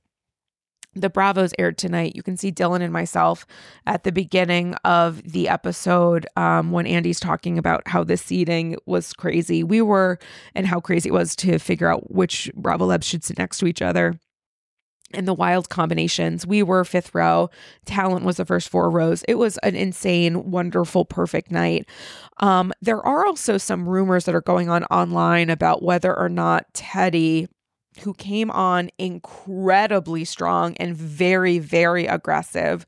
the 0.95 1.09
Bravos 1.09 1.51
aired 1.59 1.77
tonight. 1.77 2.15
You 2.15 2.23
can 2.23 2.37
see 2.37 2.49
Dylan 2.49 2.81
and 2.81 2.93
myself 2.93 3.45
at 3.85 4.05
the 4.05 4.13
beginning 4.13 4.75
of 4.85 5.21
the 5.29 5.49
episode 5.49 6.25
um, 6.37 6.71
when 6.71 6.87
Andy's 6.87 7.19
talking 7.19 7.57
about 7.57 7.85
how 7.89 8.05
the 8.05 8.15
seating 8.15 8.77
was 8.85 9.11
crazy. 9.11 9.65
We 9.65 9.81
were, 9.81 10.17
and 10.55 10.65
how 10.65 10.79
crazy 10.79 11.09
it 11.09 11.13
was 11.13 11.35
to 11.37 11.59
figure 11.59 11.91
out 11.91 12.09
which 12.09 12.49
Bravolebs 12.55 13.03
should 13.03 13.25
sit 13.25 13.37
next 13.37 13.57
to 13.57 13.65
each 13.65 13.81
other 13.81 14.17
and 15.13 15.27
the 15.27 15.33
wild 15.33 15.69
combinations. 15.69 16.45
We 16.45 16.63
were 16.63 16.83
fifth 16.85 17.13
row. 17.13 17.49
Talent 17.85 18.25
was 18.25 18.37
the 18.37 18.45
first 18.45 18.69
four 18.69 18.89
rows. 18.89 19.23
It 19.27 19.35
was 19.35 19.57
an 19.59 19.75
insane, 19.75 20.51
wonderful, 20.51 21.05
perfect 21.05 21.51
night. 21.51 21.87
Um, 22.37 22.73
there 22.81 23.01
are 23.05 23.25
also 23.25 23.57
some 23.57 23.87
rumors 23.87 24.25
that 24.25 24.35
are 24.35 24.41
going 24.41 24.69
on 24.69 24.83
online 24.85 25.49
about 25.49 25.83
whether 25.83 26.17
or 26.17 26.29
not 26.29 26.71
Teddi, 26.73 27.47
who 27.99 28.13
came 28.13 28.49
on 28.51 28.89
incredibly 28.97 30.23
strong 30.25 30.75
and 30.77 30.95
very, 30.95 31.59
very 31.59 32.05
aggressive, 32.05 32.85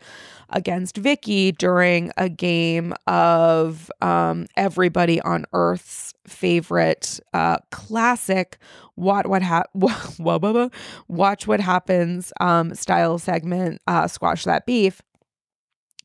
against 0.54 0.98
Vicki 0.98 1.52
during 1.52 2.12
a 2.16 2.30
game 2.30 2.94
of 3.08 3.92
um, 4.02 4.46
everybody 4.56 5.20
on 5.22 5.46
Earth's 5.52 6.14
favorite 6.28 7.20
uh, 7.34 7.58
classic 7.72 8.58
what 8.96 9.28
what 9.28 9.42
ha- 9.42 9.66
watch 11.08 11.48
what 11.48 11.60
happens 11.60 12.32
um, 12.40 12.74
style 12.74 13.18
segment 13.20 13.82
uh, 13.88 14.08
squash 14.08 14.46
that 14.46 14.66
beef 14.66 15.02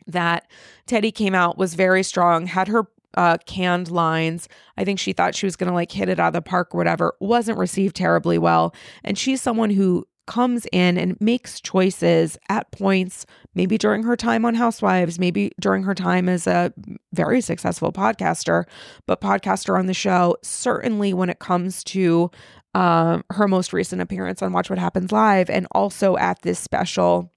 that 0.07 0.51
Teddi 0.89 1.15
came 1.15 1.35
out 1.35 1.59
was 1.59 1.75
very 1.75 2.03
strong 2.03 2.47
had 2.47 2.67
her 2.69 2.89
uh, 3.19 3.37
canned 3.47 3.91
lines. 3.91 4.49
I 4.77 4.85
think 4.85 5.01
she 5.01 5.13
thought 5.13 5.35
she 5.35 5.45
was 5.45 5.57
going 5.57 5.67
to 5.67 5.75
like 5.75 5.91
hit 5.91 6.09
it 6.09 6.21
out 6.21 6.29
of 6.29 6.33
the 6.35 6.41
park 6.41 6.73
or 6.73 6.79
whatever. 6.79 7.15
Wasn't 7.19 7.59
received 7.59 7.97
terribly 7.97 8.39
well. 8.39 8.73
And 9.03 9.19
she's 9.19 9.43
someone 9.43 9.71
who 9.71 10.07
comes 10.29 10.69
in 10.71 10.97
and 10.97 11.21
makes 11.21 11.61
choices 11.61 12.39
at 12.49 12.71
points, 12.71 13.27
maybe 13.57 13.77
during 13.77 14.05
her 14.05 14.15
time 14.15 14.45
on 14.45 14.55
Housewives, 14.55 15.19
maybe 15.19 15.51
during 15.59 15.83
her 15.83 15.97
time 15.97 16.29
as 16.29 16.47
a 16.47 16.73
very 17.13 17.41
successful 17.41 17.91
podcaster, 17.93 18.65
but 19.07 19.21
podcaster 19.21 19.77
on 19.77 19.87
the 19.87 19.95
show, 19.95 20.37
certainly 20.45 21.13
when 21.13 21.29
it 21.29 21.41
comes 21.41 21.83
to 21.83 22.31
um, 22.75 23.25
her 23.31 23.49
most 23.49 23.73
recent 23.73 24.01
appearance 24.01 24.43
on 24.43 24.53
Watch 24.53 24.71
What 24.71 24.79
Happens 24.79 25.11
Live 25.11 25.51
and 25.51 25.67
also 25.73 26.17
at 26.19 26.41
this 26.43 26.61
special 26.61 27.33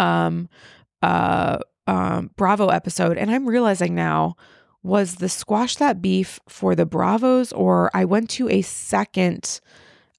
um, 0.00 0.48
uh, 1.02 1.58
um, 1.86 2.30
Bravo 2.36 2.68
episode. 2.68 3.16
And 3.16 3.30
I'm 3.30 3.46
realizing 3.46 3.94
now, 3.94 4.36
was 4.86 5.16
the 5.16 5.28
squash 5.28 5.76
that 5.76 6.00
beef 6.00 6.38
for 6.48 6.74
the 6.74 6.86
Bravos, 6.86 7.52
or 7.52 7.90
I 7.92 8.04
went 8.04 8.30
to 8.30 8.48
a 8.48 8.62
second 8.62 9.60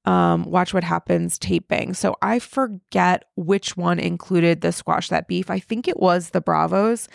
um, 0.06 0.44
Watch 0.44 0.74
What 0.74 0.84
Happens 0.84 1.38
taping. 1.38 1.94
So 1.94 2.16
I 2.22 2.40
forget 2.40 3.26
which 3.36 3.76
one 3.78 4.00
included 4.00 4.62
the 4.62 4.72
squash 4.72 5.10
that 5.10 5.28
beef. 5.28 5.50
I 5.50 5.60
think 5.60 5.88
it 5.88 6.00
was 6.00 6.30
the 6.32 6.42
Bravos. 6.42 7.08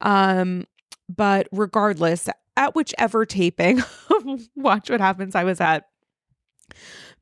Um, 0.00 0.64
but 1.08 1.48
regardless, 1.52 2.28
at 2.56 2.74
whichever 2.74 3.24
taping, 3.24 3.82
Watch 4.56 4.90
What 4.90 5.00
Happens 5.00 5.34
I 5.34 5.44
was 5.44 5.60
at, 5.60 5.86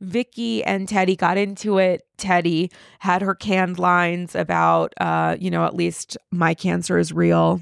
Vicki 0.00 0.64
and 0.64 0.88
Teddi 0.88 1.16
got 1.16 1.36
into 1.36 1.78
it. 1.78 2.02
Teddi 2.18 2.72
had 2.98 3.22
her 3.22 3.34
canned 3.34 3.78
lines 3.78 4.34
about, 4.34 4.94
uh, 5.00 5.36
you 5.38 5.50
know, 5.50 5.64
at 5.64 5.74
least 5.74 6.16
my 6.30 6.54
cancer 6.54 6.98
is 6.98 7.12
real, 7.12 7.60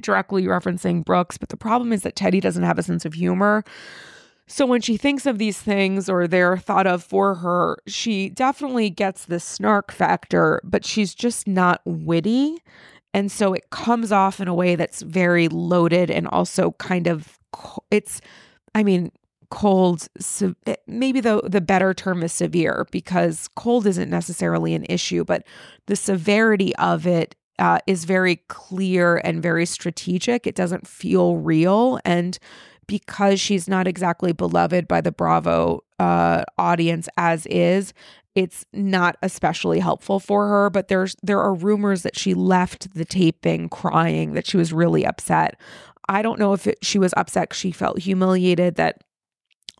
directly 0.00 0.44
referencing 0.44 1.04
Brooks. 1.04 1.38
But 1.38 1.48
the 1.48 1.56
problem 1.56 1.92
is 1.92 2.02
that 2.02 2.16
Teddi 2.16 2.40
doesn't 2.40 2.62
have 2.62 2.78
a 2.78 2.82
sense 2.82 3.04
of 3.04 3.14
humor. 3.14 3.64
So 4.48 4.64
when 4.64 4.80
she 4.80 4.96
thinks 4.96 5.26
of 5.26 5.38
these 5.38 5.60
things 5.60 6.08
or 6.08 6.28
they're 6.28 6.56
thought 6.56 6.86
of 6.86 7.02
for 7.02 7.34
her, 7.36 7.78
she 7.86 8.28
definitely 8.28 8.90
gets 8.90 9.24
the 9.24 9.40
snark 9.40 9.90
factor, 9.90 10.60
but 10.62 10.84
she's 10.84 11.14
just 11.14 11.48
not 11.48 11.80
witty. 11.84 12.58
And 13.12 13.32
so 13.32 13.54
it 13.54 13.70
comes 13.70 14.12
off 14.12 14.40
in 14.40 14.46
a 14.46 14.54
way 14.54 14.76
that's 14.76 15.02
very 15.02 15.48
loaded 15.48 16.10
and 16.10 16.28
also 16.28 16.72
kind 16.72 17.06
of 17.06 17.38
it's 17.90 18.20
I 18.74 18.82
mean 18.82 19.10
cold 19.50 20.08
maybe 20.86 21.20
the 21.20 21.40
the 21.44 21.60
better 21.60 21.94
term 21.94 22.22
is 22.22 22.32
severe 22.32 22.86
because 22.90 23.48
cold 23.56 23.86
isn't 23.86 24.10
necessarily 24.10 24.74
an 24.74 24.84
issue 24.88 25.24
but 25.24 25.46
the 25.86 25.96
severity 25.96 26.74
of 26.76 27.06
it 27.06 27.36
uh, 27.58 27.78
is 27.86 28.04
very 28.04 28.36
clear 28.48 29.20
and 29.24 29.42
very 29.42 29.66
strategic. 29.66 30.46
It 30.46 30.54
doesn't 30.54 30.86
feel 30.86 31.36
real. 31.36 31.98
And 32.04 32.38
because 32.86 33.40
she's 33.40 33.68
not 33.68 33.88
exactly 33.88 34.32
beloved 34.32 34.86
by 34.86 35.00
the 35.00 35.12
bravo 35.12 35.82
uh, 35.98 36.44
audience 36.58 37.08
as 37.16 37.46
is 37.46 37.92
it's 38.34 38.66
not 38.74 39.16
especially 39.22 39.80
helpful 39.80 40.20
for 40.20 40.46
her. 40.46 40.70
But 40.70 40.88
there's 40.88 41.16
there 41.22 41.40
are 41.40 41.54
rumors 41.54 42.02
that 42.02 42.18
she 42.18 42.34
left 42.34 42.94
the 42.94 43.04
taping 43.04 43.68
crying 43.68 44.34
that 44.34 44.46
she 44.46 44.58
was 44.58 44.72
really 44.72 45.04
upset. 45.06 45.58
I 46.08 46.22
don't 46.22 46.38
know 46.38 46.52
if 46.52 46.66
it, 46.66 46.78
she 46.82 46.98
was 46.98 47.12
upset 47.16 47.52
she 47.52 47.72
felt 47.72 47.98
humiliated 47.98 48.76
that 48.76 49.02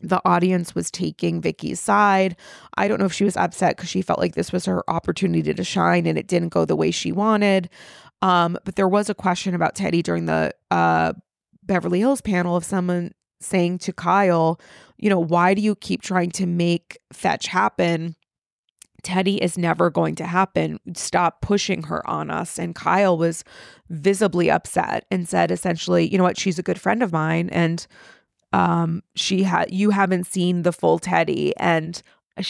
the 0.01 0.21
audience 0.25 0.75
was 0.75 0.91
taking 0.91 1.41
Vicki's 1.41 1.79
side. 1.79 2.35
I 2.77 2.87
don't 2.87 2.99
know 2.99 3.05
if 3.05 3.13
she 3.13 3.23
was 3.23 3.37
upset 3.37 3.75
because 3.75 3.89
she 3.89 4.01
felt 4.01 4.19
like 4.19 4.35
this 4.35 4.51
was 4.51 4.65
her 4.65 4.83
opportunity 4.89 5.53
to 5.53 5.63
shine 5.63 6.05
and 6.05 6.17
it 6.17 6.27
didn't 6.27 6.49
go 6.49 6.65
the 6.65 6.75
way 6.75 6.91
she 6.91 7.11
wanted. 7.11 7.69
Um, 8.21 8.57
but 8.63 8.75
there 8.75 8.87
was 8.87 9.09
a 9.09 9.15
question 9.15 9.55
about 9.55 9.75
Teddi 9.75 10.03
during 10.03 10.25
the 10.25 10.53
uh, 10.71 11.13
Beverly 11.63 11.99
Hills 11.99 12.21
panel 12.21 12.55
of 12.55 12.63
someone 12.63 13.11
saying 13.39 13.79
to 13.79 13.93
Kyle, 13.93 14.59
you 14.97 15.09
know, 15.09 15.19
why 15.19 15.53
do 15.53 15.61
you 15.61 15.75
keep 15.75 16.01
trying 16.01 16.31
to 16.31 16.45
make 16.45 16.97
fetch 17.13 17.47
happen? 17.47 18.15
Teddi 19.03 19.37
is 19.37 19.57
never 19.57 19.89
going 19.89 20.15
to 20.15 20.25
happen. 20.25 20.79
Stop 20.95 21.41
pushing 21.41 21.83
her 21.83 22.07
on 22.09 22.31
us. 22.31 22.57
And 22.57 22.73
Kyle 22.73 23.17
was 23.17 23.43
visibly 23.89 24.49
upset 24.49 25.05
and 25.11 25.29
said 25.29 25.51
essentially, 25.51 26.07
you 26.07 26.17
know 26.17 26.23
what, 26.23 26.39
she's 26.39 26.59
a 26.59 26.63
good 26.63 26.81
friend 26.81 27.03
of 27.03 27.13
mine. 27.13 27.49
And 27.51 27.85
um 28.53 29.03
she 29.15 29.43
had 29.43 29.71
you 29.71 29.89
haven't 29.89 30.25
seen 30.25 30.63
the 30.63 30.73
full 30.73 30.99
Teddi, 30.99 31.51
and 31.57 32.01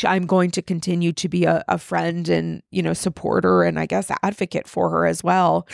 i'm 0.04 0.26
going 0.26 0.52
to 0.52 0.62
continue 0.62 1.14
to 1.14 1.30
be 1.30 1.46
a, 1.46 1.64
a 1.68 1.78
friend 1.78 2.28
and 2.28 2.62
you 2.72 2.82
know 2.82 2.94
supporter 2.94 3.64
and 3.64 3.80
i 3.80 3.86
guess 3.86 4.12
advocate 4.24 4.68
for 4.68 4.90
her 4.90 5.06
as 5.06 5.24
well. 5.24 5.68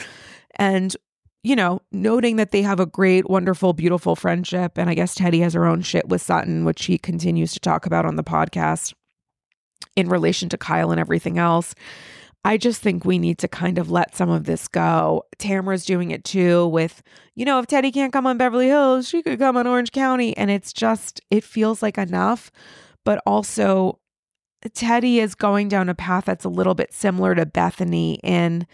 And 0.60 0.96
you 1.44 1.56
know 1.56 1.82
noting 1.92 2.38
that 2.38 2.52
they 2.52 2.62
have 2.62 2.80
a 2.80 2.86
great 2.86 3.30
wonderful 3.30 3.74
beautiful 3.74 4.16
friendship 4.16 4.78
and 4.78 4.90
i 4.90 4.94
guess 4.94 5.16
Teddi 5.16 5.42
has 5.42 5.54
her 5.54 5.66
own 5.66 5.82
shit 5.82 6.08
with 6.08 6.22
sutton 6.22 6.66
which 6.66 6.80
she 6.80 6.98
continues 6.98 7.54
to 7.54 7.60
talk 7.60 7.86
about 7.86 8.06
on 8.06 8.16
the 8.16 8.24
podcast 8.24 8.94
in 9.96 10.10
relation 10.10 10.50
to 10.50 10.58
kyle 10.58 10.92
and 10.92 11.00
everything 11.00 11.38
else 11.38 11.76
I 12.46 12.58
just 12.58 12.82
think 12.82 13.06
we 13.06 13.20
need 13.20 13.38
to 13.40 13.48
kind 13.48 13.78
of 13.78 13.90
let 13.90 14.16
some 14.16 14.30
of 14.30 14.44
this 14.44 14.68
go. 14.68 15.26
Tamra's 15.38 15.86
doing 15.86 16.12
it 16.12 16.26
too 16.26 16.68
with, 16.68 17.02
you 17.36 17.46
know, 17.46 17.60
if 17.60 17.68
Teddi 17.68 17.94
can't 17.94 18.12
come 18.12 18.28
on 18.28 18.38
Beverly 18.38 18.68
Hills, 18.68 19.08
she 19.08 19.22
could 19.22 19.40
come 19.40 19.56
on 19.56 19.66
Orange 19.66 19.92
County. 19.94 20.36
And 20.36 20.52
it's 20.52 20.74
just, 20.74 21.22
it 21.32 21.44
feels 21.44 21.82
like 21.82 21.98
enough. 21.98 22.52
But 23.06 23.22
also, 23.26 24.00
Teddi 24.66 25.18
is 25.18 25.36
going 25.36 25.70
down 25.70 25.88
a 25.88 25.96
path 25.96 26.26
that's 26.26 26.46
a 26.46 26.50
little 26.50 26.76
bit 26.76 26.94
similar 26.94 27.34
to 27.36 27.46
Bethenny 27.46 28.20
in 28.24 28.68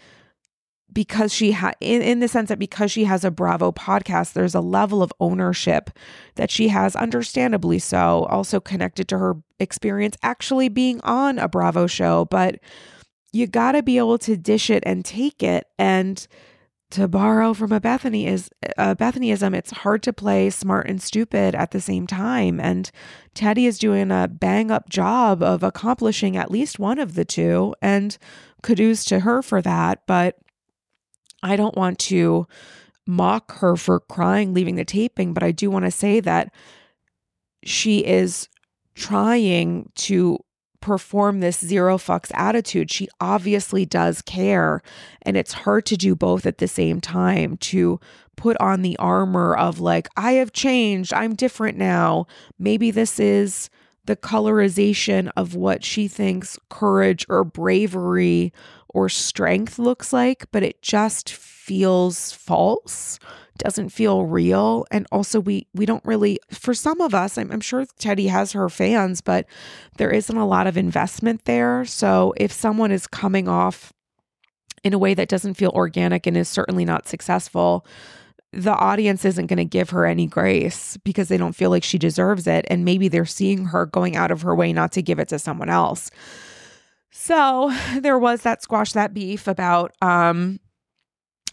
because 0.92 1.32
she 1.32 1.52
had 1.52 1.76
in, 1.80 2.02
in 2.02 2.18
the 2.18 2.26
sense 2.28 2.48
that 2.48 2.58
because 2.58 2.90
she 2.90 3.04
has 3.04 3.24
a 3.24 3.30
Bravo 3.30 3.70
podcast, 3.70 4.32
there's 4.32 4.54
a 4.54 4.60
level 4.60 5.02
of 5.02 5.12
ownership 5.20 5.90
that 6.34 6.50
she 6.50 6.68
has, 6.68 6.96
understandably 6.96 7.78
so, 7.78 8.24
also 8.24 8.58
connected 8.58 9.08
to 9.08 9.18
her 9.18 9.36
experience 9.58 10.16
actually 10.22 10.68
being 10.68 11.00
on 11.02 11.38
a 11.38 11.48
Bravo 11.48 11.86
show. 11.86 12.24
But 12.24 12.58
you 13.32 13.46
got 13.46 13.72
to 13.72 13.82
be 13.82 13.98
able 13.98 14.18
to 14.18 14.36
dish 14.36 14.70
it 14.70 14.82
and 14.86 15.04
take 15.04 15.42
it. 15.42 15.66
And 15.78 16.26
to 16.90 17.06
borrow 17.06 17.54
from 17.54 17.70
a 17.70 17.80
Bethenny 17.80 18.26
is 18.26 18.50
a 18.76 18.96
Bethennyism, 18.96 19.54
it's 19.54 19.70
hard 19.70 20.02
to 20.02 20.12
play 20.12 20.50
smart 20.50 20.88
and 20.88 21.00
stupid 21.00 21.54
at 21.54 21.70
the 21.70 21.80
same 21.80 22.06
time. 22.06 22.58
And 22.58 22.90
Teddi 23.34 23.66
is 23.68 23.78
doing 23.78 24.10
a 24.10 24.26
bang 24.26 24.70
up 24.70 24.88
job 24.88 25.42
of 25.42 25.62
accomplishing 25.62 26.36
at 26.36 26.50
least 26.50 26.80
one 26.80 26.98
of 26.98 27.14
the 27.14 27.24
two. 27.24 27.74
And 27.80 28.18
kudos 28.62 29.04
to 29.06 29.20
her 29.20 29.42
for 29.42 29.62
that. 29.62 30.02
But 30.06 30.38
I 31.42 31.56
don't 31.56 31.76
want 31.76 31.98
to 32.00 32.46
mock 33.06 33.58
her 33.58 33.76
for 33.76 34.00
crying 34.00 34.52
leaving 34.52 34.74
the 34.74 34.84
taping, 34.84 35.32
but 35.32 35.42
I 35.42 35.52
do 35.52 35.70
want 35.70 35.84
to 35.84 35.90
say 35.90 36.20
that 36.20 36.52
she 37.64 38.04
is 38.04 38.48
trying 38.94 39.90
to 39.94 40.38
perform 40.80 41.40
this 41.40 41.58
zero 41.58 41.98
fucks 41.98 42.30
attitude. 42.34 42.90
She 42.90 43.08
obviously 43.20 43.84
does 43.84 44.22
care. 44.22 44.82
And 45.22 45.36
it's 45.36 45.52
hard 45.52 45.86
to 45.86 45.96
do 45.96 46.14
both 46.14 46.46
at 46.46 46.58
the 46.58 46.68
same 46.68 47.00
time 47.00 47.56
to 47.58 48.00
put 48.36 48.56
on 48.58 48.82
the 48.82 48.96
armor 48.98 49.54
of, 49.54 49.80
like, 49.80 50.08
I 50.16 50.32
have 50.32 50.52
changed. 50.52 51.12
I'm 51.12 51.34
different 51.34 51.76
now. 51.76 52.26
Maybe 52.58 52.90
this 52.90 53.20
is 53.20 53.68
the 54.06 54.16
colorization 54.16 55.30
of 55.36 55.54
what 55.54 55.84
she 55.84 56.08
thinks 56.08 56.58
courage 56.70 57.26
or 57.28 57.44
bravery 57.44 58.52
or 58.88 59.08
strength 59.08 59.78
looks 59.78 60.12
like, 60.12 60.50
but 60.50 60.62
it 60.62 60.82
just 60.82 61.30
feels 61.30 62.32
false 62.32 63.18
doesn't 63.60 63.90
feel 63.90 64.24
real. 64.24 64.86
And 64.90 65.06
also 65.12 65.40
we 65.40 65.66
we 65.74 65.86
don't 65.86 66.04
really 66.04 66.38
for 66.50 66.74
some 66.74 67.00
of 67.00 67.14
us 67.14 67.38
I'm, 67.38 67.50
I'm 67.50 67.60
sure 67.60 67.84
Teddi 68.00 68.28
has 68.28 68.52
her 68.52 68.68
fans 68.68 69.20
but 69.20 69.46
there 69.96 70.10
isn't 70.10 70.36
a 70.36 70.46
lot 70.46 70.66
of 70.66 70.76
investment 70.76 71.44
there. 71.44 71.84
So 71.84 72.34
if 72.36 72.52
someone 72.52 72.90
is 72.90 73.06
coming 73.06 73.48
off 73.48 73.92
in 74.82 74.94
a 74.94 74.98
way 74.98 75.14
that 75.14 75.28
doesn't 75.28 75.54
feel 75.54 75.70
organic 75.70 76.26
and 76.26 76.36
is 76.36 76.48
certainly 76.48 76.84
not 76.84 77.06
successful 77.06 77.86
the 78.52 78.74
audience 78.74 79.24
isn't 79.24 79.46
going 79.46 79.58
to 79.58 79.64
give 79.64 79.90
her 79.90 80.04
any 80.04 80.26
grace 80.26 80.96
because 81.04 81.28
they 81.28 81.36
don't 81.36 81.54
feel 81.54 81.70
like 81.70 81.84
she 81.84 81.98
deserves 81.98 82.46
it. 82.46 82.64
And 82.68 82.84
maybe 82.84 83.06
they're 83.06 83.24
seeing 83.24 83.66
her 83.66 83.86
going 83.86 84.16
out 84.16 84.32
of 84.32 84.42
her 84.42 84.54
way 84.54 84.72
not 84.72 84.90
to 84.92 85.02
give 85.02 85.20
it 85.20 85.28
to 85.28 85.38
someone 85.38 85.68
else. 85.68 86.10
So 87.10 87.72
there 88.00 88.18
was 88.18 88.42
that 88.42 88.62
squash 88.62 88.92
that 88.92 89.14
beef 89.14 89.46
about 89.46 89.92
um 90.02 90.58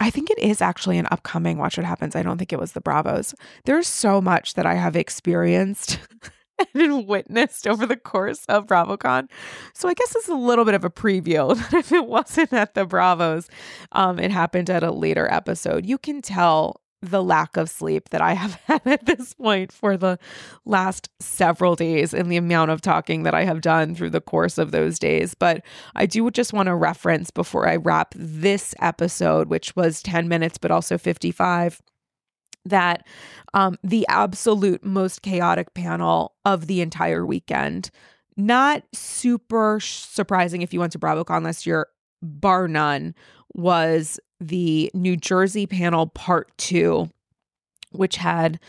I 0.00 0.10
think 0.10 0.30
it 0.30 0.38
is 0.38 0.62
actually 0.62 0.98
an 0.98 1.08
upcoming 1.10 1.58
Watch 1.58 1.76
What 1.76 1.86
Happens. 1.86 2.14
I 2.14 2.22
don't 2.22 2.38
think 2.38 2.52
it 2.52 2.58
was 2.58 2.72
the 2.72 2.80
Bravos. 2.80 3.34
There's 3.64 3.88
so 3.88 4.20
much 4.20 4.54
that 4.54 4.66
I 4.66 4.74
have 4.74 4.94
experienced 4.94 5.98
and 6.74 7.06
witnessed 7.06 7.66
over 7.66 7.84
the 7.84 7.96
course 7.96 8.44
of 8.48 8.66
BravoCon. 8.66 9.28
So 9.74 9.88
I 9.88 9.94
guess 9.94 10.14
it's 10.14 10.28
a 10.28 10.34
little 10.34 10.64
bit 10.64 10.74
of 10.74 10.84
a 10.84 10.90
preview 10.90 11.56
that 11.70 11.74
if 11.74 11.92
it 11.92 12.06
wasn't 12.06 12.52
at 12.52 12.74
the 12.74 12.86
Bravos, 12.86 13.48
um, 13.92 14.18
it 14.18 14.30
happened 14.30 14.70
at 14.70 14.82
a 14.82 14.92
later 14.92 15.30
episode. 15.30 15.86
You 15.86 15.98
can 15.98 16.22
tell 16.22 16.80
the 17.00 17.22
lack 17.22 17.56
of 17.56 17.70
sleep 17.70 18.08
that 18.10 18.20
I 18.20 18.32
have 18.32 18.54
had 18.66 18.86
at 18.86 19.06
this 19.06 19.34
point 19.34 19.72
for 19.72 19.96
the 19.96 20.18
last 20.64 21.08
several 21.20 21.76
days 21.76 22.12
and 22.12 22.30
the 22.30 22.36
amount 22.36 22.70
of 22.70 22.80
talking 22.80 23.22
that 23.22 23.34
I 23.34 23.44
have 23.44 23.60
done 23.60 23.94
through 23.94 24.10
the 24.10 24.20
course 24.20 24.58
of 24.58 24.70
those 24.70 24.98
days. 24.98 25.34
But 25.34 25.62
I 25.94 26.06
do 26.06 26.30
just 26.30 26.52
want 26.52 26.66
to 26.66 26.74
reference 26.74 27.30
before 27.30 27.68
I 27.68 27.76
wrap 27.76 28.14
this 28.16 28.74
episode, 28.80 29.48
which 29.48 29.74
was 29.76 30.02
10 30.02 30.28
minutes, 30.28 30.58
but 30.58 30.70
also 30.70 30.98
55 30.98 31.80
that 32.64 33.06
um, 33.54 33.78
the 33.82 34.06
absolute 34.08 34.84
most 34.84 35.22
chaotic 35.22 35.72
panel 35.74 36.34
of 36.44 36.66
the 36.66 36.80
entire 36.80 37.24
weekend. 37.24 37.90
Not 38.36 38.84
super 38.92 39.80
surprising 39.80 40.62
if 40.62 40.72
you 40.72 40.80
went 40.80 40.92
to 40.92 40.98
BravoCon 40.98 41.44
last 41.44 41.66
year, 41.66 41.88
bar 42.22 42.68
none, 42.68 43.14
was 43.54 44.20
the 44.40 44.90
New 44.94 45.16
Jersey 45.16 45.66
panel 45.66 46.06
part 46.06 46.56
two, 46.58 47.10
which 47.92 48.16
had 48.16 48.60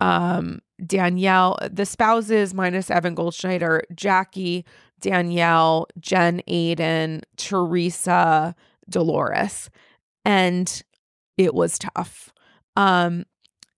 um, 0.00 0.60
Danielle, 0.84 1.58
the 1.70 1.86
spouses 1.86 2.54
minus 2.54 2.90
Evan 2.90 3.16
Goldschneider, 3.16 3.82
Jackie, 3.94 4.64
Danielle, 5.00 5.88
Jen 5.98 6.42
Aydin, 6.48 7.22
Teresa, 7.36 8.54
Dolores. 8.88 9.70
And 10.24 10.82
it 11.36 11.54
was 11.54 11.78
tough. 11.78 12.32
Um, 12.76 13.24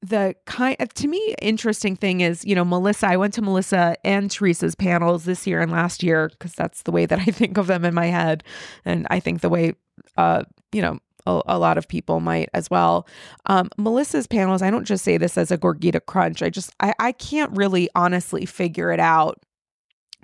the 0.00 0.34
kind 0.46 0.76
to 0.94 1.08
me 1.08 1.34
interesting 1.42 1.96
thing 1.96 2.20
is 2.20 2.44
you 2.44 2.54
know 2.54 2.64
melissa 2.64 3.08
i 3.08 3.16
went 3.16 3.34
to 3.34 3.42
melissa 3.42 3.96
and 4.04 4.30
teresa's 4.30 4.74
panels 4.76 5.24
this 5.24 5.46
year 5.46 5.60
and 5.60 5.72
last 5.72 6.02
year 6.04 6.28
because 6.28 6.52
that's 6.52 6.82
the 6.82 6.92
way 6.92 7.04
that 7.04 7.18
i 7.26 7.26
think 7.26 7.58
of 7.58 7.66
them 7.66 7.84
in 7.84 7.94
my 7.94 8.06
head 8.06 8.44
and 8.84 9.06
i 9.10 9.18
think 9.18 9.40
the 9.40 9.48
way 9.48 9.72
uh 10.16 10.42
you 10.72 10.80
know 10.80 10.98
a, 11.28 11.42
a 11.46 11.58
lot 11.58 11.78
of 11.78 11.86
people 11.86 12.20
might 12.20 12.48
as 12.54 12.70
well. 12.70 13.06
Um, 13.46 13.68
Melissa's 13.76 14.26
panels, 14.26 14.62
I 14.62 14.70
don't 14.70 14.86
just 14.86 15.04
say 15.04 15.18
this 15.18 15.36
as 15.36 15.50
a 15.50 15.58
Gorgita 15.58 16.00
crunch. 16.04 16.42
I 16.42 16.48
just, 16.48 16.74
I, 16.80 16.94
I 16.98 17.12
can't 17.12 17.54
really 17.56 17.88
honestly 17.94 18.46
figure 18.46 18.90
it 18.90 19.00
out. 19.00 19.40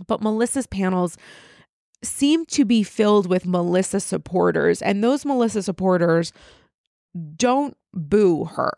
But 0.07 0.22
Melissa's 0.22 0.66
panels 0.66 1.16
seem 2.03 2.47
to 2.47 2.64
be 2.64 2.83
filled 2.83 3.27
with 3.27 3.47
Melissa 3.47 4.01
supporters, 4.01 4.83
and 4.83 5.05
those 5.05 5.25
Melissa 5.25 5.62
supporters 5.62 6.33
don't 7.37 7.77
boo 7.93 8.45
her. 8.45 8.72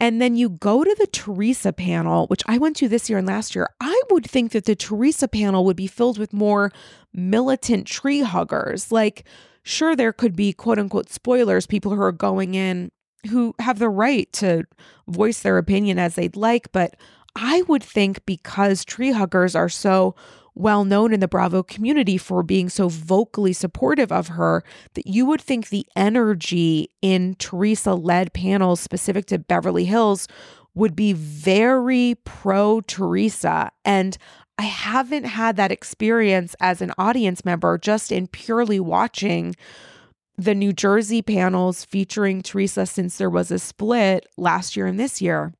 And 0.00 0.20
then 0.20 0.34
you 0.34 0.48
go 0.48 0.82
to 0.82 0.96
the 0.98 1.06
Teresa 1.06 1.72
panel, 1.72 2.26
which 2.28 2.42
I 2.46 2.56
went 2.56 2.76
to 2.76 2.88
this 2.88 3.10
year 3.10 3.18
and 3.18 3.28
last 3.28 3.54
year. 3.54 3.68
I 3.80 4.00
would 4.10 4.24
think 4.28 4.52
that 4.52 4.64
the 4.64 4.74
Teresa 4.74 5.28
panel 5.28 5.64
would 5.66 5.76
be 5.76 5.86
filled 5.86 6.18
with 6.18 6.32
more 6.32 6.72
militant 7.12 7.86
tree 7.86 8.20
huggers. 8.20 8.90
Like, 8.90 9.24
sure, 9.62 9.94
there 9.94 10.14
could 10.14 10.34
be 10.34 10.54
quote 10.54 10.78
unquote 10.78 11.10
spoilers, 11.10 11.66
people 11.66 11.94
who 11.94 12.00
are 12.00 12.12
going 12.12 12.54
in 12.54 12.90
who 13.28 13.54
have 13.58 13.78
the 13.78 13.88
right 13.88 14.32
to 14.32 14.64
voice 15.08 15.40
their 15.40 15.58
opinion 15.58 15.98
as 15.98 16.14
they'd 16.14 16.36
like. 16.36 16.72
But 16.72 16.96
I 17.36 17.62
would 17.62 17.82
think 17.82 18.24
because 18.26 18.84
tree 18.84 19.12
huggers 19.12 19.54
are 19.54 19.68
so 19.68 20.14
well 20.54 20.84
known 20.84 21.12
in 21.12 21.20
the 21.20 21.28
Bravo 21.28 21.62
community 21.62 22.18
for 22.18 22.42
being 22.42 22.68
so 22.68 22.88
vocally 22.88 23.52
supportive 23.52 24.12
of 24.12 24.28
her 24.28 24.62
that 24.94 25.06
you 25.06 25.26
would 25.26 25.40
think 25.40 25.68
the 25.68 25.86
energy 25.96 26.88
in 27.02 27.34
Teresa 27.36 27.94
led 27.94 28.32
panels 28.32 28.80
specific 28.80 29.26
to 29.26 29.38
Beverly 29.38 29.84
Hills 29.84 30.26
would 30.74 30.94
be 30.94 31.12
very 31.12 32.16
pro 32.24 32.80
Teresa. 32.80 33.70
And 33.84 34.16
I 34.58 34.64
haven't 34.64 35.24
had 35.24 35.56
that 35.56 35.72
experience 35.72 36.54
as 36.60 36.82
an 36.82 36.92
audience 36.98 37.44
member, 37.44 37.78
just 37.78 38.12
in 38.12 38.26
purely 38.26 38.78
watching 38.78 39.56
the 40.36 40.54
New 40.54 40.72
Jersey 40.72 41.22
panels 41.22 41.84
featuring 41.84 42.42
Teresa 42.42 42.86
since 42.86 43.18
there 43.18 43.30
was 43.30 43.50
a 43.50 43.58
split 43.58 44.26
last 44.36 44.76
year 44.76 44.86
and 44.86 44.98
this 44.98 45.20
year. 45.20 45.52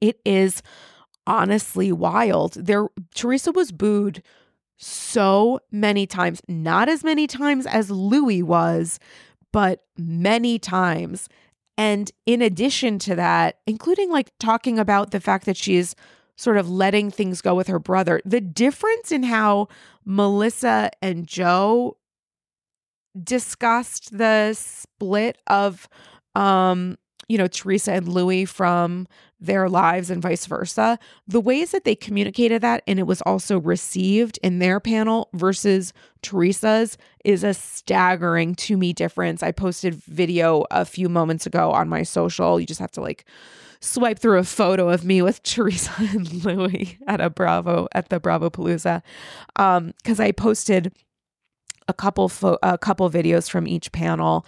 It 0.00 0.20
is 0.24 0.62
honestly 1.28 1.92
wild. 1.92 2.54
There 2.54 2.88
Teresa 3.14 3.52
was 3.52 3.70
booed 3.70 4.22
so 4.78 5.60
many 5.70 6.06
times, 6.06 6.40
not 6.48 6.88
as 6.88 7.04
many 7.04 7.26
times 7.26 7.66
as 7.66 7.90
Luis 7.90 8.42
was, 8.42 8.98
but 9.52 9.84
many 9.96 10.58
times. 10.58 11.28
And 11.76 12.10
in 12.26 12.42
addition 12.42 12.98
to 13.00 13.14
that, 13.14 13.58
including 13.66 14.10
like 14.10 14.32
talking 14.40 14.78
about 14.78 15.10
the 15.10 15.20
fact 15.20 15.44
that 15.46 15.56
she's 15.56 15.94
sort 16.36 16.56
of 16.56 16.70
letting 16.70 17.10
things 17.10 17.40
go 17.40 17.54
with 17.54 17.66
her 17.66 17.78
brother, 17.78 18.20
the 18.24 18.40
difference 18.40 19.12
in 19.12 19.24
how 19.24 19.68
Melissa 20.04 20.90
and 21.02 21.26
Joe 21.26 21.96
discussed 23.22 24.16
the 24.16 24.54
split 24.54 25.38
of 25.46 25.88
um 26.34 26.96
you 27.28 27.38
know 27.38 27.46
Teresa 27.46 27.92
and 27.92 28.08
Luis 28.08 28.50
from 28.50 29.06
their 29.40 29.68
lives 29.68 30.10
and 30.10 30.20
vice 30.20 30.46
versa. 30.46 30.98
The 31.26 31.40
ways 31.40 31.70
that 31.70 31.84
they 31.84 31.94
communicated 31.94 32.60
that 32.62 32.82
and 32.86 32.98
it 32.98 33.06
was 33.06 33.22
also 33.22 33.60
received 33.60 34.38
in 34.42 34.58
their 34.58 34.80
panel 34.80 35.28
versus 35.32 35.92
Teresa's 36.22 36.98
is 37.24 37.44
a 37.44 37.54
staggering 37.54 38.54
to 38.56 38.76
me 38.76 38.92
difference. 38.92 39.42
I 39.42 39.52
posted 39.52 39.94
video 39.94 40.64
a 40.70 40.84
few 40.84 41.08
moments 41.08 41.46
ago 41.46 41.70
on 41.70 41.88
my 41.88 42.02
social. 42.02 42.58
You 42.58 42.66
just 42.66 42.80
have 42.80 42.92
to 42.92 43.00
like 43.00 43.24
swipe 43.80 44.18
through 44.18 44.38
a 44.38 44.44
photo 44.44 44.88
of 44.88 45.04
me 45.04 45.22
with 45.22 45.42
Teresa 45.44 45.92
and 45.98 46.44
Luis 46.44 46.96
at 47.06 47.20
a 47.20 47.30
Bravo 47.30 47.88
at 47.92 48.08
the 48.08 48.18
Bravo 48.18 48.50
Palooza. 48.50 49.02
Um, 49.56 49.92
because 49.98 50.18
I 50.18 50.32
posted 50.32 50.92
a 51.86 51.94
couple 51.94 52.28
fo- 52.28 52.58
a 52.62 52.76
couple 52.76 53.08
videos 53.10 53.48
from 53.48 53.66
each 53.66 53.92
panel. 53.92 54.44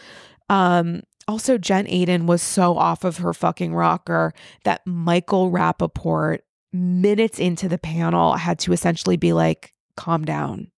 Um, 0.49 1.03
also, 1.31 1.57
Jen 1.59 1.87
Aydin 1.87 2.26
was 2.26 2.43
so 2.43 2.76
off 2.76 3.05
of 3.05 3.18
her 3.18 3.33
fucking 3.33 3.72
rocker 3.72 4.35
that 4.64 4.85
Michael 4.85 5.53
Rapaport, 5.53 6.41
minutes 6.72 7.39
into 7.39 7.68
the 7.68 7.78
panel, 7.78 8.35
had 8.35 8.59
to 8.61 8.72
essentially 8.72 9.16
be 9.16 9.33
like, 9.33 9.72
calm 9.97 10.24
down. 10.24 10.72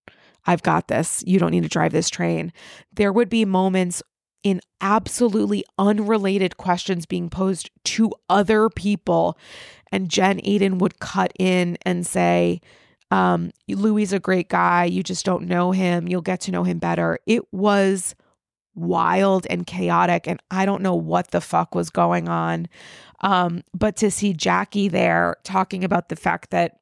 I've 0.45 0.63
got 0.63 0.89
this. 0.89 1.25
You 1.27 1.39
don't 1.39 1.53
need 1.53 1.63
to 1.63 1.71
drive 1.71 1.93
this 1.93 2.11
train. 2.11 2.53
There 2.93 3.15
would 3.15 3.31
be 3.31 3.47
moments 3.47 4.03
in 4.43 4.61
absolutely 4.83 5.65
unrelated 5.79 6.59
questions 6.59 7.07
being 7.07 7.31
posed 7.31 7.71
to 7.85 8.13
other 8.29 8.69
people. 8.69 9.39
And 9.91 10.11
Jen 10.11 10.39
Aydin 10.41 10.79
would 10.81 10.99
cut 11.01 11.33
in 11.39 11.79
and 11.87 12.07
say, 12.07 12.61
um, 13.11 13.53
Luis 13.69 14.13
a 14.13 14.21
great 14.21 14.51
guy. 14.51 14.85
You 14.85 15.03
just 15.03 15.25
don't 15.25 15.47
know 15.47 15.71
him. 15.71 16.09
You'll 16.09 16.21
get 16.21 16.41
to 16.43 16.53
know 16.53 16.65
him 16.65 16.79
better. 16.79 17.19
It 17.27 17.43
was 17.53 18.15
wild 18.75 19.47
and 19.51 19.67
chaotic 19.67 20.27
and 20.27 20.41
I 20.51 20.65
don't 20.65 20.83
know 20.83 20.95
what 20.95 21.31
the 21.31 21.41
fuck 21.41 21.75
was 21.75 21.91
going 21.91 22.29
on. 22.29 22.69
Um, 23.21 23.63
but 23.73 23.97
to 23.97 24.11
see 24.11 24.33
Jackie 24.33 24.89
there 24.89 25.37
talking 25.45 25.85
about 25.85 26.09
the 26.09 26.17
fact 26.17 26.51
that 26.51 26.79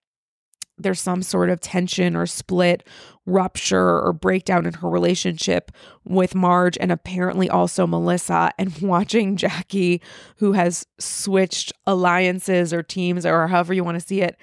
there's 0.83 1.01
some 1.01 1.23
sort 1.23 1.51
of 1.51 1.61
tension 1.61 2.17
or 2.17 2.27
split, 2.27 2.87
rupture 3.27 4.01
or 4.01 4.13
breakdown 4.13 4.67
in 4.67 4.73
her 4.75 4.89
relationship 4.89 5.71
with 6.05 6.35
Marge 6.35 6.79
and 6.81 6.91
apparently 6.91 7.51
also 7.51 7.87
Melissa, 7.87 8.51
and 8.59 8.77
watching 8.83 9.37
Jackie, 9.37 10.01
who 10.37 10.53
has 10.53 10.87
switched 10.99 11.73
alliances 11.87 12.73
or 12.73 12.83
teams 12.83 13.27
or 13.27 13.47
however 13.47 13.75
you 13.75 13.85
want 13.85 14.01
to 14.01 14.07
see 14.07 14.23
it, 14.23 14.37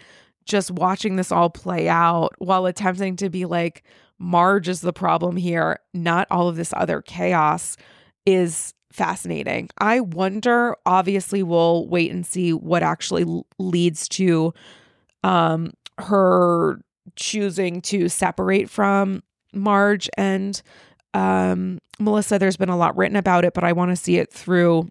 just 0.46 0.72
watching 0.72 1.16
this 1.16 1.32
all 1.32 1.50
play 1.50 1.90
out 1.90 2.34
while 2.38 2.66
attempting 2.66 3.16
to 3.18 3.30
be 3.30 3.46
like, 3.46 3.84
Marge 4.20 4.68
is 4.68 4.82
the 4.82 4.94
problem 4.94 5.38
here, 5.38 5.80
not 5.94 6.28
all 6.32 6.48
of 6.48 6.56
this 6.56 6.74
other 6.76 7.02
chaos, 7.02 7.78
is 8.26 8.74
fascinating. 8.92 9.70
I 9.78 10.00
wonder, 10.00 10.76
obviously, 10.86 11.44
we'll 11.44 11.88
wait 11.88 12.12
and 12.12 12.26
see 12.26 12.54
what 12.54 12.84
actually 12.84 13.44
leads 13.60 14.08
to 14.10 14.54
um, 15.24 15.74
her 16.00 16.80
choosing 17.16 17.82
to 17.82 18.10
separate 18.10 18.70
from 18.70 19.24
Marge 19.54 20.10
and 20.18 20.62
um, 21.14 21.80
Melissa. 22.00 22.40
There's 22.40 22.58
been 22.58 22.70
a 22.70 22.78
lot 22.78 22.98
written 22.98 23.16
about 23.16 23.46
it, 23.46 23.54
but 23.54 23.64
I 23.64 23.74
want 23.74 23.92
to 23.92 23.96
see 23.96 24.18
it 24.18 24.32
through 24.32 24.90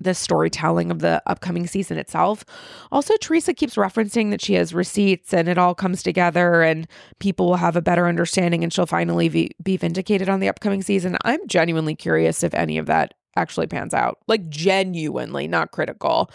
the 0.00 0.14
storytelling 0.14 0.90
of 0.90 1.00
the 1.00 1.22
upcoming 1.26 1.66
season 1.66 1.98
itself. 1.98 2.44
Also, 2.90 3.16
Teresa 3.16 3.54
keeps 3.54 3.76
referencing 3.76 4.30
that 4.30 4.40
she 4.40 4.54
has 4.54 4.74
receipts 4.74 5.32
and 5.32 5.48
it 5.48 5.58
all 5.58 5.74
comes 5.74 6.02
together 6.02 6.62
and 6.62 6.86
people 7.20 7.46
will 7.46 7.56
have 7.56 7.76
a 7.76 7.82
better 7.82 8.06
understanding 8.06 8.62
and 8.62 8.72
she'll 8.72 8.86
finally 8.86 9.28
be, 9.28 9.50
be 9.62 9.76
vindicated 9.76 10.28
on 10.28 10.40
the 10.40 10.48
upcoming 10.48 10.82
season. 10.82 11.16
I'm 11.24 11.46
genuinely 11.46 11.94
curious 11.94 12.42
if 12.42 12.54
any 12.54 12.78
of 12.78 12.86
that 12.86 13.14
actually 13.36 13.66
pans 13.66 13.94
out. 13.94 14.18
Like 14.26 14.48
genuinely, 14.48 15.48
not 15.48 15.70
critical. 15.70 16.30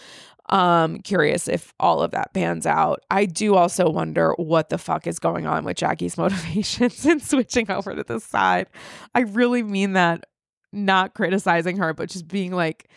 Um 0.49 0.97
curious 1.03 1.47
if 1.47 1.73
all 1.79 2.01
of 2.01 2.09
that 2.11 2.33
pans 2.33 2.65
out. 2.65 3.03
I 3.11 3.25
do 3.25 3.53
also 3.53 3.87
wonder 3.87 4.33
what 4.37 4.69
the 4.69 4.79
fuck 4.79 5.05
is 5.05 5.19
going 5.19 5.45
on 5.45 5.63
with 5.63 5.77
Jackie's 5.77 6.17
motivations 6.17 7.05
in 7.05 7.19
switching 7.19 7.69
over 7.69 7.95
to 7.95 8.03
this 8.03 8.23
side. 8.23 8.67
I 9.13 9.21
really 9.21 9.61
mean 9.61 9.93
that 9.93 10.25
not 10.71 11.13
criticizing 11.13 11.77
her 11.77 11.93
but 11.93 12.09
just 12.09 12.27
being 12.27 12.51
like 12.51 12.89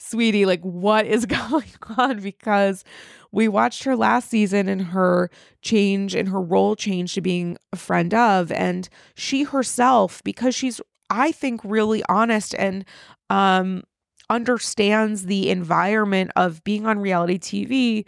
sweetie, 0.00 0.46
like 0.46 0.62
what 0.62 1.06
is 1.06 1.26
going 1.26 1.70
on? 1.96 2.20
Because 2.20 2.84
we 3.32 3.48
watched 3.48 3.84
her 3.84 3.94
last 3.94 4.28
season 4.28 4.68
and 4.68 4.82
her 4.82 5.30
change 5.62 6.14
and 6.14 6.28
her 6.28 6.40
role 6.40 6.74
change 6.74 7.14
to 7.14 7.20
being 7.20 7.56
a 7.72 7.76
friend 7.76 8.12
of. 8.12 8.50
And 8.50 8.88
she 9.14 9.44
herself, 9.44 10.22
because 10.24 10.54
she's, 10.54 10.80
I 11.10 11.32
think, 11.32 11.60
really 11.64 12.02
honest 12.08 12.54
and 12.56 12.84
um, 13.28 13.84
understands 14.28 15.26
the 15.26 15.50
environment 15.50 16.32
of 16.34 16.64
being 16.64 16.86
on 16.86 16.98
reality 16.98 17.38
TV 17.38 18.06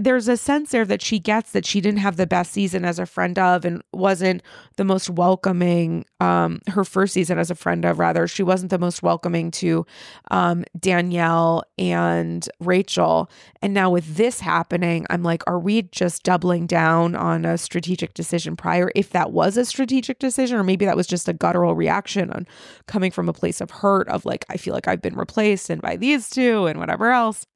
there's 0.00 0.28
a 0.28 0.36
sense 0.36 0.70
there 0.70 0.84
that 0.84 1.02
she 1.02 1.18
gets 1.18 1.52
that 1.52 1.66
she 1.66 1.80
didn't 1.80 2.00
have 2.00 2.16
the 2.16 2.26
best 2.26 2.52
season 2.52 2.84
as 2.84 2.98
a 2.98 3.06
friend 3.06 3.38
of 3.38 3.64
and 3.64 3.82
wasn't 3.92 4.42
the 4.76 4.84
most 4.84 5.10
welcoming 5.10 6.04
um 6.20 6.60
her 6.68 6.84
first 6.84 7.14
season 7.14 7.38
as 7.38 7.50
a 7.50 7.54
friend 7.54 7.84
of 7.84 7.98
rather. 7.98 8.26
She 8.26 8.42
wasn't 8.42 8.70
the 8.70 8.78
most 8.78 9.02
welcoming 9.02 9.50
to 9.52 9.86
um 10.30 10.64
Danielle 10.78 11.62
and 11.78 12.48
Rachel. 12.60 13.30
And 13.62 13.74
now 13.74 13.90
with 13.90 14.16
this 14.16 14.40
happening 14.40 15.06
I'm 15.10 15.22
like 15.22 15.42
are 15.46 15.58
we 15.58 15.82
just 15.82 16.22
doubling 16.22 16.66
down 16.66 17.14
on 17.14 17.44
a 17.44 17.58
strategic 17.58 18.14
decision 18.14 18.56
prior? 18.56 18.90
If 18.94 19.10
that 19.10 19.32
was 19.32 19.56
a 19.56 19.64
strategic 19.64 20.18
decision 20.18 20.58
or 20.58 20.64
maybe 20.64 20.84
that 20.84 20.96
was 20.96 21.06
just 21.06 21.28
a 21.28 21.32
guttural 21.32 21.74
reaction 21.74 22.30
on 22.30 22.46
coming 22.86 23.10
from 23.10 23.28
a 23.28 23.32
place 23.32 23.60
of 23.60 23.70
hurt 23.70 24.08
of 24.08 24.24
like 24.24 24.44
I 24.48 24.56
feel 24.56 24.74
like 24.74 24.88
I've 24.88 25.02
been 25.02 25.16
replaced 25.16 25.70
and 25.70 25.82
by 25.82 25.96
these 25.96 26.30
two 26.30 26.66
and 26.66 26.78
whatever 26.78 27.10
else 27.10 27.46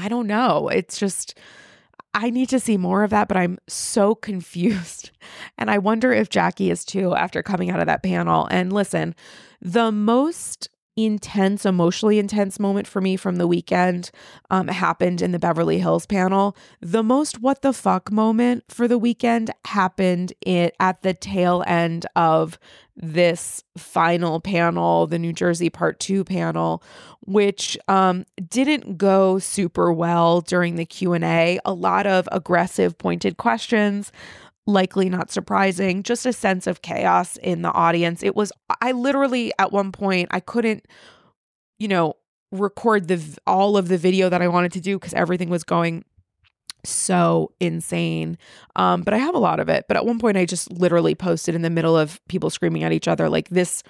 I 0.00 0.08
don't 0.08 0.26
know. 0.26 0.68
It's 0.68 0.98
just, 0.98 1.38
I 2.14 2.30
need 2.30 2.48
to 2.48 2.60
see 2.60 2.76
more 2.76 3.04
of 3.04 3.10
that, 3.10 3.28
but 3.28 3.36
I'm 3.36 3.58
so 3.68 4.14
confused. 4.30 5.10
And 5.58 5.70
I 5.70 5.78
wonder 5.78 6.12
if 6.12 6.30
Jackie 6.30 6.70
is 6.70 6.84
too 6.84 7.14
after 7.14 7.42
coming 7.42 7.70
out 7.70 7.80
of 7.80 7.86
that 7.86 8.02
panel. 8.02 8.48
And 8.50 8.72
listen, 8.72 9.14
the 9.60 9.92
most 9.92 10.68
intense, 10.96 11.64
emotionally 11.64 12.18
intense 12.18 12.58
moment 12.58 12.86
for 12.86 13.00
me 13.00 13.16
from 13.16 13.36
the 13.36 13.46
weekend 13.46 14.10
um, 14.50 14.68
happened 14.68 15.22
in 15.22 15.32
the 15.32 15.38
Beverly 15.38 15.78
Hills 15.78 16.06
panel. 16.06 16.56
The 16.80 17.02
most 17.02 17.40
what 17.40 17.62
the 17.62 17.72
fuck 17.72 18.10
moment 18.10 18.64
for 18.68 18.88
the 18.88 18.98
weekend 18.98 19.50
happened 19.66 20.32
it 20.40 20.74
at 20.80 21.02
the 21.02 21.14
tail 21.14 21.62
end 21.66 22.06
of 22.16 22.58
this 23.02 23.64
final 23.76 24.40
panel, 24.40 25.06
the 25.06 25.18
New 25.18 25.32
Jersey 25.32 25.70
Part 25.70 26.00
Two 26.00 26.24
panel, 26.24 26.82
which 27.26 27.78
um, 27.88 28.24
didn't 28.48 28.98
go 28.98 29.38
super 29.38 29.92
well 29.92 30.40
during 30.40 30.76
the 30.76 30.84
Q 30.84 31.12
and 31.14 31.24
A. 31.24 31.58
A 31.64 31.72
lot 31.72 32.06
of 32.06 32.28
aggressive, 32.32 32.98
pointed 32.98 33.36
questions 33.36 34.12
likely 34.66 35.08
not 35.08 35.30
surprising, 35.30 36.02
just 36.02 36.26
a 36.26 36.32
sense 36.32 36.66
of 36.66 36.82
chaos 36.82 37.36
in 37.38 37.62
the 37.62 37.72
audience. 37.72 38.22
It 38.22 38.36
was, 38.36 38.52
I 38.80 38.92
literally, 38.92 39.52
at 39.58 39.72
one 39.72 39.92
point, 39.92 40.28
I 40.30 40.40
couldn't, 40.40 40.86
you 41.78 41.88
know, 41.88 42.14
record 42.52 43.08
the 43.08 43.38
all 43.46 43.76
of 43.76 43.88
the 43.88 43.98
video 43.98 44.28
that 44.28 44.42
I 44.42 44.48
wanted 44.48 44.72
to 44.72 44.80
do 44.80 44.98
because 44.98 45.14
everything 45.14 45.50
was 45.50 45.62
going 45.62 46.04
so 46.84 47.52
insane. 47.60 48.38
Um, 48.76 49.02
but 49.02 49.14
I 49.14 49.18
have 49.18 49.34
a 49.34 49.38
lot 49.38 49.60
of 49.60 49.68
it. 49.68 49.86
But 49.88 49.96
at 49.96 50.06
one 50.06 50.18
point, 50.18 50.36
I 50.36 50.44
just 50.44 50.70
literally 50.70 51.14
posted 51.14 51.54
in 51.54 51.62
the 51.62 51.70
middle 51.70 51.96
of 51.96 52.20
people 52.28 52.50
screaming 52.50 52.84
at 52.84 52.92
each 52.92 53.08
other, 53.08 53.28
like, 53.28 53.48
this 53.48 53.82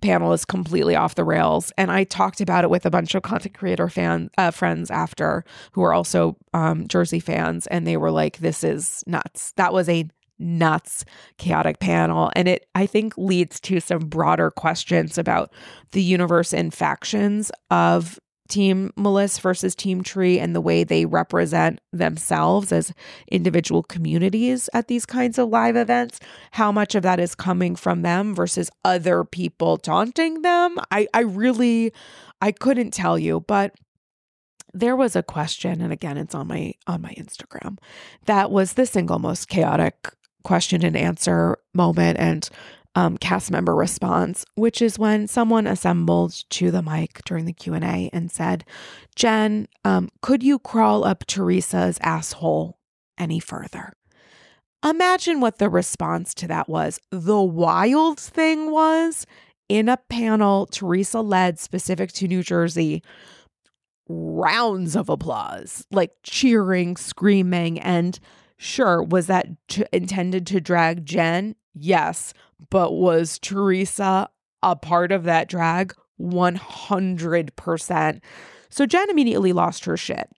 panel 0.00 0.32
is 0.32 0.44
completely 0.44 0.94
off 0.94 1.14
the 1.14 1.24
rails. 1.24 1.72
And 1.76 1.90
I 1.90 2.04
talked 2.04 2.40
about 2.40 2.64
it 2.64 2.70
with 2.70 2.86
a 2.86 2.90
bunch 2.90 3.14
of 3.14 3.22
content 3.22 3.56
creator 3.56 3.88
fan 3.88 4.30
uh, 4.38 4.50
friends 4.50 4.90
after 4.90 5.44
who 5.72 5.82
are 5.82 5.92
also 5.92 6.36
um, 6.54 6.86
Jersey 6.88 7.20
fans. 7.20 7.66
And 7.66 7.86
they 7.86 7.96
were 7.96 8.10
like, 8.10 8.38
this 8.38 8.64
is 8.64 9.02
nuts. 9.06 9.52
That 9.56 9.72
was 9.72 9.88
a 9.88 10.08
nuts 10.40 11.04
chaotic 11.36 11.80
panel 11.80 12.30
and 12.36 12.46
it 12.46 12.68
i 12.76 12.86
think 12.86 13.12
leads 13.18 13.58
to 13.58 13.80
some 13.80 13.98
broader 13.98 14.52
questions 14.52 15.18
about 15.18 15.52
the 15.90 16.00
universe 16.00 16.54
and 16.54 16.72
factions 16.72 17.50
of 17.72 18.20
Team 18.48 18.92
Meliss 18.96 19.40
versus 19.40 19.74
Team 19.74 20.02
Tree 20.02 20.38
and 20.38 20.54
the 20.54 20.60
way 20.60 20.84
they 20.84 21.04
represent 21.04 21.80
themselves 21.92 22.72
as 22.72 22.92
individual 23.30 23.82
communities 23.82 24.68
at 24.72 24.88
these 24.88 25.06
kinds 25.06 25.38
of 25.38 25.48
live 25.48 25.76
events, 25.76 26.18
how 26.52 26.72
much 26.72 26.94
of 26.94 27.02
that 27.02 27.20
is 27.20 27.34
coming 27.34 27.76
from 27.76 28.02
them 28.02 28.34
versus 28.34 28.70
other 28.84 29.24
people 29.24 29.76
taunting 29.76 30.42
them. 30.42 30.78
I, 30.90 31.06
I 31.12 31.20
really 31.20 31.92
I 32.40 32.52
couldn't 32.52 32.92
tell 32.92 33.18
you, 33.18 33.40
but 33.40 33.74
there 34.74 34.96
was 34.96 35.16
a 35.16 35.22
question, 35.22 35.80
and 35.80 35.92
again, 35.92 36.16
it's 36.16 36.34
on 36.34 36.46
my 36.46 36.74
on 36.86 37.00
my 37.00 37.14
Instagram, 37.14 37.78
that 38.26 38.50
was 38.50 38.74
the 38.74 38.86
single 38.86 39.18
most 39.18 39.48
chaotic 39.48 40.12
question 40.44 40.84
and 40.84 40.96
answer 40.96 41.58
moment. 41.74 42.18
And 42.18 42.48
um, 42.98 43.16
cast 43.16 43.52
member 43.52 43.76
response, 43.76 44.44
which 44.56 44.82
is 44.82 44.98
when 44.98 45.28
someone 45.28 45.68
assembled 45.68 46.34
to 46.50 46.72
the 46.72 46.82
mic 46.82 47.22
during 47.24 47.44
the 47.44 47.52
Q 47.52 47.74
and 47.74 47.84
A 47.84 48.10
and 48.12 48.28
said, 48.28 48.64
"Jen, 49.14 49.68
um, 49.84 50.08
could 50.20 50.42
you 50.42 50.58
crawl 50.58 51.04
up 51.04 51.24
Teresa's 51.24 51.98
asshole 52.02 52.76
any 53.16 53.38
further?" 53.38 53.92
Imagine 54.84 55.40
what 55.40 55.58
the 55.58 55.68
response 55.68 56.34
to 56.34 56.48
that 56.48 56.68
was. 56.68 56.98
The 57.12 57.40
wild 57.40 58.18
thing 58.18 58.72
was 58.72 59.26
in 59.68 59.88
a 59.88 59.96
panel 59.96 60.66
Teresa 60.66 61.20
led 61.20 61.60
specific 61.60 62.10
to 62.14 62.26
New 62.26 62.42
Jersey, 62.42 63.04
rounds 64.08 64.96
of 64.96 65.08
applause, 65.08 65.86
like 65.92 66.10
cheering, 66.24 66.96
screaming, 66.96 67.78
and 67.78 68.18
sure, 68.56 69.04
was 69.04 69.28
that 69.28 69.46
t- 69.68 69.84
intended 69.92 70.48
to 70.48 70.60
drag 70.60 71.06
Jen? 71.06 71.54
Yes. 71.74 72.34
But 72.70 72.92
was 72.92 73.38
Teresa 73.38 74.28
a 74.62 74.76
part 74.76 75.12
of 75.12 75.24
that 75.24 75.48
drag? 75.48 75.94
100%. 76.20 78.20
So 78.70 78.86
Jen 78.86 79.10
immediately 79.10 79.52
lost 79.52 79.84
her 79.84 79.96
shit. 79.96 80.28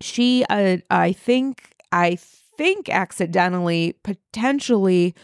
She, 0.00 0.44
uh, 0.48 0.78
I 0.90 1.12
think, 1.12 1.74
I 1.92 2.18
think 2.56 2.88
accidentally, 2.88 3.94
potentially 4.02 5.14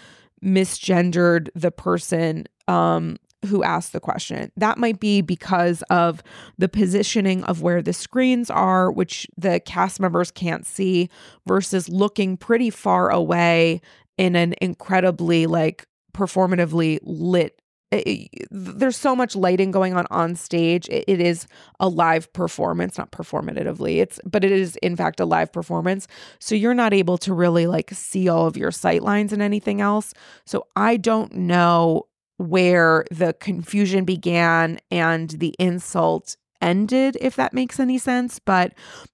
misgendered 0.44 1.48
the 1.54 1.70
person 1.70 2.46
um, 2.68 3.16
who 3.46 3.62
asked 3.62 3.92
the 3.92 4.00
question. 4.00 4.52
That 4.56 4.78
might 4.78 5.00
be 5.00 5.20
because 5.20 5.82
of 5.90 6.22
the 6.58 6.68
positioning 6.68 7.42
of 7.44 7.62
where 7.62 7.82
the 7.82 7.92
screens 7.92 8.50
are, 8.50 8.90
which 8.90 9.26
the 9.36 9.60
cast 9.60 10.00
members 10.00 10.30
can't 10.30 10.64
see, 10.64 11.10
versus 11.46 11.88
looking 11.88 12.36
pretty 12.36 12.70
far 12.70 13.10
away 13.10 13.80
in 14.16 14.36
an 14.36 14.54
incredibly 14.60 15.46
like 15.46 15.86
performatively 16.12 16.98
lit 17.02 17.62
it, 17.92 18.48
there's 18.50 18.96
so 18.96 19.14
much 19.14 19.36
lighting 19.36 19.70
going 19.70 19.94
on 19.94 20.06
on 20.10 20.34
stage. 20.34 20.88
It, 20.88 21.04
it 21.06 21.20
is 21.20 21.46
a 21.78 21.88
live 21.88 22.32
performance 22.32 22.98
not 22.98 23.12
performatively. 23.12 23.98
It's 23.98 24.18
but 24.24 24.44
it 24.44 24.52
is 24.52 24.76
in 24.76 24.96
fact 24.96 25.20
a 25.20 25.24
live 25.24 25.52
performance. 25.52 26.08
So 26.38 26.54
you're 26.54 26.74
not 26.74 26.94
able 26.94 27.18
to 27.18 27.34
really 27.34 27.66
like 27.66 27.90
see 27.92 28.28
all 28.28 28.46
of 28.46 28.56
your 28.56 28.70
sight 28.70 29.02
lines 29.02 29.32
and 29.32 29.42
anything 29.42 29.80
else. 29.80 30.14
So 30.46 30.66
i 30.74 30.96
don't 30.96 31.34
know 31.34 32.06
where 32.38 33.04
the 33.10 33.34
confusion 33.34 34.04
began 34.04 34.80
and 34.90 35.30
the 35.30 35.54
insult 35.58 36.36
ended 36.60 37.16
if 37.20 37.36
that 37.36 37.52
makes 37.52 37.78
any 37.78 37.98
sense. 37.98 38.38
But 38.38 38.72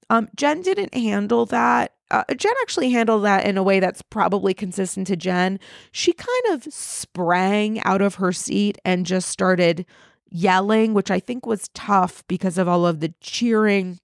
um, 0.08 0.28
jen 0.36 0.62
didn't 0.62 0.94
handle 0.94 1.46
that 1.46 1.94
uh, 2.10 2.24
Jen 2.36 2.52
actually 2.62 2.90
handled 2.90 3.24
that 3.24 3.44
in 3.44 3.58
a 3.58 3.62
way 3.62 3.80
that's 3.80 4.02
probably 4.02 4.54
consistent 4.54 5.06
to 5.08 5.16
Jen. 5.16 5.58
She 5.92 6.12
kind 6.12 6.44
of 6.50 6.72
sprang 6.72 7.80
out 7.82 8.00
of 8.00 8.16
her 8.16 8.32
seat 8.32 8.78
and 8.84 9.06
just 9.06 9.28
started 9.28 9.84
yelling, 10.30 10.94
which 10.94 11.10
I 11.10 11.20
think 11.20 11.46
was 11.46 11.68
tough 11.74 12.24
because 12.28 12.58
of 12.58 12.68
all 12.68 12.86
of 12.86 13.00
the 13.00 13.14
cheering 13.20 13.98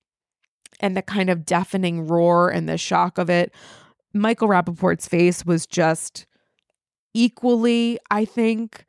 and 0.80 0.96
the 0.96 1.02
kind 1.02 1.30
of 1.30 1.46
deafening 1.46 2.06
roar 2.06 2.50
and 2.50 2.68
the 2.68 2.78
shock 2.78 3.18
of 3.18 3.30
it. 3.30 3.52
Michael 4.12 4.48
Rapaport's 4.48 5.08
face 5.08 5.44
was 5.44 5.66
just 5.66 6.26
equally, 7.14 7.98
I 8.10 8.24
think, 8.24 8.84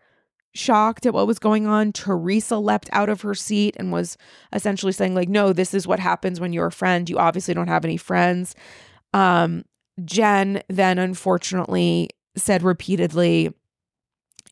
shocked 0.54 1.06
at 1.06 1.14
what 1.14 1.28
was 1.28 1.40
going 1.40 1.68
on. 1.68 1.92
Teresa 1.92 2.58
leapt 2.58 2.90
out 2.92 3.10
of 3.10 3.22
her 3.22 3.36
seat 3.36 3.76
and 3.78 3.92
was 3.92 4.18
essentially 4.54 4.92
saying, 4.92 5.14
like, 5.14 5.30
no, 5.30 5.54
this 5.54 5.74
is 5.74 5.88
what 5.88 6.00
happens 6.00 6.40
when 6.40 6.54
you're 6.54 6.68
a 6.68 6.72
friend. 6.72 7.10
You 7.10 7.18
obviously 7.18 7.54
don't 7.54 7.68
have 7.68 7.86
any 7.86 7.98
friends. 7.98 8.56
Um, 9.16 9.64
Jen 10.04 10.62
then 10.68 11.00
unfortunately 11.00 12.10
said 12.36 12.64
repeatedly, 12.64 13.54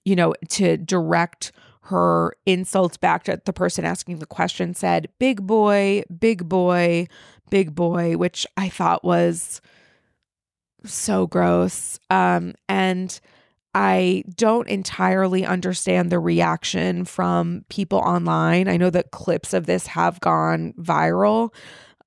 you 0.06 0.16
know, 0.16 0.34
to 0.50 0.78
direct 0.78 1.52
her 1.88 2.34
insults 2.46 2.96
back 2.96 3.28
at 3.28 3.44
the 3.44 3.52
person 3.52 3.84
asking 3.84 4.20
the 4.20 4.26
question, 4.26 4.74
said, 4.74 5.10
big 5.20 5.46
boy, 5.46 6.04
big 6.18 6.48
boy, 6.48 7.08
big 7.50 7.76
boy, 7.76 8.16
which 8.16 8.48
I 8.56 8.70
thought 8.70 9.04
was 9.04 9.60
so 10.86 11.28
gross. 11.28 12.00
Um, 12.10 12.54
and 12.70 13.20
I 13.76 14.24
don't 14.38 14.70
entirely 14.70 15.46
understand 15.46 16.10
the 16.10 16.20
reaction 16.20 17.04
from 17.04 17.66
people 17.68 18.00
online. 18.00 18.70
I 18.70 18.78
know 18.78 18.90
that 18.92 19.12
clips 19.12 19.54
of 19.54 19.66
this 19.66 19.88
have 19.88 20.22
gone 20.22 20.74
viral, 20.80 21.54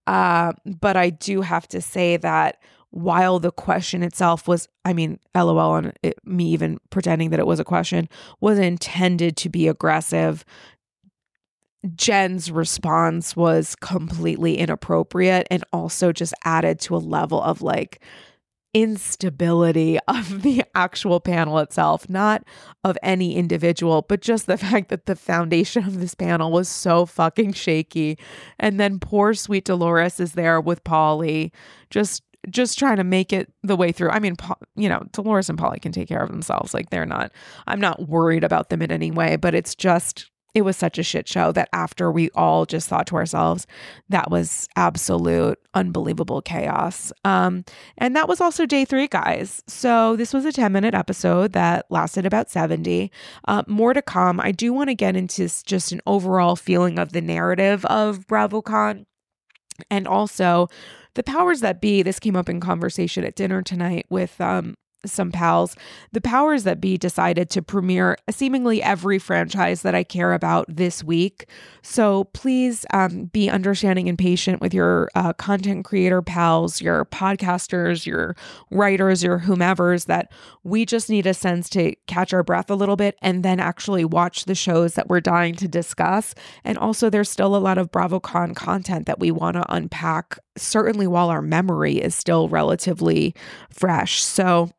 uh, 0.07 0.53
but 0.65 0.97
I 0.97 1.11
do 1.11 1.41
have 1.41 1.66
to 1.69 1.81
say 1.81 2.16
that 2.19 2.59
while 2.91 3.39
the 3.39 3.51
question 3.51 4.03
itself 4.03 4.49
was, 4.49 4.69
I 4.85 4.93
mean, 4.93 5.19
lol 5.35 5.59
on 5.59 5.93
it, 6.03 6.19
me 6.24 6.47
even 6.51 6.78
pretending 6.91 7.31
that 7.31 7.41
it 7.41 7.47
was 7.47 7.61
a 7.61 7.65
question, 7.65 8.09
was 8.41 8.59
intended 8.59 9.37
to 9.39 9.49
be 9.49 9.69
aggressive. 9.69 10.45
Jen's 11.95 12.51
response 12.51 13.37
was 13.37 13.77
completely 13.77 14.59
inappropriate 14.59 15.47
and 15.51 15.62
also 15.73 16.12
just 16.12 16.35
added 16.45 16.81
to 16.81 16.97
a 16.97 16.99
level 16.99 17.43
of 17.43 17.62
like 17.62 18.01
instability 18.77 19.98
of 20.09 20.43
the 20.43 20.62
actual 20.74 21.19
panel 21.19 21.59
itself, 21.59 22.09
not 22.11 22.44
of 22.85 22.98
any 23.03 23.35
individual, 23.35 24.03
but 24.03 24.20
just 24.20 24.47
the 24.47 24.59
fact 24.66 24.90
that 24.90 25.07
the 25.07 25.16
foundation 25.16 25.85
of 25.85 25.98
this 25.98 26.15
panel 26.15 26.53
was 26.53 26.69
so 26.69 27.07
fucking 27.07 27.55
shaky. 27.55 28.19
And 28.59 28.78
then 28.78 29.01
poor 29.01 29.32
sweet 29.35 29.65
Dolores 29.65 30.20
is 30.20 30.32
there 30.32 30.61
with 30.61 30.85
Paulie, 30.85 31.53
just 31.90 32.23
just 32.48 32.78
trying 32.78 32.97
to 32.97 33.03
make 33.03 33.32
it 33.32 33.53
the 33.65 33.74
way 33.74 33.90
through. 33.90 34.11
I 34.11 34.20
mean, 34.20 34.36
you 34.77 34.89
know, 34.89 35.03
Dolores 35.11 35.48
and 35.51 35.59
Paulie 35.59 35.82
can 35.82 35.90
take 35.90 36.07
care 36.07 36.23
of 36.23 36.31
themselves. 36.31 36.73
Like 36.73 36.90
they're 36.90 37.05
not, 37.05 37.32
I'm 37.66 37.81
not 37.81 38.09
worried 38.09 38.44
about 38.44 38.69
them 38.69 38.82
in 38.82 38.93
any 38.93 39.11
way, 39.11 39.35
but 39.35 39.53
it's 39.53 39.74
just 39.74 40.31
it 40.57 40.65
was 40.65 40.74
such 40.74 40.97
a 40.97 41.03
shit 41.03 41.28
show 41.28 41.53
that 41.53 41.69
after 41.74 42.11
we 42.11 42.31
all 42.31 42.65
just 42.65 42.89
thought 42.89 43.07
to 43.09 43.16
ourselves, 43.16 43.66
that 44.09 44.31
was 44.31 44.70
absolute 44.74 45.59
unbelievable 45.74 46.41
chaos. 46.41 47.12
Um, 47.27 47.66
and 47.99 48.16
that 48.16 48.27
was 48.27 48.41
also 48.41 48.65
day 48.65 48.87
three, 48.87 49.07
guys. 49.07 49.62
So 49.66 50.16
this 50.16 50.33
was 50.33 50.47
a 50.47 50.53
10 50.53 50.73
minute 50.73 50.95
episode 50.95 51.53
that 51.53 51.85
lasted 51.91 52.24
about 52.24 52.49
70. 52.49 53.12
Uh, 53.47 53.65
more 53.66 53.93
to 53.93 54.01
come. 54.01 54.41
I 54.41 54.51
do 54.51 54.73
want 54.73 54.89
to 54.89 54.95
get 54.95 55.15
into 55.15 55.47
just 55.66 55.93
an 55.93 56.01
overall 56.07 56.57
feeling 56.57 56.99
of 56.99 57.12
the 57.12 57.20
narrative 57.20 57.85
of 57.85 58.27
BravoCon 58.27 59.05
and 59.91 60.09
also 60.09 60.69
the 61.16 61.23
powers 61.23 61.61
that 61.61 61.83
be. 61.83 62.01
This 62.01 62.19
came 62.19 62.35
up 62.35 62.49
in 62.49 62.61
conversation 62.61 63.24
at 63.24 63.37
dinner 63.37 63.61
tonight 63.61 64.07
with 64.09 64.41
um, 64.41 64.74
some 65.07 65.33
pals, 65.33 65.77
the 66.12 66.20
powers 66.20 66.65
that 66.65 66.81
be 66.81 66.97
decided 66.97 67.51
to 67.51 67.62
premiere 67.62 68.16
seemingly 68.31 68.83
every 68.83 69.19
franchise 69.19 69.83
that 69.83 69.95
I 69.95 70.05
care 70.05 70.33
about 70.33 70.66
this 70.69 71.03
week. 71.03 71.49
So 71.83 72.24
please 72.33 72.85
um, 72.93 73.27
be 73.27 73.49
understanding 73.49 74.09
and 74.09 74.19
patient 74.19 74.61
with 74.61 74.74
your 74.74 75.09
uh, 75.15 75.33
content 75.35 75.85
creator 75.85 76.23
pals, 76.23 76.81
your 76.81 77.05
podcasters, 77.07 78.07
your 78.07 78.37
writers, 78.70 79.23
your 79.23 79.39
whomever's 79.39 80.07
that 80.07 80.33
we 80.65 80.85
just 80.85 81.09
need 81.09 81.27
a 81.27 81.35
sense 81.35 81.69
to 81.70 81.95
catch 82.07 82.33
our 82.33 82.43
breath 82.43 82.70
a 82.70 82.74
little 82.74 82.97
bit 82.97 83.16
and 83.23 83.45
then 83.45 83.61
actually 83.61 84.05
watch 84.05 84.45
the 84.45 84.55
shows 84.55 84.95
that 84.95 85.09
we're 85.09 85.20
dying 85.20 85.55
to 85.55 85.69
discuss. 85.69 86.35
And 86.65 86.78
also, 86.78 87.11
there's 87.11 87.31
still 87.31 87.55
a 87.55 87.59
lot 87.59 87.78
of 87.78 87.91
BravoCon 87.91 88.55
content 88.55 89.07
that 89.07 89.20
we 89.20 89.31
want 89.31 89.55
to 89.57 89.74
unpack, 89.74 90.39
certainly 90.57 91.07
while 91.07 91.28
our 91.28 91.43
memory 91.43 91.97
is 91.97 92.15
still 92.15 92.49
relatively 92.49 93.35
fresh. 93.70 94.23
So, 94.23 94.70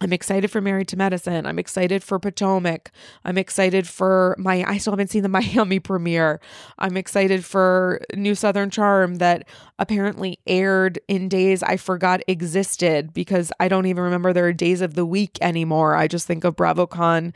I'm 0.00 0.12
excited 0.12 0.50
for 0.50 0.60
Married 0.60 0.88
to 0.88 0.96
Medicine. 0.96 1.46
I'm 1.46 1.58
excited 1.58 2.02
for 2.02 2.18
Potomac. 2.18 2.90
I'm 3.24 3.38
excited 3.38 3.86
for 3.86 4.34
my, 4.38 4.64
I 4.66 4.76
still 4.78 4.92
haven't 4.92 5.10
seen 5.10 5.22
the 5.22 5.28
Miami 5.40 5.78
premiere. 5.78 6.40
I'm 6.78 6.96
excited 6.96 7.44
for 7.44 8.00
New 8.14 8.34
Southern 8.34 8.70
Charm 8.70 9.16
that 9.16 9.46
apparently 9.78 10.40
aired 10.46 10.98
in 11.06 11.28
days 11.28 11.62
I 11.62 11.76
forgot 11.76 12.22
existed 12.26 13.14
because 13.14 13.52
I 13.60 13.68
don't 13.68 13.86
even 13.86 14.02
remember 14.02 14.32
there 14.32 14.46
are 14.46 14.52
days 14.52 14.80
of 14.80 14.94
the 14.94 15.06
week 15.06 15.38
anymore. 15.40 15.94
I 15.94 16.08
just 16.08 16.26
think 16.26 16.42
of 16.42 16.56
BravoCon 16.56 17.32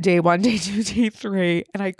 day 0.00 0.20
one, 0.20 0.42
day 0.42 0.58
two, 0.58 0.82
day 0.82 1.08
three. 1.08 1.64
And 1.72 1.82
I 1.82 1.94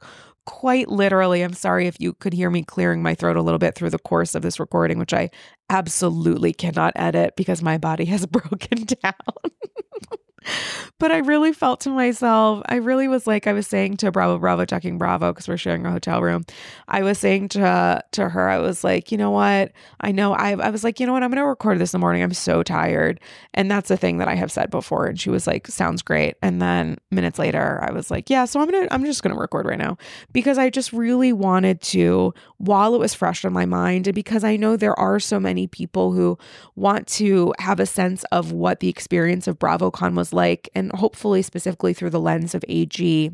quite 0.47 0.89
literally, 0.89 1.43
I'm 1.43 1.55
sorry 1.55 1.87
if 1.87 1.97
you 2.01 2.15
could 2.15 2.33
hear 2.33 2.51
me 2.51 2.63
clearing 2.65 3.03
my 3.03 3.15
throat 3.15 3.37
a 3.37 3.43
little 3.43 3.59
bit 3.59 3.75
through 3.75 3.91
the 3.91 3.99
course 3.99 4.35
of 4.35 4.43
this 4.43 4.61
recording, 4.61 4.99
which 4.99 5.15
I 5.15 5.31
absolutely 5.71 6.53
cannot 6.53 6.93
edit 6.97 7.35
because 7.37 7.63
my 7.63 7.79
body 7.79 8.05
has 8.07 8.27
broken 8.27 8.85
down. 8.85 9.15
but 10.99 11.11
I 11.11 11.19
really 11.19 11.53
felt 11.53 11.81
to 11.81 11.91
myself, 11.91 12.63
I 12.67 12.77
really 12.77 13.09
was 13.09 13.27
like, 13.27 13.47
I 13.47 13.53
was 13.53 13.67
saying 13.67 13.99
to 13.99 14.13
Bravo, 14.13 14.39
Bravo, 14.39 14.65
checking 14.65 14.99
Bravo, 14.99 15.33
because 15.33 15.49
we're 15.49 15.57
sharing 15.57 15.85
a 15.87 15.91
hotel 15.91 16.23
room. 16.23 16.45
I 16.89 17.03
was 17.03 17.19
saying 17.19 17.49
to 17.51 18.03
to 18.13 18.29
her, 18.29 18.49
I 18.49 18.59
was 18.59 18.85
like, 18.85 19.11
you 19.11 19.19
know 19.19 19.31
what? 19.31 19.73
I 20.01 20.13
know 20.13 20.35
I, 20.35 20.53
I 20.53 20.71
was 20.71 20.85
like, 20.85 21.01
you 21.01 21.07
know 21.07 21.13
what? 21.13 21.23
I'm 21.23 21.33
to 21.33 21.45
record 21.45 21.79
this 21.79 21.93
in 21.93 21.99
the 21.99 22.03
morning. 22.03 22.23
I'm 22.23 22.35
so 22.35 22.63
tired. 22.63 23.21
And 23.55 23.71
that's 23.71 23.91
a 23.91 23.97
thing 23.97 24.19
that 24.19 24.29
I 24.29 24.35
have 24.35 24.53
said 24.53 24.71
before. 24.71 25.07
And 25.07 25.19
she 25.19 25.31
was 25.31 25.47
like, 25.47 25.67
sounds 25.67 26.03
great. 26.03 26.37
And 26.43 26.61
then 26.61 26.99
minutes 27.11 27.39
later, 27.39 27.83
I 27.83 27.93
was 27.93 28.11
like, 28.11 28.31
yeah, 28.31 28.45
so 28.45 28.61
I'm 28.61 28.71
to, 28.71 28.93
I'm 28.93 29.05
just 29.05 29.23
to 29.23 29.35
record 29.35 29.67
right 29.67 29.79
now 29.79 29.97
because 30.33 30.59
I 30.59 30.71
just 30.71 30.93
really 30.93 31.33
wanted 31.33 31.81
to, 31.83 32.35
while 32.59 32.95
it 32.95 32.99
was 32.99 33.15
fresh 33.15 33.45
in 33.45 33.53
my 33.53 33.67
mind, 33.67 34.07
and 34.07 34.15
because 34.15 34.45
I 34.45 34.57
know 34.57 34.77
there 34.77 34.99
are 34.99 35.21
so 35.21 35.41
many 35.41 35.67
people 35.67 36.13
who 36.13 36.39
want 36.77 37.07
to 37.09 37.55
have 37.59 37.81
a 37.81 37.87
sense 37.87 38.25
of 38.33 38.53
what 38.53 38.81
the 38.81 38.89
experience 38.89 39.47
of 39.47 39.59
BravoCon 39.59 40.15
was 40.15 40.32
like, 40.33 40.69
and 40.75 40.93
hopefully 40.93 41.43
specifically 41.43 41.93
through 41.93 42.11
the 42.11 42.21
lens 42.21 42.55
of 42.55 42.65
AG 42.69 43.31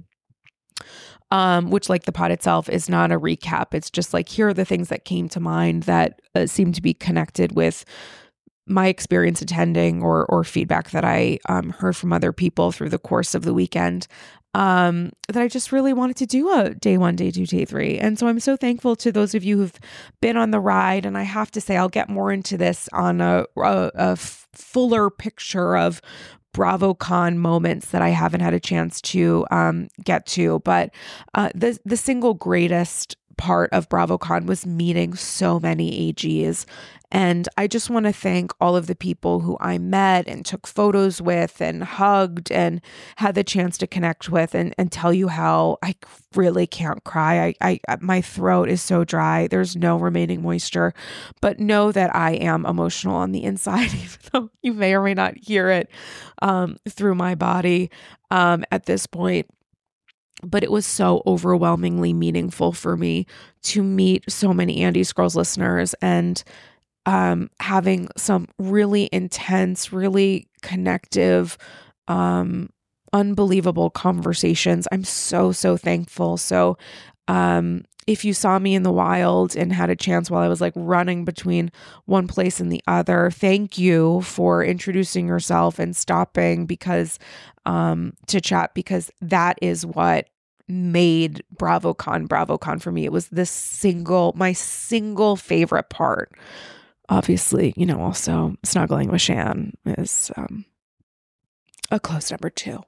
um, 1.31 1.71
which 1.71 1.89
like 1.89 2.05
the 2.05 2.13
pod 2.13 2.31
itself 2.31 2.69
is 2.69 2.89
not 2.89 3.13
a 3.13 3.21
recap. 3.21 3.75
It's 3.75 3.91
just 3.91 4.15
like 4.15 4.29
here 4.29 4.49
are 4.49 4.55
the 4.55 4.65
things 4.65 4.89
that 4.89 5.05
came 5.05 5.29
to 5.31 5.41
mind 5.41 5.85
that 5.85 6.21
uh, 6.35 6.47
seem 6.47 6.73
to 6.73 6.83
be 6.83 6.95
connected 6.95 7.55
with 7.55 7.85
my 8.67 8.89
experience 8.89 9.41
attending 9.41 10.03
or 10.03 10.27
or 10.27 10.45
feedback 10.45 10.91
that 10.91 11.05
I 11.05 11.39
um, 11.49 11.71
heard 11.71 11.97
from 11.97 12.13
other 12.13 12.33
people 12.33 12.73
through 12.73 12.91
the 12.91 12.99
course 12.99 13.35
of 13.35 13.43
the 13.43 13.55
weekend. 13.55 14.07
Um, 14.55 15.13
that 15.29 15.43
I 15.43 15.47
just 15.47 15.73
really 15.73 15.93
wanted 15.93 16.17
to 16.17 16.27
do 16.27 16.51
a 16.51 16.75
day 16.75 16.97
one, 16.97 17.17
day 17.17 17.31
two, 17.31 17.45
day 17.45 17.67
three. 17.67 17.99
And 17.99 18.19
so 18.19 18.27
I'm 18.27 18.41
so 18.41 18.57
thankful 18.57 18.97
to 18.97 19.13
those 19.13 19.35
of 19.35 19.45
you 19.45 19.59
who've 19.59 19.79
been 20.23 20.39
on 20.39 20.53
the 20.53 20.59
ride. 20.59 21.05
And 21.05 21.19
I 21.19 21.23
have 21.23 21.51
to 21.53 21.61
say, 21.61 21.77
I'll 21.77 21.91
get 21.91 22.09
more 22.09 22.33
into 22.33 22.57
this 22.57 22.89
on 22.95 23.21
a, 23.21 23.45
a, 23.57 23.91
a 23.95 24.17
fuller 24.17 25.11
picture 25.11 25.77
of 25.77 26.01
BravoCon 26.59 27.37
moments 27.37 27.93
that 27.93 28.03
I 28.03 28.09
haven't 28.09 28.41
had 28.41 28.53
a 28.53 28.61
chance 28.61 29.01
to 29.03 29.47
um, 29.51 29.89
get 30.05 30.27
to. 30.27 30.59
But 30.61 30.91
uh, 31.35 31.51
the 31.55 31.79
the 31.85 31.97
single 31.97 32.35
greatest 32.35 33.17
part 33.37 33.73
of 33.73 33.89
BravoCon 33.89 34.47
was 34.47 34.67
meeting 34.67 35.15
so 35.15 35.61
many 35.61 36.13
AGs 36.13 36.67
and 37.11 37.49
I 37.57 37.67
just 37.67 37.89
want 37.89 38.05
to 38.05 38.13
thank 38.13 38.53
all 38.61 38.77
of 38.77 38.87
the 38.87 38.95
people 38.95 39.41
who 39.41 39.57
I 39.61 39.79
met 39.79 40.29
and 40.29 40.45
took 40.45 40.67
photos 40.67 41.23
with 41.23 41.61
and 41.61 41.83
hugged 41.83 42.53
and 42.53 42.83
had 43.17 43.35
the 43.35 43.43
chance 43.43 43.79
to 43.79 43.87
connect 43.87 44.29
with 44.29 44.55
and, 44.55 44.75
and 44.77 44.93
tell 44.93 45.13
you 45.13 45.29
how 45.29 45.79
I 45.83 45.95
really 46.35 46.67
can't 46.67 47.03
cry. 47.05 47.55
I, 47.63 47.81
I 47.89 47.97
my 48.01 48.21
throat 48.21 48.69
is 48.69 48.83
so 48.83 49.05
dry. 49.05 49.47
There's 49.47 49.75
no 49.75 49.97
remaining 49.97 50.43
moisture. 50.43 50.93
But 51.41 51.59
know 51.59 51.93
that 51.93 52.15
I 52.15 52.33
am 52.33 52.67
emotional 52.67 53.17
on 53.17 53.33
the 53.33 53.43
inside, 53.43 53.87
even 53.95 54.19
though 54.33 54.51
you 54.61 54.75
may 54.75 54.95
or 54.95 55.03
may 55.03 55.15
not 55.15 55.37
hear 55.39 55.71
it 55.71 55.91
um, 56.43 56.77
through 56.89 57.15
my 57.15 57.35
body 57.35 57.91
um, 58.31 58.65
at 58.71 58.85
this 58.85 59.07
point 59.07 59.47
but 60.43 60.63
it 60.63 60.71
was 60.71 60.87
so 60.87 61.23
overwhelmingly 61.27 62.13
meaningful 62.13 62.73
for 62.73 62.97
me 62.97 63.27
to 63.63 63.83
meet 63.83 64.25
so 64.31 64.53
many 64.53 64.83
Andy's 64.83 65.13
Girls 65.13 65.35
listeners 65.35 65.95
and 66.01 66.43
um, 67.09 67.49
having 67.59 68.07
some 68.19 68.49
really 68.59 69.09
intense, 69.13 69.95
really 69.95 70.47
connective, 70.61 71.57
um, 72.07 72.69
unbelievable 73.15 73.89
conversations. 73.89 74.87
I'm 74.93 75.05
so, 75.05 75.51
so 75.51 75.79
thankful. 75.79 76.37
So, 76.37 76.77
um, 77.27 77.87
if 78.07 78.27
you 78.27 78.35
saw 78.35 78.59
me 78.59 78.75
in 78.75 78.83
the 78.83 78.93
wild 78.93 79.57
and 79.57 79.73
had 79.73 79.89
a 79.89 79.97
chance 79.97 80.31
while 80.31 80.43
I 80.43 80.49
was 80.49 80.61
like 80.61 80.75
running 80.77 81.25
between 81.25 81.73
one 82.05 82.29
place 82.29 82.61
and 82.61 82.71
the 82.71 82.83
other, 82.87 83.31
thank 83.31 83.79
you 83.79 84.21
for 84.21 84.63
introducing 84.63 85.27
yourself 85.27 85.79
and 85.79 85.97
stopping 85.97 86.67
because 86.67 87.19
um 87.67 88.15
to 88.27 88.41
chat 88.41 88.73
because 88.73 89.11
that 89.21 89.59
is 89.61 89.85
what 89.85 90.29
made 90.69 91.43
BravoCon 91.57 92.29
BravoCon 92.29 92.81
for 92.81 92.93
me. 92.93 93.05
It 93.05 93.13
was 93.13 93.29
the 93.29 93.45
single 93.45 94.33
my 94.37 94.53
single 94.53 95.37
favorite 95.37 95.91
part 95.91 96.33
obviously, 97.09 97.75
you 97.77 97.87
know, 97.87 98.01
also 98.01 98.55
snuggling 98.65 99.11
with 99.11 99.21
Shan 99.21 99.73
is 99.85 100.31
um, 100.37 100.65
a 101.91 102.01
close 102.01 102.31
number 102.31 102.51
two. 102.51 102.81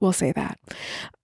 We'll 0.00 0.12
say 0.12 0.32
that. 0.32 0.58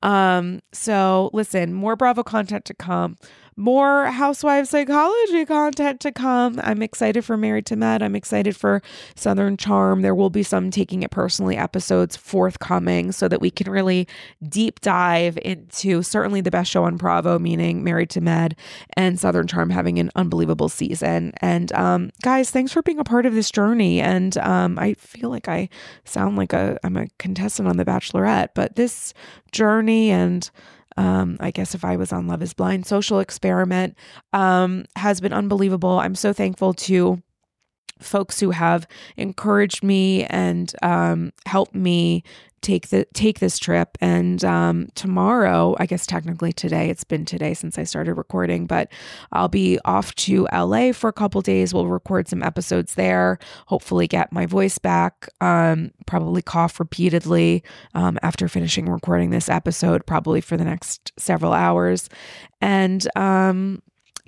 Um, 0.03 0.61
so 0.73 1.31
listen, 1.33 1.75
more 1.75 1.97
Bravo 1.97 2.23
content 2.23 2.65
to 2.67 2.75
come 2.75 3.17
more 3.59 4.07
housewife 4.07 4.69
psychology 4.69 5.45
content 5.45 5.99
to 6.01 6.13
come. 6.13 6.61
I'm 6.63 6.81
excited 6.81 7.25
for 7.25 7.37
Married 7.37 7.67
to 7.67 7.77
Med. 7.77 8.03
I'm 8.03 8.15
excited 8.15 8.57
for 8.57 8.81
Southern 9.17 9.57
Charm. 9.57 10.03
There 10.03 10.15
will 10.15 10.31
be 10.31 10.45
some 10.45 10.71
taking 10.71 11.03
it 11.03 11.11
personally 11.11 11.57
episodes 11.57 12.17
forthcoming 12.17 13.11
so 13.11 13.27
that 13.27 13.41
we 13.41 13.51
can 13.51 13.69
really 13.71 14.07
deep 14.49 14.81
dive 14.81 15.37
into 15.43 16.03
certainly 16.03 16.41
the 16.41 16.53
best 16.53 16.71
show 16.71 16.85
on 16.85 16.97
Bravo, 16.97 17.39
meaning 17.39 17.83
Married 17.83 18.11
to 18.11 18.21
Med 18.21 18.57
and 18.97 19.19
Southern 19.19 19.49
Charm 19.49 19.71
having 19.71 19.99
an 19.99 20.11
unbelievable 20.15 20.69
season. 20.69 21.33
And 21.39 21.73
um, 21.73 22.11
guys, 22.23 22.51
thanks 22.51 22.73
for 22.73 22.83
being 22.83 23.01
a 23.01 23.05
part 23.05 23.27
of 23.27 23.35
this 23.35 23.51
journey. 23.51 24.01
And 24.01 24.39
um, 24.39 24.79
I 24.79 24.95
feel 24.95 25.31
like 25.31 25.49
I 25.49 25.69
sound 26.05 26.37
like 26.37 26.53
a 26.53 26.79
I'm 26.85 26.97
a 26.97 27.09
contestant 27.19 27.69
on 27.69 27.77
The 27.77 27.85
Bachelorette, 27.85 28.51
but 28.55 28.77
this 28.77 29.13
journey 29.51 30.11
and 30.11 30.49
um, 30.99 31.37
I 31.39 31.53
guess 31.53 31.77
if 31.77 31.85
I 31.85 31.97
was 31.97 32.13
on 32.13 32.27
Love 32.27 32.43
is 32.43 32.53
Blind, 32.53 32.85
social 32.85 33.21
experiment 33.21 33.97
um, 34.33 34.85
has 34.97 35.21
been 35.21 35.33
unbelievable. 35.33 36.01
I'm 36.01 36.17
so 36.17 36.33
thankful 36.33 36.75
to 36.75 37.23
folks 38.01 38.41
who 38.41 38.51
have 38.51 38.87
encouraged 39.17 39.83
me 39.83 40.25
and 40.25 40.73
um, 40.83 41.33
helped 41.47 41.75
me 41.75 42.23
take 42.61 42.89
the 42.89 43.07
take 43.15 43.39
this 43.39 43.59
trip. 43.59 43.97
And 44.01 44.45
um, 44.45 44.89
tomorrow 44.95 45.77
i 45.79 45.87
guess 45.87 46.07
technically 46.07 46.53
today 46.53 46.91
it's 46.91 47.05
been 47.05 47.25
today 47.25 47.55
since 47.55 47.79
i 47.79 47.85
started 47.85 48.15
recording 48.15 48.67
but 48.67 48.91
i'll 49.33 49.49
be 49.49 49.79
off 49.85 50.15
to 50.17 50.47
la 50.53 50.93
for 50.93 51.09
a 51.09 51.13
couple 51.13 51.41
days. 51.41 51.73
We'll 51.73 51.87
record 51.87 52.29
some 52.29 52.43
episodes 52.43 52.95
there 52.95 53.39
hopefully 53.67 54.07
get 54.07 54.33
my 54.33 54.47
voice 54.47 54.79
back 54.79 55.29
um, 55.41 55.93
probably 56.07 56.43
cough 56.43 56.81
repeatedly 56.81 57.63
um, 57.95 58.19
after 58.23 58.49
finishing 58.49 58.89
recording 58.89 59.31
this 59.31 59.49
episode 59.49 60.05
probably 60.07 60.41
for 60.41 60.57
the 60.57 60.65
next 60.65 61.13
several 61.17 61.53
hours. 61.53 62.09
And 62.61 63.07
um, 63.17 63.83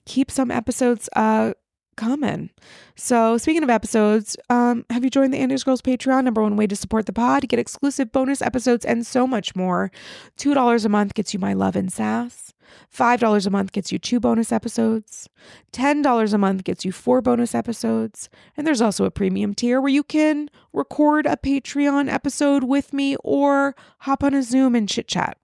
keep 0.06 0.30
some 0.30 0.50
episodes 0.50 1.08
uh, 1.16 1.54
coming. 2.00 2.48
So, 2.96 3.36
speaking 3.36 3.62
of 3.62 3.70
episodes, 3.70 4.36
um, 4.48 4.86
have 4.88 5.04
you 5.04 5.10
joined 5.10 5.34
the 5.34 5.38
Andy's 5.38 5.64
Girls 5.64 5.82
Patreon? 5.82 6.24
Number 6.24 6.42
one 6.42 6.56
way 6.56 6.66
to 6.66 6.74
support 6.74 7.04
the 7.04 7.12
pod, 7.12 7.46
get 7.46 7.60
exclusive 7.60 8.10
bonus 8.10 8.40
episodes, 8.40 8.86
and 8.86 9.06
so 9.06 9.26
much 9.26 9.54
more. 9.54 9.92
$2 10.38 10.84
a 10.84 10.88
month 10.88 11.14
gets 11.14 11.34
you 11.34 11.38
my 11.38 11.52
love 11.52 11.76
and 11.76 11.92
sass. 11.92 12.54
$5 12.96 13.46
a 13.46 13.50
month 13.50 13.72
gets 13.72 13.92
you 13.92 13.98
two 13.98 14.18
bonus 14.18 14.50
episodes. 14.50 15.28
$10 15.72 16.32
a 16.32 16.38
month 16.38 16.64
gets 16.64 16.84
you 16.84 16.92
four 16.92 17.20
bonus 17.20 17.54
episodes. 17.54 18.30
And 18.56 18.66
there's 18.66 18.80
also 18.80 19.04
a 19.04 19.10
premium 19.10 19.54
tier 19.54 19.80
where 19.80 19.92
you 19.92 20.02
can 20.02 20.48
record 20.72 21.26
a 21.26 21.36
Patreon 21.36 22.10
episode 22.10 22.64
with 22.64 22.92
me 22.92 23.16
or 23.22 23.74
hop 23.98 24.24
on 24.24 24.34
a 24.34 24.42
Zoom 24.42 24.74
and 24.74 24.88
chit 24.88 25.08
chat. 25.08 25.36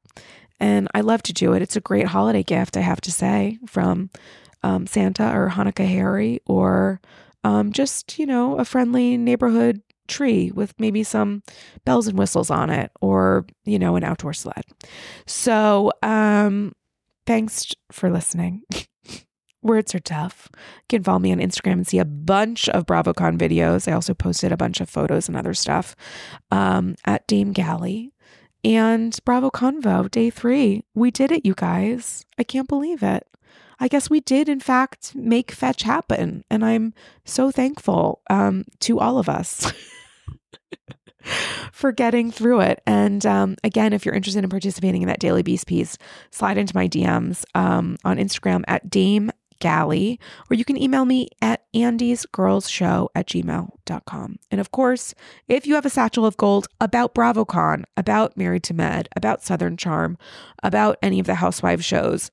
And 0.58 0.88
I 0.94 1.02
love 1.02 1.22
to 1.24 1.32
do 1.32 1.52
it. 1.52 1.62
It's 1.62 1.76
a 1.76 1.80
great 1.80 2.06
holiday 2.06 2.42
gift, 2.42 2.76
I 2.76 2.80
have 2.80 3.00
to 3.02 3.12
say, 3.12 3.58
from 3.66 4.10
um, 4.66 4.86
Santa 4.88 5.32
or 5.32 5.48
Hanukkah 5.48 5.86
Harry 5.86 6.40
or 6.47 7.01
um, 7.44 7.72
just, 7.72 8.18
you 8.18 8.26
know, 8.26 8.59
a 8.59 8.64
friendly 8.64 9.16
neighborhood 9.16 9.80
tree 10.09 10.51
with 10.51 10.74
maybe 10.80 11.05
some 11.05 11.44
bells 11.84 12.09
and 12.09 12.18
whistles 12.18 12.51
on 12.51 12.68
it 12.70 12.90
or, 13.01 13.47
you 13.64 13.78
know, 13.78 13.94
an 13.94 14.02
outdoor 14.02 14.32
sled. 14.32 14.64
So, 15.24 15.93
um, 16.02 16.72
thanks 17.26 17.72
for 17.93 18.10
listening. 18.10 18.62
Words 19.62 19.94
are 19.94 20.01
tough. 20.01 20.48
You 20.52 20.98
can 20.98 21.05
follow 21.05 21.20
me 21.20 21.30
on 21.30 21.38
Instagram 21.38 21.72
and 21.72 21.86
see 21.86 21.98
a 22.01 22.05
bunch 22.05 22.68
of 22.68 22.86
BravoCon 22.86 23.38
videos. 23.38 23.86
I 23.86 23.93
also 23.93 24.14
posted 24.14 24.51
a 24.51 24.56
bunch 24.56 24.80
of 24.80 24.90
photos 24.90 25.28
and 25.28 25.36
other 25.36 25.55
stuff 25.55 25.94
um, 26.51 26.97
at 27.05 27.26
Dame 27.28 27.52
Galli. 27.52 28.12
And 28.64 29.12
BravoConvo, 29.24 30.10
day 30.10 30.30
three. 30.30 30.82
We 30.94 31.12
did 31.12 31.30
it, 31.30 31.47
you 31.47 31.55
guys. 31.55 32.24
I 32.36 32.43
can't 32.43 32.68
believe 32.68 33.05
it. 33.05 33.24
I 33.78 33.88
guess 33.88 34.08
we 34.08 34.20
did, 34.20 34.48
in 34.48 34.60
fact, 34.60 35.14
make 35.14 35.52
fetch 35.52 35.82
happen. 35.82 36.44
And 36.50 36.64
I'm 36.64 36.94
so 37.24 37.50
thankful 37.50 38.22
um, 38.30 38.64
to 38.80 38.98
all 38.98 39.18
of 39.18 39.28
us. 39.28 39.72
for 41.72 41.92
getting 41.92 42.30
through 42.30 42.60
it. 42.60 42.80
And 42.86 43.24
um, 43.26 43.56
again, 43.64 43.92
if 43.92 44.04
you're 44.04 44.14
interested 44.14 44.44
in 44.44 44.50
participating 44.50 45.02
in 45.02 45.08
that 45.08 45.18
Daily 45.18 45.42
Beast 45.42 45.66
piece, 45.66 45.98
slide 46.30 46.56
into 46.56 46.76
my 46.76 46.88
DMs 46.88 47.44
um, 47.54 47.96
on 48.04 48.16
Instagram 48.16 48.62
at 48.68 48.88
Dame 48.88 49.30
Galli, 49.58 50.20
or 50.50 50.54
you 50.54 50.64
can 50.64 50.80
email 50.80 51.04
me 51.04 51.28
at 51.40 51.62
andysgirlsshow 51.74 53.08
at 53.14 53.26
gmail.com. 53.26 54.36
And 54.50 54.60
of 54.60 54.70
course, 54.70 55.14
if 55.48 55.66
you 55.66 55.74
have 55.74 55.86
a 55.86 55.90
satchel 55.90 56.26
of 56.26 56.36
gold 56.36 56.68
about 56.80 57.14
BravoCon, 57.14 57.84
about 57.96 58.36
Married 58.36 58.62
to 58.64 58.74
Med, 58.74 59.08
about 59.16 59.42
Southern 59.42 59.76
Charm, 59.76 60.18
about 60.62 60.98
any 61.02 61.18
of 61.18 61.26
the 61.26 61.36
Housewives 61.36 61.84
shows 61.84 62.30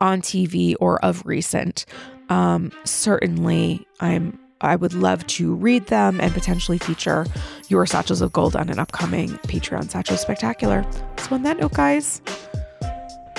on 0.00 0.20
TV 0.20 0.74
or 0.80 1.02
of 1.04 1.24
recent, 1.26 1.86
um, 2.28 2.72
certainly 2.84 3.86
I'm 4.00 4.38
I 4.60 4.74
would 4.74 4.94
love 4.94 5.26
to 5.26 5.54
read 5.54 5.86
them 5.88 6.18
and 6.20 6.32
potentially 6.32 6.78
feature 6.78 7.26
your 7.68 7.84
satchels 7.84 8.22
of 8.22 8.32
gold 8.32 8.56
on 8.56 8.70
an 8.70 8.78
upcoming 8.78 9.30
Patreon 9.48 9.90
Satchel 9.90 10.16
Spectacular. 10.16 10.84
So 11.18 11.34
on 11.34 11.42
that 11.42 11.58
note, 11.58 11.74
guys, 11.74 12.22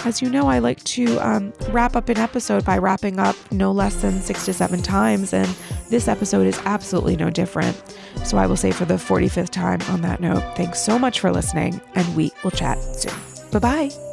as 0.06 0.22
you 0.22 0.30
know, 0.30 0.48
I 0.48 0.60
like 0.60 0.84
to 0.86 1.18
um, 1.20 1.54
wrap 1.70 1.96
up 1.96 2.10
an 2.10 2.18
episode 2.18 2.64
by 2.64 2.78
wrapping 2.78 3.20
up 3.20 3.36
no 3.52 3.72
less 3.72 3.96
than 4.02 4.22
six 4.22 4.46
to 4.46 4.54
seven 4.54 4.82
times, 4.82 5.34
and 5.34 5.48
this 5.90 6.08
episode 6.08 6.46
is 6.46 6.60
absolutely 6.66 7.16
no 7.16 7.30
different. 7.30 7.82
So 8.24 8.38
I 8.38 8.46
will 8.46 8.56
say 8.56 8.72
for 8.72 8.86
the 8.86 8.96
45th 8.96 9.50
time 9.50 9.82
on 9.90 10.02
that 10.02 10.22
note, 10.22 10.44
thanks 10.56 10.80
so 10.80 11.00
much 11.00 11.20
for 11.20 11.32
listening, 11.32 11.82
and 11.96 12.16
we 12.16 12.32
will 12.44 12.52
chat 12.52 12.78
soon. 12.96 13.14
Bye 13.52 13.60
bye. 13.90 14.07